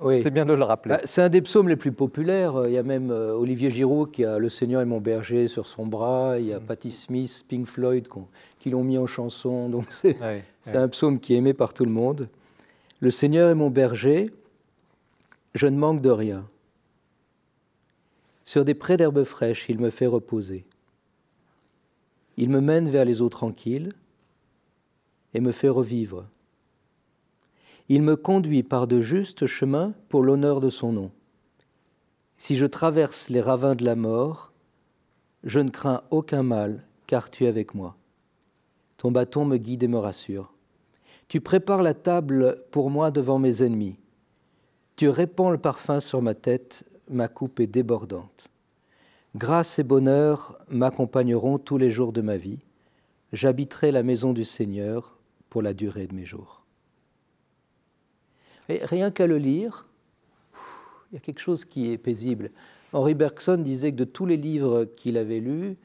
[0.00, 0.96] c'est bien de le rappeler.
[0.96, 2.54] Bah, c'est un des psaumes les plus populaires.
[2.64, 5.86] Il y a même Olivier Giraud qui a Le Seigneur est mon berger sur son
[5.86, 6.38] bras.
[6.38, 6.64] Il y a mm.
[6.64, 8.08] Patti Smith, Pink Floyd
[8.58, 9.68] qui l'ont mis en chanson.
[9.68, 10.16] Donc c'est
[10.74, 12.28] un psaume qui est aimé par tout le monde.
[13.00, 14.32] Le Seigneur est mon berger,
[15.54, 16.48] je ne manque de rien.
[18.44, 20.64] Sur des prés d'herbes fraîches, il me fait reposer.
[22.36, 23.92] Il me mène vers les eaux tranquilles
[25.34, 26.26] et me fait revivre.
[27.88, 31.10] Il me conduit par de justes chemins pour l'honneur de son nom.
[32.36, 34.52] Si je traverse les ravins de la mort,
[35.44, 37.96] je ne crains aucun mal, car tu es avec moi.
[38.96, 40.52] Ton bâton me guide et me rassure.
[41.28, 43.96] Tu prépares la table pour moi devant mes ennemis.
[44.96, 48.48] Tu répands le parfum sur ma tête, ma coupe est débordante.
[49.36, 52.58] Grâce et bonheur m'accompagneront tous les jours de ma vie.
[53.32, 55.18] J'habiterai la maison du Seigneur
[55.50, 56.62] pour la durée de mes jours.
[58.70, 59.86] Et rien qu'à le lire,
[61.10, 62.50] il y a quelque chose qui est paisible.
[62.92, 65.76] Henri Bergson disait que de tous les livres qu'il avait lus,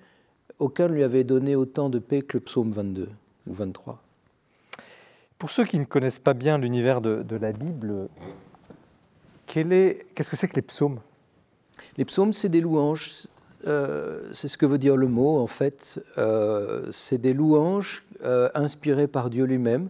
[0.60, 3.10] aucun ne lui avait donné autant de paix que le psaume 22
[3.48, 4.03] ou 23.
[5.44, 8.07] Pour ceux qui ne connaissent pas bien l'univers de, la Bible,
[9.45, 11.02] qu'est-ce que c'est que les psaumes?
[11.98, 13.28] Les psaumes, c'est des louanges.
[13.68, 16.02] Euh, c'est ce que veut dire le mot, en fait.
[16.18, 19.90] Euh, c'est des louanges euh, inspirées par Dieu lui-même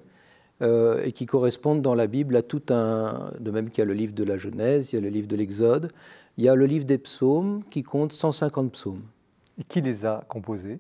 [0.60, 3.30] et qui correspondent dans la Bible à tout un.
[3.40, 5.28] De même qu'il y a le livre de la Genèse, il y a le livre
[5.28, 5.92] de l'Exode,
[6.38, 9.04] il y a le livre des psaumes qui compte 150 psaumes.
[9.60, 10.80] Et qui les a composés?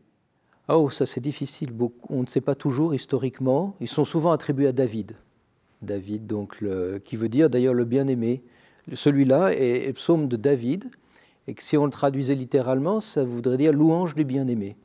[0.70, 1.72] Oh, ça c'est difficile.
[2.10, 3.76] On ne sait pas toujours historiquement.
[3.80, 5.16] Ils sont souvent attribués à David.
[5.82, 6.64] David, donc,
[7.04, 8.42] qui veut dire d'ailleurs le bien-aimé.
[8.92, 10.86] Celui-là est, psaume de David,
[11.48, 14.76] et que si on le traduisait littéralement, ça voudrait dire louange du bien-aimé.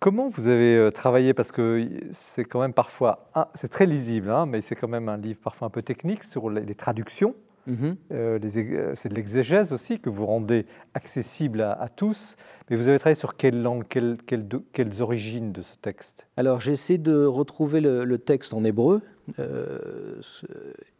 [0.00, 1.34] Comment vous avez euh, travaillé?
[1.34, 5.18] Parce que c'est quand même parfois, c'est très lisible, hein, mais c'est quand même un
[5.18, 7.34] livre parfois un peu technique sur les, traductions.
[7.70, 7.96] Mhm.
[8.12, 12.36] Euh, euh, c'est de l'exégèse aussi que vous rendez accessible à, tous.
[12.68, 16.26] Mais vous avez travaillé sur quelle langue, quelles origines de ce texte?
[16.36, 19.02] Alors j'essaie de retrouver le, texte en hébreu.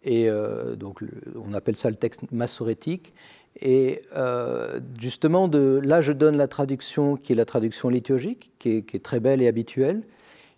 [0.05, 0.31] et
[0.77, 1.03] donc
[1.37, 3.13] on appelle ça le texte massorétique.
[3.61, 8.85] Et euh, justement, de, là, je donne la traduction qui est la traduction liturgique, qui
[8.93, 10.03] est, très belle et habituelle.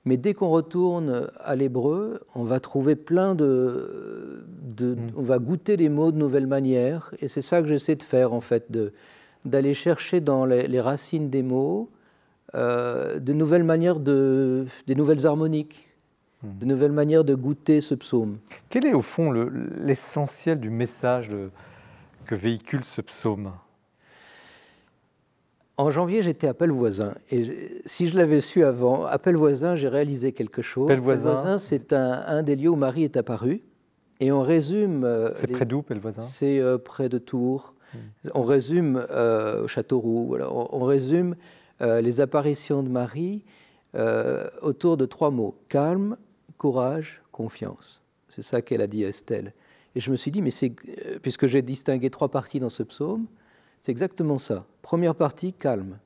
[0.04, 5.12] Mais dès qu'on retourne à l'hébreu, on va trouver plein de, de, mm.
[5.16, 7.14] On va goûter les mots de nouvelles manières.
[7.20, 8.66] Et c'est ça que j'essaie de faire, en fait,
[9.44, 11.88] d'aller chercher dans les, racines des mots
[12.54, 15.88] euh, de nouvelles manières, de, des nouvelles harmoniques,
[16.42, 16.58] mm.
[16.58, 18.38] de nouvelles manières de goûter ce psaume.
[18.70, 21.50] Quel est, au fond, l'essentiel du message de
[22.26, 23.52] que véhicule ce psaume?
[25.76, 27.14] En janvier, j'étais à Pellevoisin.
[27.30, 30.88] Et si je l'avais su avant, à Pellevoisin, j'ai réalisé quelque chose.
[30.88, 33.62] Pellevoisin, c'est un, des lieux où Marie est apparue.
[34.20, 35.04] Et on résume.
[35.04, 37.74] Euh, c'est près d'où, Pellevoisin C'est euh, près de Tours.
[37.94, 37.98] Hmm.
[38.34, 40.26] On résume euh, au Châteauroux.
[40.26, 41.36] Voilà, on, résume
[41.80, 43.44] les apparitions de Marie
[44.62, 46.16] autour de trois mots calme,
[46.58, 48.04] courage, confiance.
[48.28, 49.52] C'est ça qu'elle a dit à Estelle.
[49.94, 52.82] Et je me suis dit, mais c'est, euh, puisque j'ai distingué trois parties dans ce
[52.82, 53.26] psaume,
[53.82, 54.64] c'est exactement ça.
[54.80, 55.98] Première partie, calme.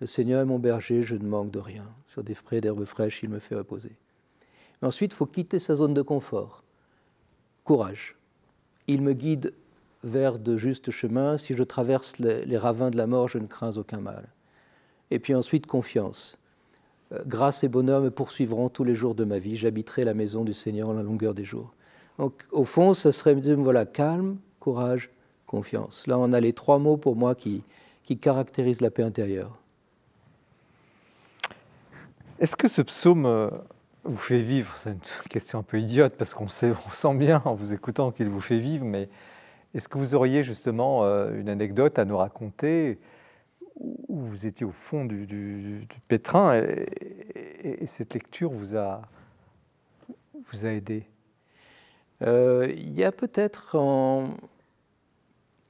[0.00, 1.84] Le Seigneur est mon berger, je ne manque de rien.
[2.08, 3.92] Sur des frais d'herbes fraîches, il me fait reposer.
[4.82, 6.64] ensuite, il faut quitter sa zone de confort.
[7.62, 8.16] Courage.
[8.88, 9.54] Il me guide
[10.02, 11.36] vers de justes chemins.
[11.36, 14.26] Si je traverse les, ravins de la mort, je ne crains aucun mal.
[15.12, 16.36] Et puis ensuite, confiance.
[17.12, 19.54] Euh, grâce et bonheur me poursuivront tous les jours de ma vie.
[19.54, 21.74] J'habiterai la maison du Seigneur en la longueur des jours.
[22.18, 25.10] Donc, au fond, ce serait voilà, calme, courage,
[25.50, 26.06] confiance.
[26.06, 27.64] Là, on a les trois mots pour moi qui,
[28.04, 29.58] qui caractérisent la paix intérieure.
[32.38, 33.50] Est-ce que ce psaume euh,
[34.04, 34.72] vous fait vivre?
[34.78, 38.12] C'est une question un peu idiote parce qu'on sait, on sent bien en vous écoutant
[38.12, 39.08] qu'il vous fait vivre, mais
[39.74, 42.98] est-ce que vous auriez justement euh, une anecdote à nous raconter
[44.08, 49.02] où vous étiez au fond du, du, pétrin et, et, cette lecture vous a,
[50.52, 51.06] vous a aidé?
[52.22, 53.76] Euh, il y a peut-être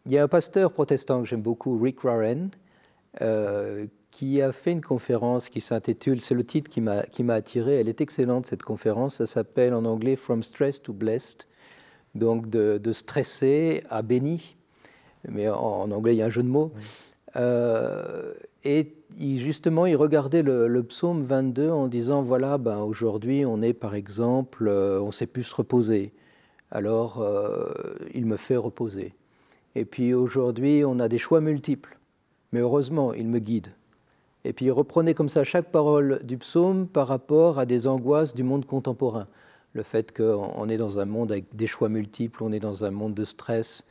[0.07, 2.51] Il y a un pasteur protestant que j'aime beaucoup, Rick Warren,
[3.21, 7.89] euh, qui a fait une conférence qui s'intitule, c'est le titre qui m'a attiré, elle
[7.89, 11.47] est excellente cette conférence, ça s'appelle en anglais From Stress to Blessed,
[12.15, 14.57] donc de, de stressé à béni,
[15.29, 16.73] mais en, anglais il y a un jeu de mots.
[17.37, 18.33] Euh,
[18.65, 23.95] et justement, il regardait le, psaume 22 en disant, voilà, ben, aujourd'hui on est par
[23.95, 26.13] exemple, on sait plus se reposer
[26.71, 27.69] alors euh,
[28.15, 29.15] il me fait reposer.
[29.75, 31.99] Et puis aujourd'hui, on a des choix multiples,
[32.53, 33.69] mais heureusement, il me guide.
[34.45, 38.35] Et puis il reprenait comme ça chaque parole du psaume par rapport à des angoisses
[38.35, 39.27] du monde contemporain.
[39.73, 42.91] Le fait qu'on est dans un monde avec des choix multiples, on est dans un
[42.91, 43.85] monde de stress.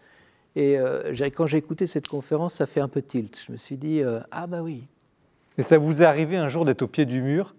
[0.55, 3.39] Et euh, quand j'ai écouté cette conférence, ça fait un peu tilt.
[3.47, 4.83] Je me suis dit, euh, ah bah oui.
[5.57, 7.55] Mais ça vous est arrivé un jour d'être au pied du mur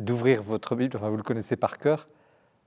[0.00, 2.08] d'ouvrir votre Bible, enfin vous le connaissez par cœur,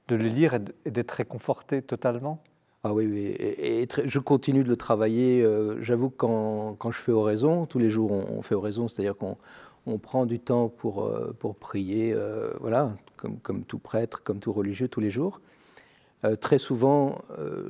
[0.07, 2.43] de le lire et d'être réconforté totalement?
[2.83, 3.35] Ah oui, oui.
[3.37, 5.43] Et, je continue de le travailler.
[5.43, 9.37] Euh, j'avoue que quand, je fais oraison, tous les jours on, fait oraison, c'est-à-dire qu'on
[9.85, 14.39] on prend du temps pour, euh, pour prier, euh, voilà, comme, comme, tout prêtre, comme
[14.39, 15.41] tout religieux, tous les jours.
[16.39, 17.19] très souvent,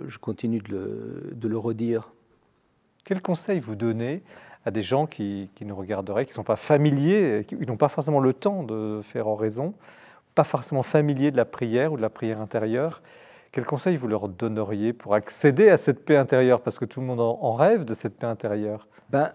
[0.07, 2.13] je continue de le, de le, redire.
[3.03, 4.23] Quel conseil vous donnez
[4.65, 7.89] à des gens qui, qui nous regarderaient, qui ne sont pas familiers, qui n'ont pas
[7.89, 9.73] forcément le temps de faire oraison
[10.35, 13.01] pas forcément familiers de la prière ou de la prière intérieure,
[13.51, 16.61] quel conseil vous leur donneriez pour accéder à cette paix intérieure?
[16.61, 18.87] Parce que tout le monde en rêve de cette paix intérieure.
[19.09, 19.31] Ben,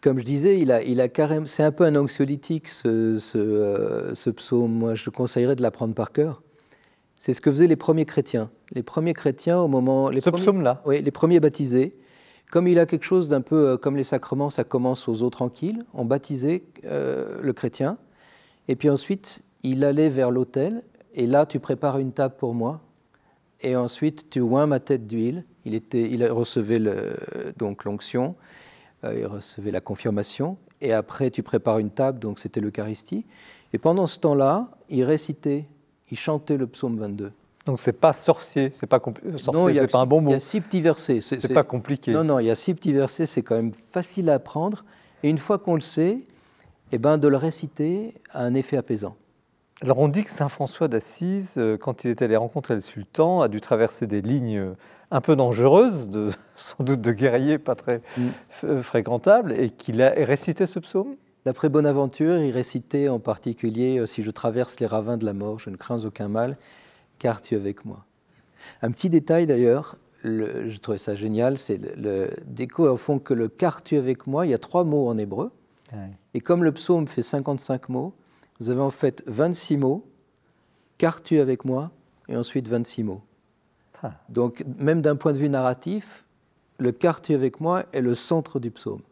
[0.00, 3.38] comme je disais, il a, il a carrément, c'est un peu un anxiolytique ce, ce,
[3.38, 4.72] euh, ce, psaume.
[4.72, 6.42] Moi, je conseillerais de l'apprendre par cœur.
[7.16, 8.50] C'est ce que faisaient les premiers chrétiens.
[8.72, 10.08] Les premiers chrétiens, au moment.
[10.08, 10.82] Les ce psaume-là?
[10.86, 11.98] Oui, les premiers baptisés.
[12.50, 15.30] Comme il a quelque chose d'un peu euh, comme les sacrements, ça commence aux eaux
[15.30, 15.84] tranquilles.
[15.92, 17.98] On baptisait euh, le chrétien.
[18.68, 20.82] Et puis ensuite, il allait vers l'autel,
[21.14, 22.80] et là, tu prépares une table pour moi,
[23.60, 25.44] et ensuite, tu oins ma tête d'huile.
[25.64, 27.16] Il, était, il recevait le,
[27.58, 28.34] donc l'onction,
[29.04, 33.26] euh, il recevait la confirmation, et après, tu prépares une table, donc c'était l'Eucharistie.
[33.72, 35.66] Et pendant ce temps-là, il récitait,
[36.10, 37.32] il chantait le psaume 22.
[37.66, 39.00] Donc c'est pas sorcier, c'est pas
[39.36, 40.30] sorcier, c'est pas un bon mot.
[40.30, 41.20] Il y a six petits versets.
[41.20, 42.10] C'est pas compliqué.
[42.10, 44.84] Non, non, il y a six petits versets, c'est quand même facile à apprendre.
[45.22, 46.20] Et une fois qu'on le sait,
[46.92, 49.16] eh ben, de le réciter a un effet apaisant.
[49.82, 53.40] Alors on dit que Saint François d'Assise, euh, quand il est allé rencontrer le sultan,
[53.40, 54.74] a dû traverser des lignes euh,
[55.10, 58.28] un peu dangereuses, de, sans doute de guerriers pas très mm.
[58.64, 61.16] euh, fréquentables, et qu'il a récité ce psaume?
[61.46, 65.70] D'après Bonaventure, il récitait en particulier Si je traverse les ravins de la mort, je
[65.70, 66.58] ne crains aucun mal,
[67.18, 68.04] car tu es avec moi.
[68.82, 73.48] Un petit détail d'ailleurs, je trouvais ça génial, c'est le, déco au fond que le
[73.48, 75.50] car tu es avec moi, il y a trois mots en hébreu.
[76.34, 78.12] Et comme le psaume fait 55 mots,
[78.60, 80.06] vous avez en fait 26 mots,
[80.98, 81.90] car tu es avec moi,
[82.28, 83.22] et ensuite 26 mots.
[84.02, 84.12] Ah.
[84.28, 86.24] Donc même d'un point de vue narratif,
[86.78, 89.02] le car tu es avec moi est le centre du psaume.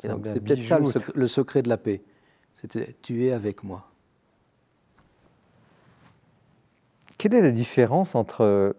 [0.00, 0.80] C'est peut-être ça
[1.14, 2.02] le secret de la paix.
[2.52, 3.88] C'était tu es avec moi.
[7.18, 8.74] Quelle est la différence entre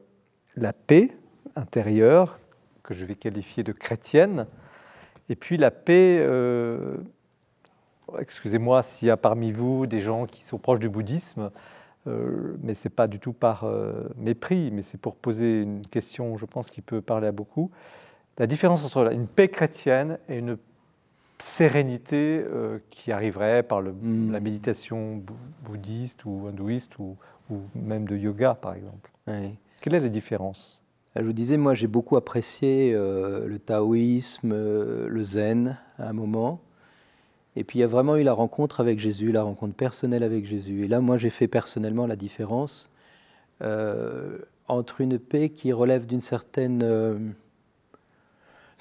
[0.57, 1.15] la paix
[1.55, 2.39] intérieure,
[2.83, 4.47] que je vais qualifier de chrétienne,
[5.29, 6.97] et puis la paix, euh,
[8.19, 11.51] excusez-moi s'il y a parmi vous des gens qui sont proches du bouddhisme,
[12.07, 15.85] euh, mais ce n'est pas du tout par euh, mépris, mais c'est pour poser une
[15.87, 17.71] question, je pense, qui peut parler à beaucoup.
[18.37, 20.57] La différence entre une paix chrétienne et une
[21.39, 22.43] sérénité
[22.89, 24.31] qui arriverait par le, hmm.
[24.31, 25.21] la méditation
[25.63, 27.17] bouddhiste ou hindouiste ou,
[27.49, 29.11] ou même de yoga, par exemple.
[29.25, 30.83] Quelle est la différence?
[31.15, 36.13] Je vous disais, moi j'ai beaucoup apprécié euh, le taoïsme, euh, le zen à un
[36.13, 36.59] moment.
[37.55, 40.45] Et puis il y a vraiment eu la rencontre avec Jésus, la rencontre personnelle avec
[40.45, 40.85] Jésus.
[40.85, 42.89] Et là, moi j'ai fait personnellement la différence
[43.61, 47.33] euh, entre une paix qui relève d'une certaine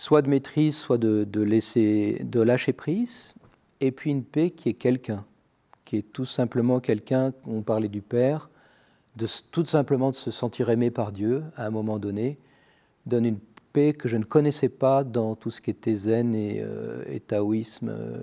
[0.02, 3.34] soit de maîtrise, soit de, laisser, de lâcher prise,
[3.80, 5.24] et puis une paix qui est quelqu'un,
[5.84, 8.50] qui est tout simplement quelqu'un, on parlait du Père,
[9.52, 12.36] tout simplement de se sentir aimé par Dieu à un moment donné,
[13.06, 13.38] donne une
[13.72, 17.90] paix que je ne connaissais pas dans tout ce qui était zen et, euh, taoïsme
[17.90, 18.22] euh,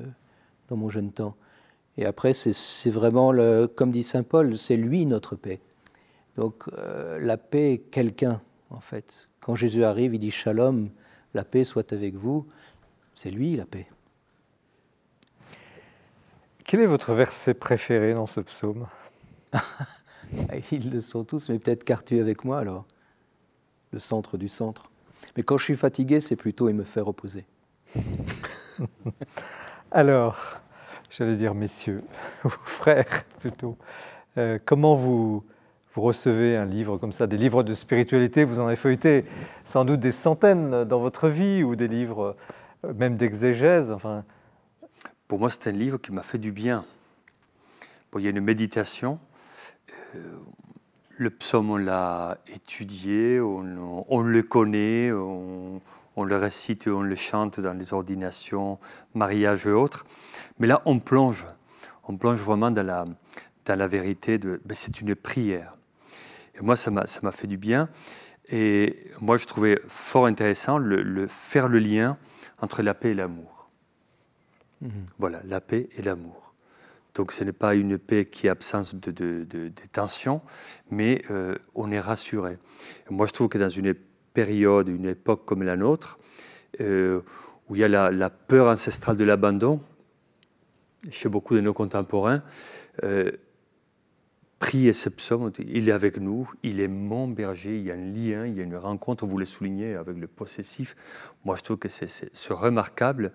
[0.70, 1.36] dans mon jeune temps.
[1.98, 5.60] Et après, c'est vraiment, le, comme dit Saint Paul, c'est lui notre paix.
[6.38, 9.28] Donc euh, la paix est quelqu'un, en fait.
[9.42, 10.90] Quand Jésus arrive, il dit Shalom,
[11.34, 12.46] la paix soit avec vous.
[13.16, 13.88] C'est lui la paix.
[16.64, 18.88] Quel est votre verset préféré dans ce psaume?
[20.72, 22.86] Ils le sont tous, mais peut-être Cartu avec moi alors.
[23.92, 24.92] Le centre du centre.
[25.36, 27.46] Mais quand je suis fatigué, c'est plutôt il me fait reposer.
[29.92, 30.60] alors,
[31.10, 32.04] j'allais dire messieurs,
[32.46, 33.78] ou frères plutôt,
[34.38, 35.44] euh, comment vous,
[35.96, 38.44] vous recevez un livre comme ça, des livres de spiritualité?
[38.44, 39.26] Vous en avez feuilleté
[39.64, 42.36] sans doute des centaines dans votre vie, ou des livres
[42.86, 43.92] euh, même d'exégèse.
[43.92, 44.24] Enfin...
[45.28, 46.84] Pour moi, c'est un livre qui m'a fait du bien.
[48.16, 49.20] il y a une méditation
[50.16, 50.20] euh,
[51.18, 55.82] le psaume, on l'a étudié, on, le connaît, on,
[56.24, 58.80] le récite et on le chante dans les ordinations,
[59.14, 60.06] mariages et autres.
[60.60, 61.46] Mais là, on plonge.
[62.08, 63.06] On plonge vraiment dans la,
[63.66, 64.38] dans la vérité.
[64.38, 65.74] De, ben, c'est une prière.
[66.56, 67.90] Et moi, ça m'a, fait du bien.
[68.50, 72.18] Et moi, je trouvais fort intéressant le, faire le lien
[72.62, 73.70] entre la paix et l'amour.
[74.82, 74.92] Mhm.
[75.20, 76.54] Voilà, la paix et l'amour.
[77.16, 80.42] Donc ce n'est pas une paix qui est absence de, de, tensions,
[80.90, 82.58] mais euh, on est rassuré.
[83.10, 83.94] moi, je trouve que dans une
[84.42, 86.20] une époque comme la nôtre,
[86.82, 87.22] euh,
[87.68, 89.82] où il y a la, peur ancestrale de l'abandon,
[91.12, 92.44] chez beaucoup de nos contemporains,
[93.04, 93.32] euh,
[94.60, 97.98] prier ce psaume, il est avec nous, il est mon berger, il y a un
[97.98, 100.96] lien, il y a une rencontre, vous le soulignez avec le possessif.
[101.46, 103.32] Moi, je trouve que c'est remarquable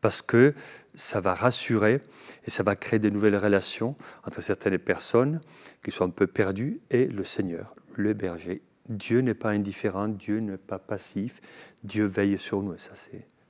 [0.00, 0.54] parce que
[0.94, 2.00] ça va rassurer
[2.46, 5.40] et ça va créer de nouvelles relations entre certaines personnes
[5.82, 8.62] qui sont un peu perdues et le Seigneur, le berger.
[8.88, 11.40] Dieu n'est pas indifférent, Dieu n'est pas passif,
[11.84, 12.92] Dieu veille sur nous et ça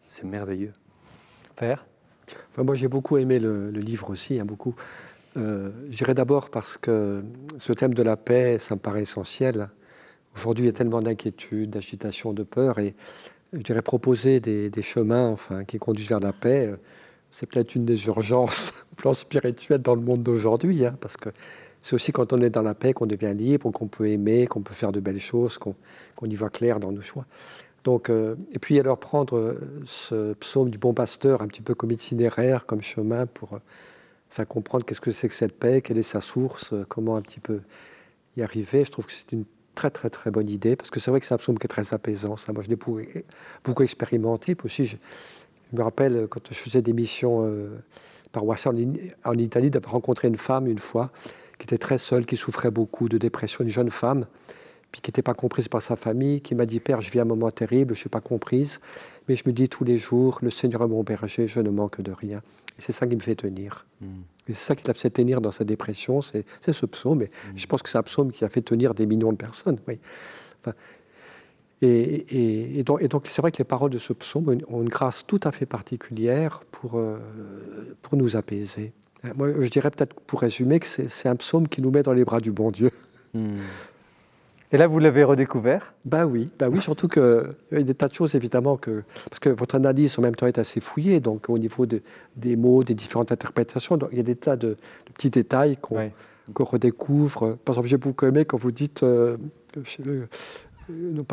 [0.06, 0.72] c'est merveilleux.
[1.56, 1.86] Père?
[2.50, 4.74] Enfin, Moi j'ai beaucoup aimé le, livre aussi, hein, beaucoup.
[5.36, 7.24] Euh, J'irai d'abord parce que
[7.58, 9.68] ce thème de la paix, ça me paraît essentiel.
[10.34, 12.94] Aujourd'hui, il y a tellement d'inquiétudes, d'agitation, de peur, et
[13.52, 16.74] je dirais proposer des, chemins enfin, qui conduisent vers la paix,
[17.32, 21.30] c'est peut-être une des urgences plan spirituel dans le monde d'aujourd'hui, hein, parce que
[21.82, 24.60] c'est aussi quand on est dans la paix qu'on devient libre, qu'on peut aimer, qu'on
[24.60, 25.74] peut faire de belles choses, qu'on
[26.24, 27.26] y voit clair dans nos choix.
[27.84, 31.74] Donc, euh, et puis alors prendre euh, ce psaume du bon pasteur un petit peu
[31.74, 33.58] comme itinéraire, comme chemin pour euh,
[34.30, 37.40] enfin, comprendre qu'est-ce que c'est que cette paix, quelle est sa source, comment un petit
[37.40, 37.62] peu
[38.36, 38.84] y arriver.
[38.84, 39.44] Je trouve que c'est une
[39.74, 41.68] très très très bonne idée parce que c'est vrai que c'est un psaume qui est
[41.68, 42.34] très apaisant.
[42.52, 43.00] Moi, je l'ai beaucoup,
[43.64, 44.54] beaucoup, expérimenté.
[44.56, 44.96] Puis aussi, je,
[45.72, 47.78] me rappelle quand je faisais des missions euh,
[48.32, 48.76] paroissiales
[49.24, 51.12] en, Italie d'avoir rencontré une femme une fois
[51.58, 54.26] qui était très seule, qui souffrait beaucoup de dépression, une jeune femme
[54.90, 57.24] puis qui n'était pas comprise par sa famille, qui m'a dit Père, je vis un
[57.24, 58.80] moment terrible, je ne suis pas comprise,
[59.28, 62.00] mais je me dis tous les jours Le Seigneur est mon berger, je ne manque
[62.00, 62.38] de rien.
[62.78, 63.86] Et c'est ça qui me fait tenir.
[64.00, 64.22] Hmm.
[64.48, 67.22] Et c'est ça qui l'a fait tenir dans sa dépression, c'est ce psaume.
[67.22, 67.56] Et hmm.
[67.56, 69.78] je pense que c'est un psaume qui a fait tenir des millions de personnes.
[69.86, 69.98] Oui.
[71.80, 75.52] Et, donc, c'est vrai que les paroles de ce psaume ont une grâce tout à
[75.52, 77.18] fait particulière pour, euh,
[78.02, 78.92] pour nous apaiser.
[79.36, 82.24] Moi, je dirais peut-être pour résumer que c'est un psaume qui nous met dans les
[82.24, 82.90] bras du bon Dieu.
[83.34, 83.56] Hmm.
[84.70, 85.94] Et là, vous l'avez redécouvert?
[86.04, 89.40] Bah oui, bah oui, surtout qu'il y a des tas de choses évidemment que parce
[89.40, 92.94] que votre analyse en même temps est assez fouillée, donc au niveau des mots, des
[92.94, 94.76] différentes interprétations, donc il y a des tas de,
[95.14, 96.10] petits détails qu'on
[96.58, 97.56] redécouvre.
[97.64, 99.38] Par exemple, j'ai beaucoup aimé quand vous dites euh,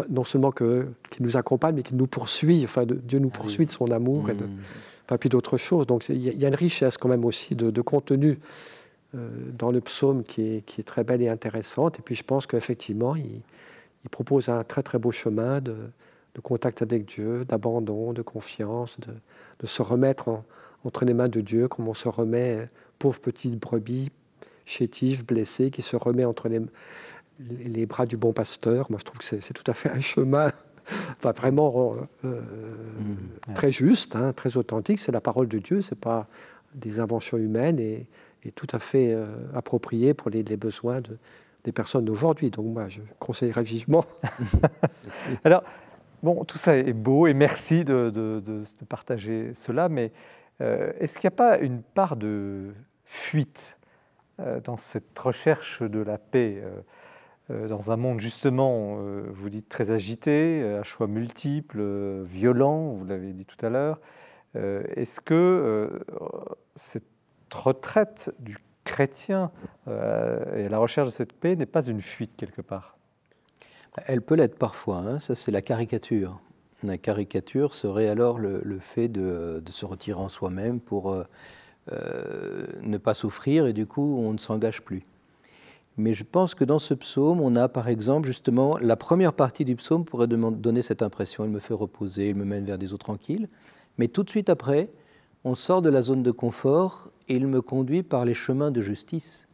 [0.10, 0.86] non seulement qu'il
[1.20, 2.64] nous accompagne, mais qu'il nous poursuit.
[2.64, 4.58] Enfin, Dieu nous ah poursuit de son amour, et de, mmh.
[5.06, 5.88] Enfin, puis d'autres choses.
[5.88, 8.40] Donc il y, a une richesse quand même aussi de, contenu
[9.14, 12.00] euh, dans le psaume qui est, très belle et intéressante.
[12.00, 13.42] Et puis je pense qu'effectivement, il,
[14.12, 15.90] propose un très très beau chemin de,
[16.44, 20.44] contact avec Dieu, d'abandon, de confiance, de, se remettre
[20.84, 22.70] entre les mains de Dieu, comme on se remet,
[23.00, 24.12] pauvre petite brebis,
[24.66, 26.50] chétive, blessée, qui se remet entre
[27.40, 28.88] les bras du bon pasteur.
[28.90, 30.52] Moi, je trouve que c'est tout à fait un chemin
[31.22, 33.54] vraiment euh, mmh.
[33.54, 35.00] très juste, hein, très authentique.
[35.00, 36.28] C'est la parole de Dieu, c'est pas
[36.76, 38.08] des inventions humaines et,
[38.54, 39.26] tout à fait euh,
[39.56, 41.18] approprié pour les, besoins de,
[41.64, 42.52] des personnes d'aujourd'hui.
[42.52, 44.06] Donc moi, je conseillerais vivement.
[45.44, 45.64] Alors,
[46.22, 50.12] bon, tout ça est beau et merci de, de, partager cela, mais
[50.62, 52.72] euh, est-ce qu'il n'y a pas une part de
[53.04, 53.78] fuite
[54.64, 56.82] dans cette recherche de la paix euh,
[57.50, 63.06] dans un monde justement, euh, vous dites très agité, euh, à choix multiples, violent, vous
[63.06, 64.00] l'avez dit tout à l'heure,
[64.56, 66.00] est-ce que
[66.78, 67.04] cette
[67.54, 69.52] retraite du chrétien
[69.86, 72.96] et la recherche de cette paix n'est pas une fuite quelque part?
[74.06, 75.20] Elle peut l'être parfois, hein.
[75.20, 76.40] ça c'est la caricature.
[76.84, 81.22] La caricature serait alors le, fait de, se retirer en soi-même pour
[81.92, 85.06] ne pas souffrir et du coup on ne s'engage plus.
[85.98, 89.64] Mais je pense que dans ce psaume, on a par exemple justement la première partie
[89.64, 91.46] du psaume pourrait donner cette impression.
[91.46, 93.48] Il me fait reposer, il me mène vers des eaux tranquilles.
[93.98, 94.90] Mais tout de suite après,
[95.46, 98.82] on sort de la zone de confort et il me conduit par les chemins de
[98.82, 99.48] justice.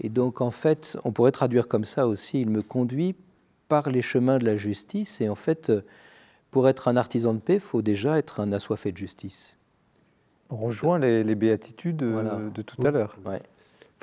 [0.00, 3.14] Et donc en fait, on pourrait traduire comme ça aussi, il me conduit
[3.68, 5.22] par les chemins de la justice.
[5.22, 5.72] Et en fait,
[6.50, 9.56] pour être un artisan de paix, il faut déjà être un assoiffé de justice.
[10.50, 13.16] On rejoint les, béatitudes de tout à l'heure.
[13.24, 13.40] Ouais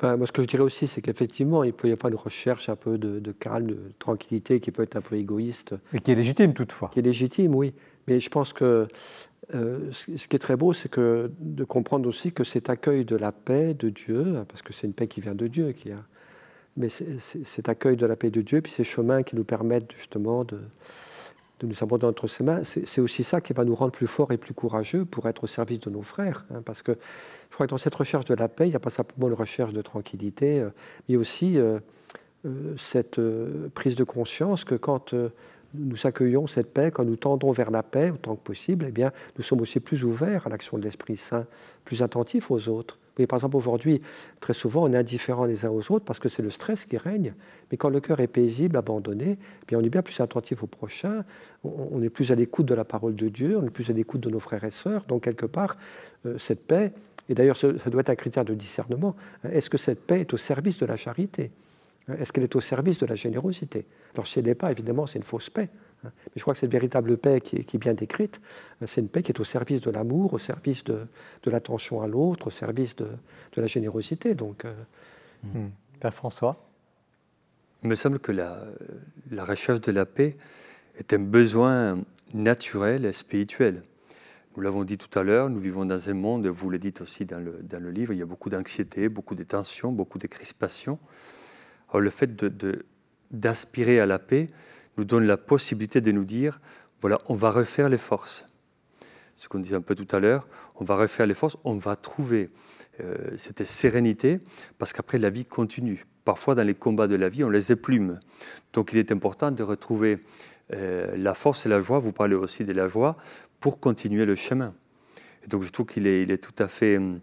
[0.02, 2.76] moi, ce que je dirais aussi, c'est qu'effectivement, il peut y avoir une recherche un
[2.76, 5.74] peu de, calme, de tranquillité qui peut être un peu égoïste.
[5.92, 6.90] Mais qui est légitime toutefois.
[6.92, 7.74] Qui est légitime, oui.
[8.08, 8.88] Mais je pense que
[9.54, 13.16] euh, ce qui est très beau, c'est que de comprendre aussi que cet accueil de
[13.16, 16.02] la paix de Dieu, parce que c'est une paix qui vient de Dieu, qui a,
[16.76, 20.44] mais cet accueil de la paix de Dieu, puis ces chemins qui nous permettent justement
[20.44, 20.60] de,
[21.62, 24.32] de nous abandonner entre ses mains, c'est aussi ça qui va nous rendre plus forts
[24.32, 26.44] et plus courageux pour être au service de nos frères.
[26.50, 28.80] Hein, parce que je crois que dans cette recherche de la paix, il n'y a
[28.80, 30.70] pas simplement une recherche de tranquillité, euh,
[31.08, 31.78] mais aussi euh,
[32.46, 33.20] euh, cette
[33.74, 35.14] prise de conscience que quand
[35.74, 39.12] nous accueillons cette paix, quand nous tendons vers la paix autant que possible, eh bien,
[39.36, 41.46] nous sommes aussi plus ouverts à l'action de l'Esprit Saint,
[41.84, 42.98] plus attentifs aux autres.
[43.18, 44.00] Oui, par exemple, aujourd'hui,
[44.40, 46.96] très souvent, on est indifférents les uns aux autres parce que c'est le stress qui
[46.96, 47.34] règne.
[47.70, 50.66] Mais quand le cœur est paisible, abandonné, eh bien, on est bien plus attentif au
[50.66, 51.24] prochain,
[51.62, 54.20] on est plus à l'écoute de la parole de Dieu, on est plus à l'écoute
[54.22, 55.04] de nos frères et sœurs.
[55.08, 55.76] Donc, quelque part,
[56.24, 56.92] euh, cette paix,
[57.28, 59.14] et d'ailleurs, ça doit être un critère de discernement,
[59.44, 61.50] hein, est-ce que cette paix est au service de la charité?
[62.18, 63.84] Est-ce qu'elle est au service de la générosité?
[64.14, 65.68] Alors, si elle n'est pas, évidemment, c'est une fausse paix.
[66.04, 68.40] Mais je crois que cette véritable paix qui est, bien décrite,
[68.86, 71.06] c'est une paix qui est au service de l'amour, au service de,
[71.46, 73.08] l'attention à l'autre, au service de,
[73.56, 74.34] la générosité.
[74.34, 74.72] Donc, euh,
[75.44, 75.70] hmm.
[76.00, 76.68] Père François?
[77.82, 78.58] Il me semble que la,
[79.38, 80.36] recherche de la paix
[80.98, 81.98] est un besoin
[82.32, 83.82] naturel et spirituel.
[84.56, 87.24] Nous l'avons dit tout à l'heure, nous vivons dans un monde, vous le dites aussi
[87.24, 90.26] dans le, dans le livre, il y a beaucoup d'anxiété, beaucoup de tensions, beaucoup de
[90.26, 90.98] crispations.
[91.88, 92.30] Alors le fait
[93.30, 94.50] d'aspirer à la paix,
[94.96, 96.60] nous donne la possibilité de nous dire,
[97.00, 98.44] voilà, on va refaire les forces.
[99.36, 100.46] Ce qu'on disait un peu tout à l'heure,
[100.76, 102.50] on va refaire les forces, on va trouver
[103.00, 104.38] euh, cette sérénité,
[104.78, 106.06] parce qu'après la vie continue.
[106.24, 108.20] Parfois dans les combats de la vie, on les éplume.
[108.72, 110.20] Donc il est important de retrouver
[110.72, 113.16] euh, la force et la joie, vous parlez aussi de la joie,
[113.58, 114.74] pour continuer le chemin.
[115.44, 117.20] Et donc je trouve qu'il est, est tout à fait hum,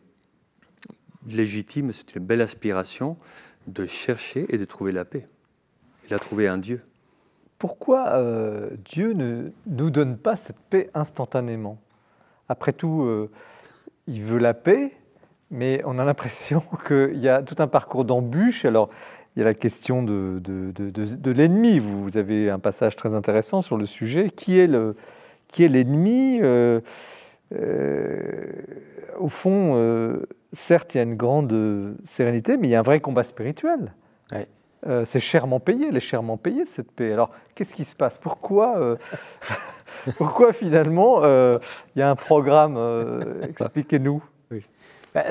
[1.27, 3.17] légitime, c'est une belle aspiration
[3.67, 5.25] de chercher et de trouver la paix.
[6.07, 6.81] Il a trouvé un Dieu
[7.59, 11.77] pourquoi euh, Dieu ne nous donne pas cette paix instantanément?
[12.47, 13.29] Après tout, euh,
[14.07, 14.93] il veut la paix,
[15.51, 18.63] mais on a l'impression qu'il y a tout un parcours d'embûches.
[18.63, 18.89] Alors,
[19.35, 21.79] il y a la question de, de, l'ennemi.
[21.79, 24.29] Vous avez un passage très intéressant sur le sujet.
[24.29, 24.67] Qui est
[25.57, 26.39] l'ennemi?
[26.41, 26.79] Euh,
[29.19, 30.17] Au fond,
[30.53, 33.93] certes, il y a une grande sérénité, mais il y a un vrai combat spirituel.
[34.87, 37.11] Euh, c'est chèrement payé, elle est chèrement payée cette paix.
[37.13, 38.17] Alors qu'est-ce qui se passe?
[38.17, 38.95] Pourquoi, euh,
[40.17, 42.77] pourquoi finalement il y a un programme
[43.43, 44.23] Expliquez-nous.
[45.13, 45.23] Bah,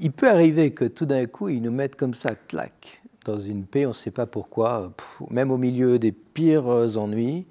[0.00, 3.64] il peut arriver que tout d'un coup, ils nous mettent comme ça, clac, dans une
[3.64, 4.90] paix, on ne sait pas pourquoi,
[5.30, 7.46] même au milieu des pires ennuis,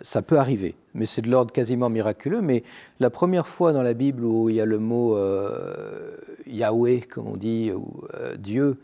[0.00, 2.40] ça peut arriver, mais c'est de l'ordre quasiment miraculeux.
[2.40, 2.64] Mais
[3.00, 6.16] la première fois dans la Bible où il y a le mot euh,
[6.46, 8.74] Yahweh, comme on dit, ou euh, Dieu, euh,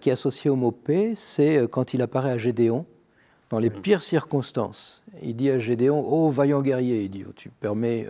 [0.00, 2.84] qui est associé au mot paix, c'est quand il apparaît à Gédéon,
[3.48, 5.02] dans les pires circonstances.
[5.22, 8.06] Il dit à Gédéon, oh vaillant guerrier, il dit, oh, tu permets...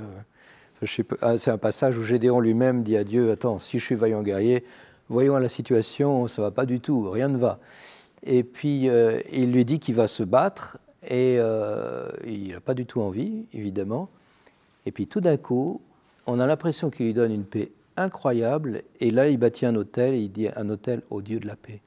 [1.21, 4.23] Ah, c'est un passage où Gédéon lui-même dit à Dieu, attends, si je suis vaillant
[4.23, 4.65] guerrier,
[5.11, 7.59] voyons la situation, ça va pas du tout, rien ne va.
[8.23, 8.89] Et puis
[9.33, 13.45] il lui dit qu'il va se battre et euh, il n'a pas du tout envie,
[13.53, 14.09] évidemment.
[14.87, 15.81] Et puis tout d'un coup,
[16.27, 18.83] on a l'impression qu'il lui donne une paix incroyable.
[19.01, 21.57] Et là, il bâtit un hôtel et il dit un hôtel au Dieu de la
[21.57, 21.81] paix.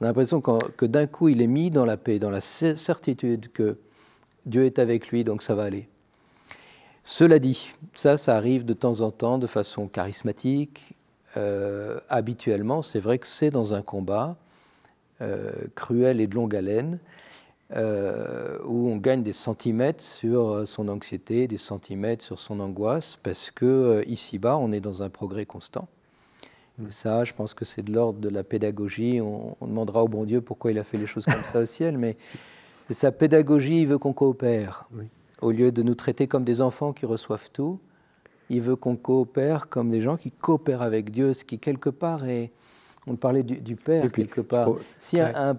[0.00, 3.52] On a l'impression que, d'un coup, il est mis dans la paix, dans la certitude
[3.52, 3.78] que
[4.46, 5.88] Dieu est avec lui, donc ça va aller.
[7.04, 10.94] Cela dit, ça, ça arrive de temps en temps de façon charismatique.
[11.36, 14.36] Euh, habituellement, c'est vrai que c'est dans un combat
[15.20, 16.98] euh, cruel et de longue haleine.
[17.74, 23.18] Euh, où on gagne des centimètres sur euh, son anxiété, des centimètres sur son angoisse,
[23.22, 25.88] parce que euh, ici-bas, on est dans un progrès constant.
[26.78, 26.90] Mm.
[26.90, 29.22] ça, je pense que c'est de l'ordre de la pédagogie.
[29.22, 31.96] On, demandera au bon Dieu pourquoi il a fait les choses comme ça au ciel,
[31.96, 32.16] mais
[32.90, 34.86] sa pédagogie, il veut qu'on coopère.
[35.40, 37.78] Au lieu de nous traiter comme des enfants qui reçoivent tout,
[38.50, 42.26] il veut qu'on coopère comme des gens qui coopèrent avec Dieu, ce qui quelque part
[42.26, 42.50] est,
[43.06, 44.70] on parlait du, père quelque part.
[44.98, 45.56] si un,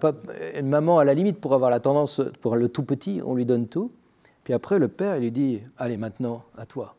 [0.58, 3.44] une maman, à la limite, pour avoir la tendance, pour le tout petit, on lui
[3.44, 3.90] donne tout.
[4.44, 6.96] Puis après, le père, il lui dit Allez, maintenant, à toi.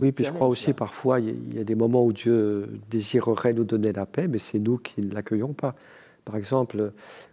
[0.00, 3.64] oui, puis je crois aussi parfois, il y a des moments où Dieu désirerait nous
[3.64, 5.74] donner la paix, mais c'est nous qui ne l'accueillons pas.
[6.24, 6.92] Par exemple,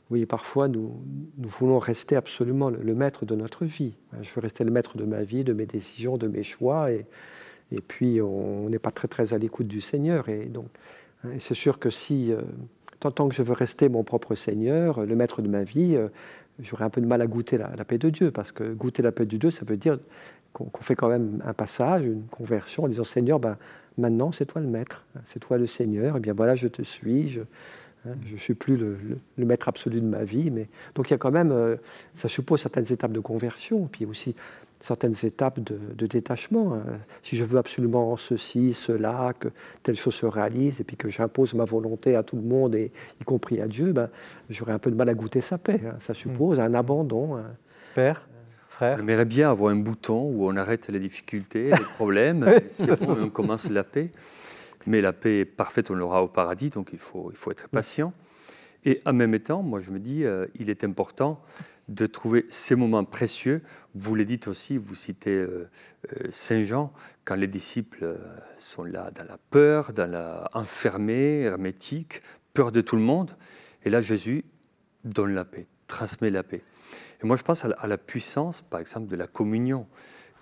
[0.09, 0.93] oui, parfois nous,
[1.37, 3.93] nous voulons rester absolument le, maître de notre vie.
[4.21, 7.05] Je veux rester le maître de ma vie, de mes décisions, de mes choix, et,
[7.71, 10.29] et puis on n'est pas très très à l'écoute du Seigneur.
[10.29, 10.67] Et donc
[11.33, 12.41] et c'est sûr que si, euh,
[12.99, 16.07] tant, que je veux rester mon propre Seigneur, le maître de ma vie, euh,
[16.59, 19.11] j'aurais un peu de mal à goûter la, paix de Dieu, parce que goûter la
[19.11, 19.97] paix de Dieu, ça veut dire
[20.53, 23.57] qu'on fait quand même un passage, une conversion, en disant Seigneur, ben,
[23.97, 27.29] maintenant c'est toi le maître, c'est toi le Seigneur, et bien voilà, je te suis,
[27.29, 27.41] je
[28.05, 30.51] ne hein, suis plus le, maître absolu de ma vie.
[30.51, 30.69] Mais...
[30.95, 31.75] Donc il y a quand même, euh,
[32.15, 34.35] ça suppose certaines étapes de conversion, puis aussi
[34.85, 36.75] certaines étapes de, détachement.
[36.75, 36.99] Hein.
[37.23, 39.49] Si je veux absolument ceci, cela, que
[39.83, 42.91] telle chose se réalise, et puis que j'impose ma volonté à tout le monde, et,
[43.19, 44.09] y compris à Dieu, ben,
[44.49, 45.81] j'aurais un peu de mal à goûter sa paix.
[45.85, 45.95] Hein.
[45.99, 47.37] Ça suppose un abandon.
[47.95, 48.27] Père
[48.69, 48.97] Frère.
[48.97, 52.43] J'aimerais bien avoir un bouton où on arrête les difficultés, les problèmes,
[52.79, 54.11] et on commence la paix.
[54.85, 57.69] Mais la paix est parfaite, on l'aura au paradis, donc il faut, il faut être
[57.69, 58.13] patient.
[58.83, 61.41] Et en même temps, moi je me dis, euh, il est important
[61.87, 63.61] de trouver ces moments précieux.
[63.93, 65.69] Vous le dites aussi, vous citez euh,
[66.13, 66.89] euh, Saint Jean,
[67.23, 68.17] quand les disciples euh,
[68.57, 72.21] sont là dans la peur, dans la enfermée, hermétique,
[72.53, 73.31] peur de tout le monde.
[73.83, 74.45] Et là, Jésus
[75.03, 76.63] donne la paix, transmet la paix.
[77.23, 79.87] Et moi, je pense à la puissance, par exemple, de la communion.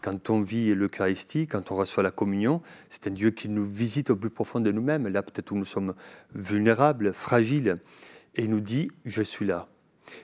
[0.01, 4.09] Quand on vit l'Eucharistie, quand on reçoit la communion, c'est un Dieu qui nous visite
[4.09, 5.93] au plus profond de nous-mêmes, là peut-être où nous sommes
[6.33, 7.77] vulnérables, fragiles,
[8.35, 9.69] et nous dit, je suis là,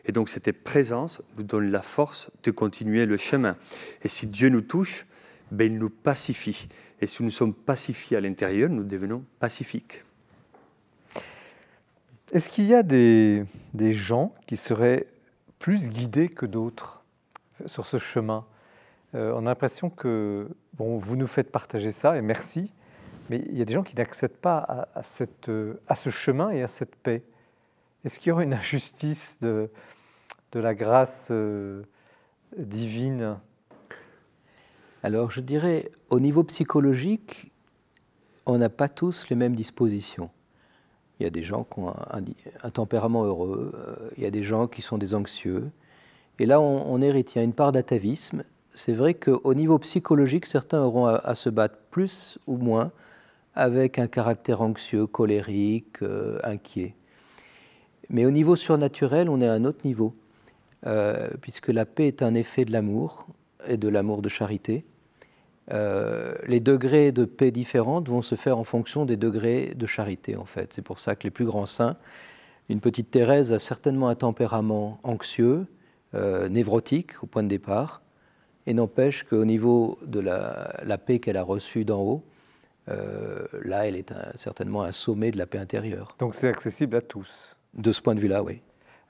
[0.06, 3.56] et donc cette présence nous donne la force de continuer le chemin.
[4.04, 5.06] Et si Dieu nous touche,
[5.52, 6.68] ben, il nous pacifie.
[7.02, 10.04] Et si nous sommes pacifiés à l'intérieur, nous devenons pacifiques.
[12.32, 13.46] Est-ce qu'il y a des,
[13.92, 15.08] gens qui seraient
[15.58, 17.04] plus guidés que d'autres
[17.66, 18.46] sur ce chemin?
[19.16, 20.48] Euh, On a l'impression que
[20.78, 22.72] bon, vous nous faites partager ça, et merci,
[23.30, 25.02] mais il y a des gens qui n'accèdent pas à,
[25.88, 27.24] à ce chemin et à cette paix.
[28.06, 29.70] Est-ce qu'il y aurait une injustice de,
[30.54, 31.84] de la grâce euh,
[32.58, 33.38] divine?
[35.04, 37.52] Alors je dirais, au niveau psychologique,
[38.46, 40.30] on n'a pas tous les mêmes dispositions.
[41.20, 41.94] Il y a des gens qui ont
[42.64, 45.70] un, tempérament heureux, euh, il y a des gens qui sont des anxieux.
[46.40, 48.44] Et là, on, hérite, il y a une part d'atavisme.
[48.74, 52.94] C'est vrai qu'au niveau psychologique, certains auront à, se battre plus ou moins
[53.56, 56.96] avec un caractère anxieux, colérique, euh, inquiet.
[58.10, 60.14] Mais au niveau surnaturel, on est à un autre niveau,
[60.86, 63.28] euh, puisque la paix est un effet de l'amour
[63.68, 64.86] et de l'amour de charité.
[65.72, 70.36] Euh, les degrés de paix différentes vont se faire en fonction des degrés de charité,
[70.36, 70.74] en fait.
[70.74, 71.98] C'est pour ça que les plus grands saints,
[72.70, 75.68] une petite Thérèse a certainement un tempérament anxieux,
[76.16, 78.02] euh, névrotique au point de départ,
[78.66, 82.24] et n'empêche qu'au niveau de la, paix qu'elle a reçue d'en haut,
[82.88, 86.16] là, elle est certainement un sommet de la paix intérieure.
[86.18, 88.62] Donc c'est accessible à tous De ce point de vue-là, oui.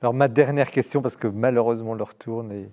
[0.02, 2.70] Alors ma dernière question, parce que malheureusement l'heure tourne, et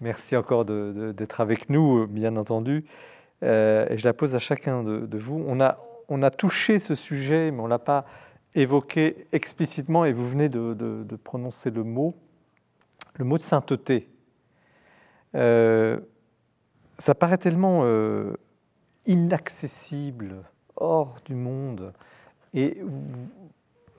[0.00, 2.84] merci encore d'être avec nous, bien entendu,
[3.42, 5.44] euh, et je la pose à chacun de, vous.
[5.46, 5.78] On a,
[6.08, 8.06] on a touché ce sujet, mais on ne l'a pas
[8.54, 12.14] évoqué explicitement, et vous venez de, prononcer le mot,
[13.16, 14.08] le mot de sainteté.
[15.34, 15.98] Euh,
[16.98, 18.34] ça paraît tellement euh,
[19.06, 20.42] inaccessible,
[20.76, 21.92] hors du monde.
[22.52, 22.78] Et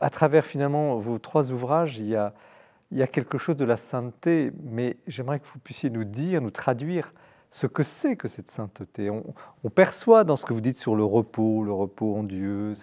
[0.02, 4.98] à travers finalement vos trois ouvrages, il y a, quelque chose de la sainteté, mais
[5.08, 7.14] j'aimerais que vous puissiez nous dire, nous traduire
[7.52, 9.10] ce que c'est que cette sainteté.
[9.10, 12.74] On, perçoit dans ce que vous dites sur le repos, le repos en Dieu,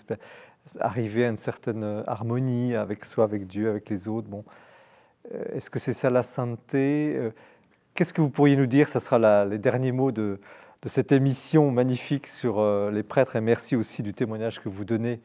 [0.80, 4.28] arriver à une certaine harmonie avec soi, avec Dieu, avec les autres.
[4.28, 4.44] Bon,
[5.34, 7.14] euh, est-ce que c'est ça la sainteté?
[7.16, 7.30] Euh,
[7.94, 8.88] Qu'est-ce que vous pourriez nous dire?
[8.88, 10.40] Ce sera les derniers mots de,
[10.80, 13.36] de, cette émission magnifique sur euh, les prêtres.
[13.36, 15.20] Et merci aussi du témoignage que vous donnez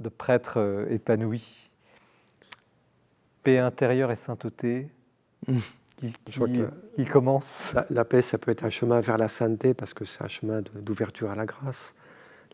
[0.00, 1.70] de prêtres épanouis.
[3.42, 4.88] Paix intérieure et sainteté
[5.46, 5.58] mmh.
[5.96, 6.12] qui,
[6.94, 7.74] qui, commence.
[7.88, 10.62] La, paix, ça peut être un chemin vers la sainteté parce que c'est un chemin
[10.74, 11.94] d'ouverture à la grâce,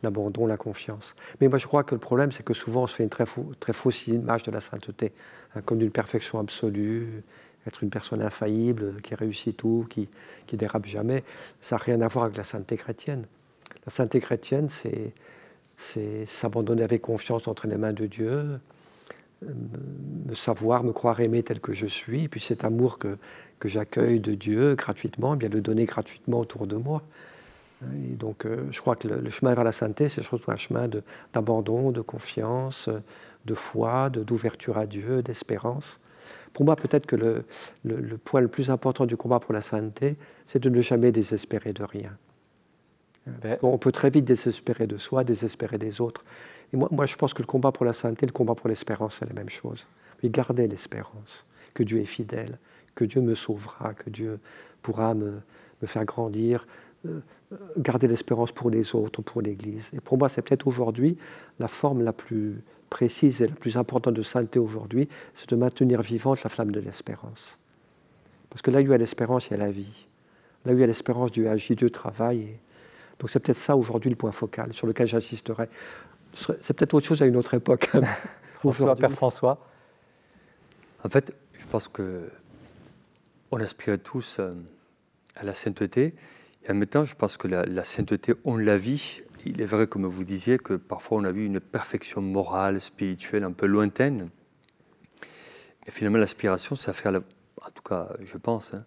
[0.02, 1.16] l'abandon, la confiance.
[1.40, 3.24] Mais moi, je crois que le problème, c'est que souvent, on se fait une très,
[3.58, 5.12] très fausse image de la sainteté,
[5.54, 7.24] hein, comme d'une perfection absolue,
[7.66, 10.08] être une personne infaillible, qui réussit tout, qui,
[10.46, 11.24] qui dérape jamais.
[11.60, 13.26] Ça n'a rien à voir avec la sainteté chrétienne.
[13.84, 15.12] La sainteté chrétienne, c'est
[15.76, 18.58] s'abandonner avec confiance entre les mains de Dieu,
[19.42, 23.18] me savoir, me croire aimé tel que je suis, et puis cet amour que,
[23.58, 27.02] que j'accueille de Dieu gratuitement, eh bien le donner gratuitement autour de moi.
[27.82, 30.88] Et donc euh, je crois que le, chemin vers la sainteté, c'est surtout un chemin
[31.34, 32.88] d'abandon, de, confiance,
[33.44, 36.00] de foi, d'ouverture à Dieu, d'espérance.
[36.54, 37.44] Pour moi, peut-être que le,
[37.84, 40.16] le, point le plus important du combat pour la sainteté,
[40.46, 42.16] c'est de ne jamais désespérer de rien.
[43.26, 46.24] Ben On peut très vite désespérer de soi, désespérer des autres.
[46.72, 49.16] Et moi, moi, je pense que le combat pour la sainteté, le combat pour l'espérance,
[49.18, 49.86] c'est la même chose.
[50.22, 51.44] Mais garder l'espérance,
[51.74, 52.58] que Dieu est fidèle,
[52.94, 54.38] que Dieu me sauvera, que Dieu
[54.82, 55.40] pourra me,
[55.82, 56.66] me faire grandir,
[57.06, 57.20] euh,
[57.76, 59.90] garder l'espérance pour les autres, pour l'Église.
[59.92, 61.16] Et pour moi, c'est peut-être aujourd'hui
[61.58, 66.02] la forme la plus précise et la plus importante de sainteté aujourd'hui, c'est de maintenir
[66.02, 67.58] vivante la flamme de l'espérance.
[68.50, 70.06] Parce que là où il y a l'espérance, il y a la vie.
[70.64, 72.58] Là où il y a l'espérance, Dieu agit, Dieu travaille.
[73.18, 75.68] Donc c'est peut-être ça aujourd'hui le point focal sur lequel j'insisterai.
[76.34, 77.90] C'est peut-être autre chose à une autre époque.
[78.58, 79.58] François, Père François.
[81.04, 82.30] En fait, je pense que
[83.50, 84.54] on aspire tous euh,
[85.36, 86.14] à la sainteté.
[86.64, 89.66] Et en même temps, je pense que la, la sainteté, on la vit il est
[89.66, 93.66] vrai, comme vous disiez, que parfois on a vu une perfection morale, spirituelle un peu
[93.66, 94.28] lointaine.
[95.86, 98.84] Et finalement, l'aspiration, c'est faire, en tout cas, je pense, hein,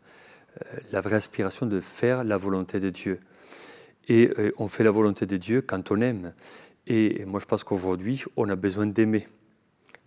[0.61, 3.19] euh, la vraie aspiration de faire la volonté de Dieu.
[4.09, 6.33] Et euh, on fait la volonté de Dieu quand on aime.
[6.87, 9.27] Et moi, je pense qu'aujourd'hui, on a besoin d'aimer,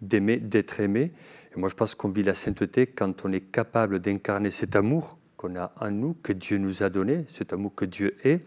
[0.03, 1.13] d'aimer, d'être aimé.
[1.55, 5.17] Et moi, je pense qu'on vit la sainteté quand on est capable d'incarner cet amour
[5.37, 8.45] qu'on a en nous, que Dieu nous a donné, cet amour que Dieu est,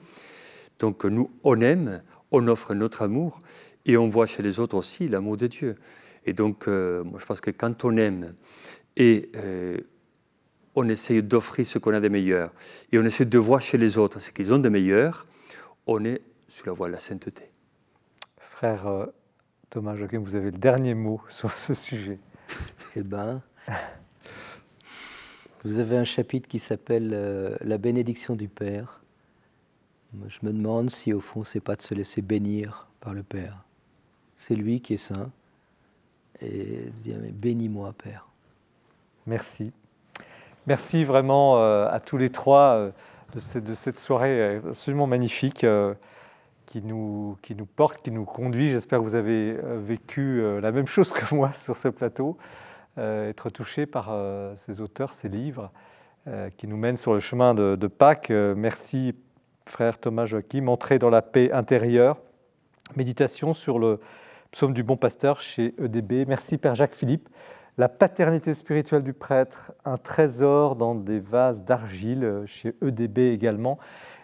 [0.80, 2.02] donc nous, on aime,
[2.32, 3.41] on offre notre amour
[3.86, 5.76] et on voit chez les autres aussi l'amour de Dieu.
[6.26, 8.34] Et donc, euh, moi, je pense que quand on aime
[8.98, 9.77] et euh,
[10.76, 12.52] on essaye d'offrir ce qu'on a de meilleur
[12.91, 15.27] et on essaie de voir chez les autres ce qu'ils ont de meilleur,
[15.87, 17.49] on est sous la voie de la sainteté.
[18.37, 19.05] Frère euh,
[19.69, 22.19] Thomas Joachim, vous avez le dernier mot sur ce sujet.
[22.95, 23.41] eh bien,
[25.63, 29.01] vous avez un chapitre qui s'appelle La bénédiction du Père.
[30.27, 33.63] Je me demande si au fond c'est pas de se laisser bénir par le Père.
[34.37, 35.31] C'est lui qui est saint
[36.41, 38.27] et de dire mais bénis-moi Père.
[39.25, 39.71] Merci.
[40.67, 42.91] Merci vraiment euh, à tous les trois
[43.35, 45.65] euh, de, cette, soirée euh, absolument magnifique
[46.65, 48.69] qui, nous, qui nous porte, qui nous conduit.
[48.69, 52.37] J'espère que vous avez vécu la même chose que moi sur ce plateau,
[52.97, 54.15] être touché par
[54.55, 55.71] ces auteurs, ces livres
[56.57, 58.31] qui nous mènent sur le chemin de, de Pâques.
[58.31, 59.13] merci
[59.67, 62.17] frère Thomas Joachim, Entrer dans la paix intérieure,
[62.95, 63.99] méditation sur le
[64.51, 66.25] psaume du bon pasteur chez EDB.
[66.27, 67.29] Merci Père Jacques Philippe.
[67.77, 73.80] La paternité spirituelle du prêtre, un trésor dans des vases d'argile chez EDB également.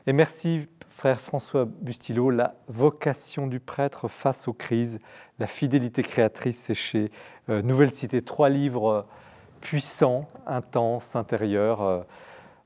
[0.08, 5.00] Et merci frère François Bustillo, la vocation du prêtre face aux crises,
[5.40, 7.12] la fidélité créatrice, c'est chez
[7.50, 8.22] euh, Nouvelle Cité.
[8.22, 9.06] Trois livres
[9.60, 11.82] puissants, intenses, intérieurs.
[11.82, 12.02] Euh,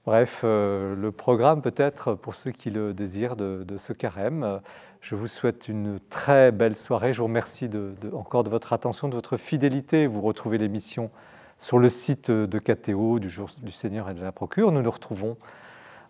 [0.05, 4.61] Bref, euh, le programme peut-être pour ceux qui le désirent de, ce carême.
[5.05, 7.13] Je vous souhaite une très belle soirée.
[7.13, 7.69] Je vous remercie
[8.11, 10.07] encore de votre attention, de votre fidélité.
[10.07, 11.11] Vous retrouvez l'émission
[11.59, 14.71] sur le site de KTO, du Jour du Seigneur et de la Procure.
[14.71, 15.37] Nous nous retrouvons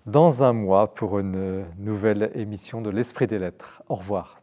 [0.05, 3.83] dans un mois pour une nouvelle émission de l'Esprit des Lettres.
[3.89, 4.39] Au revoir.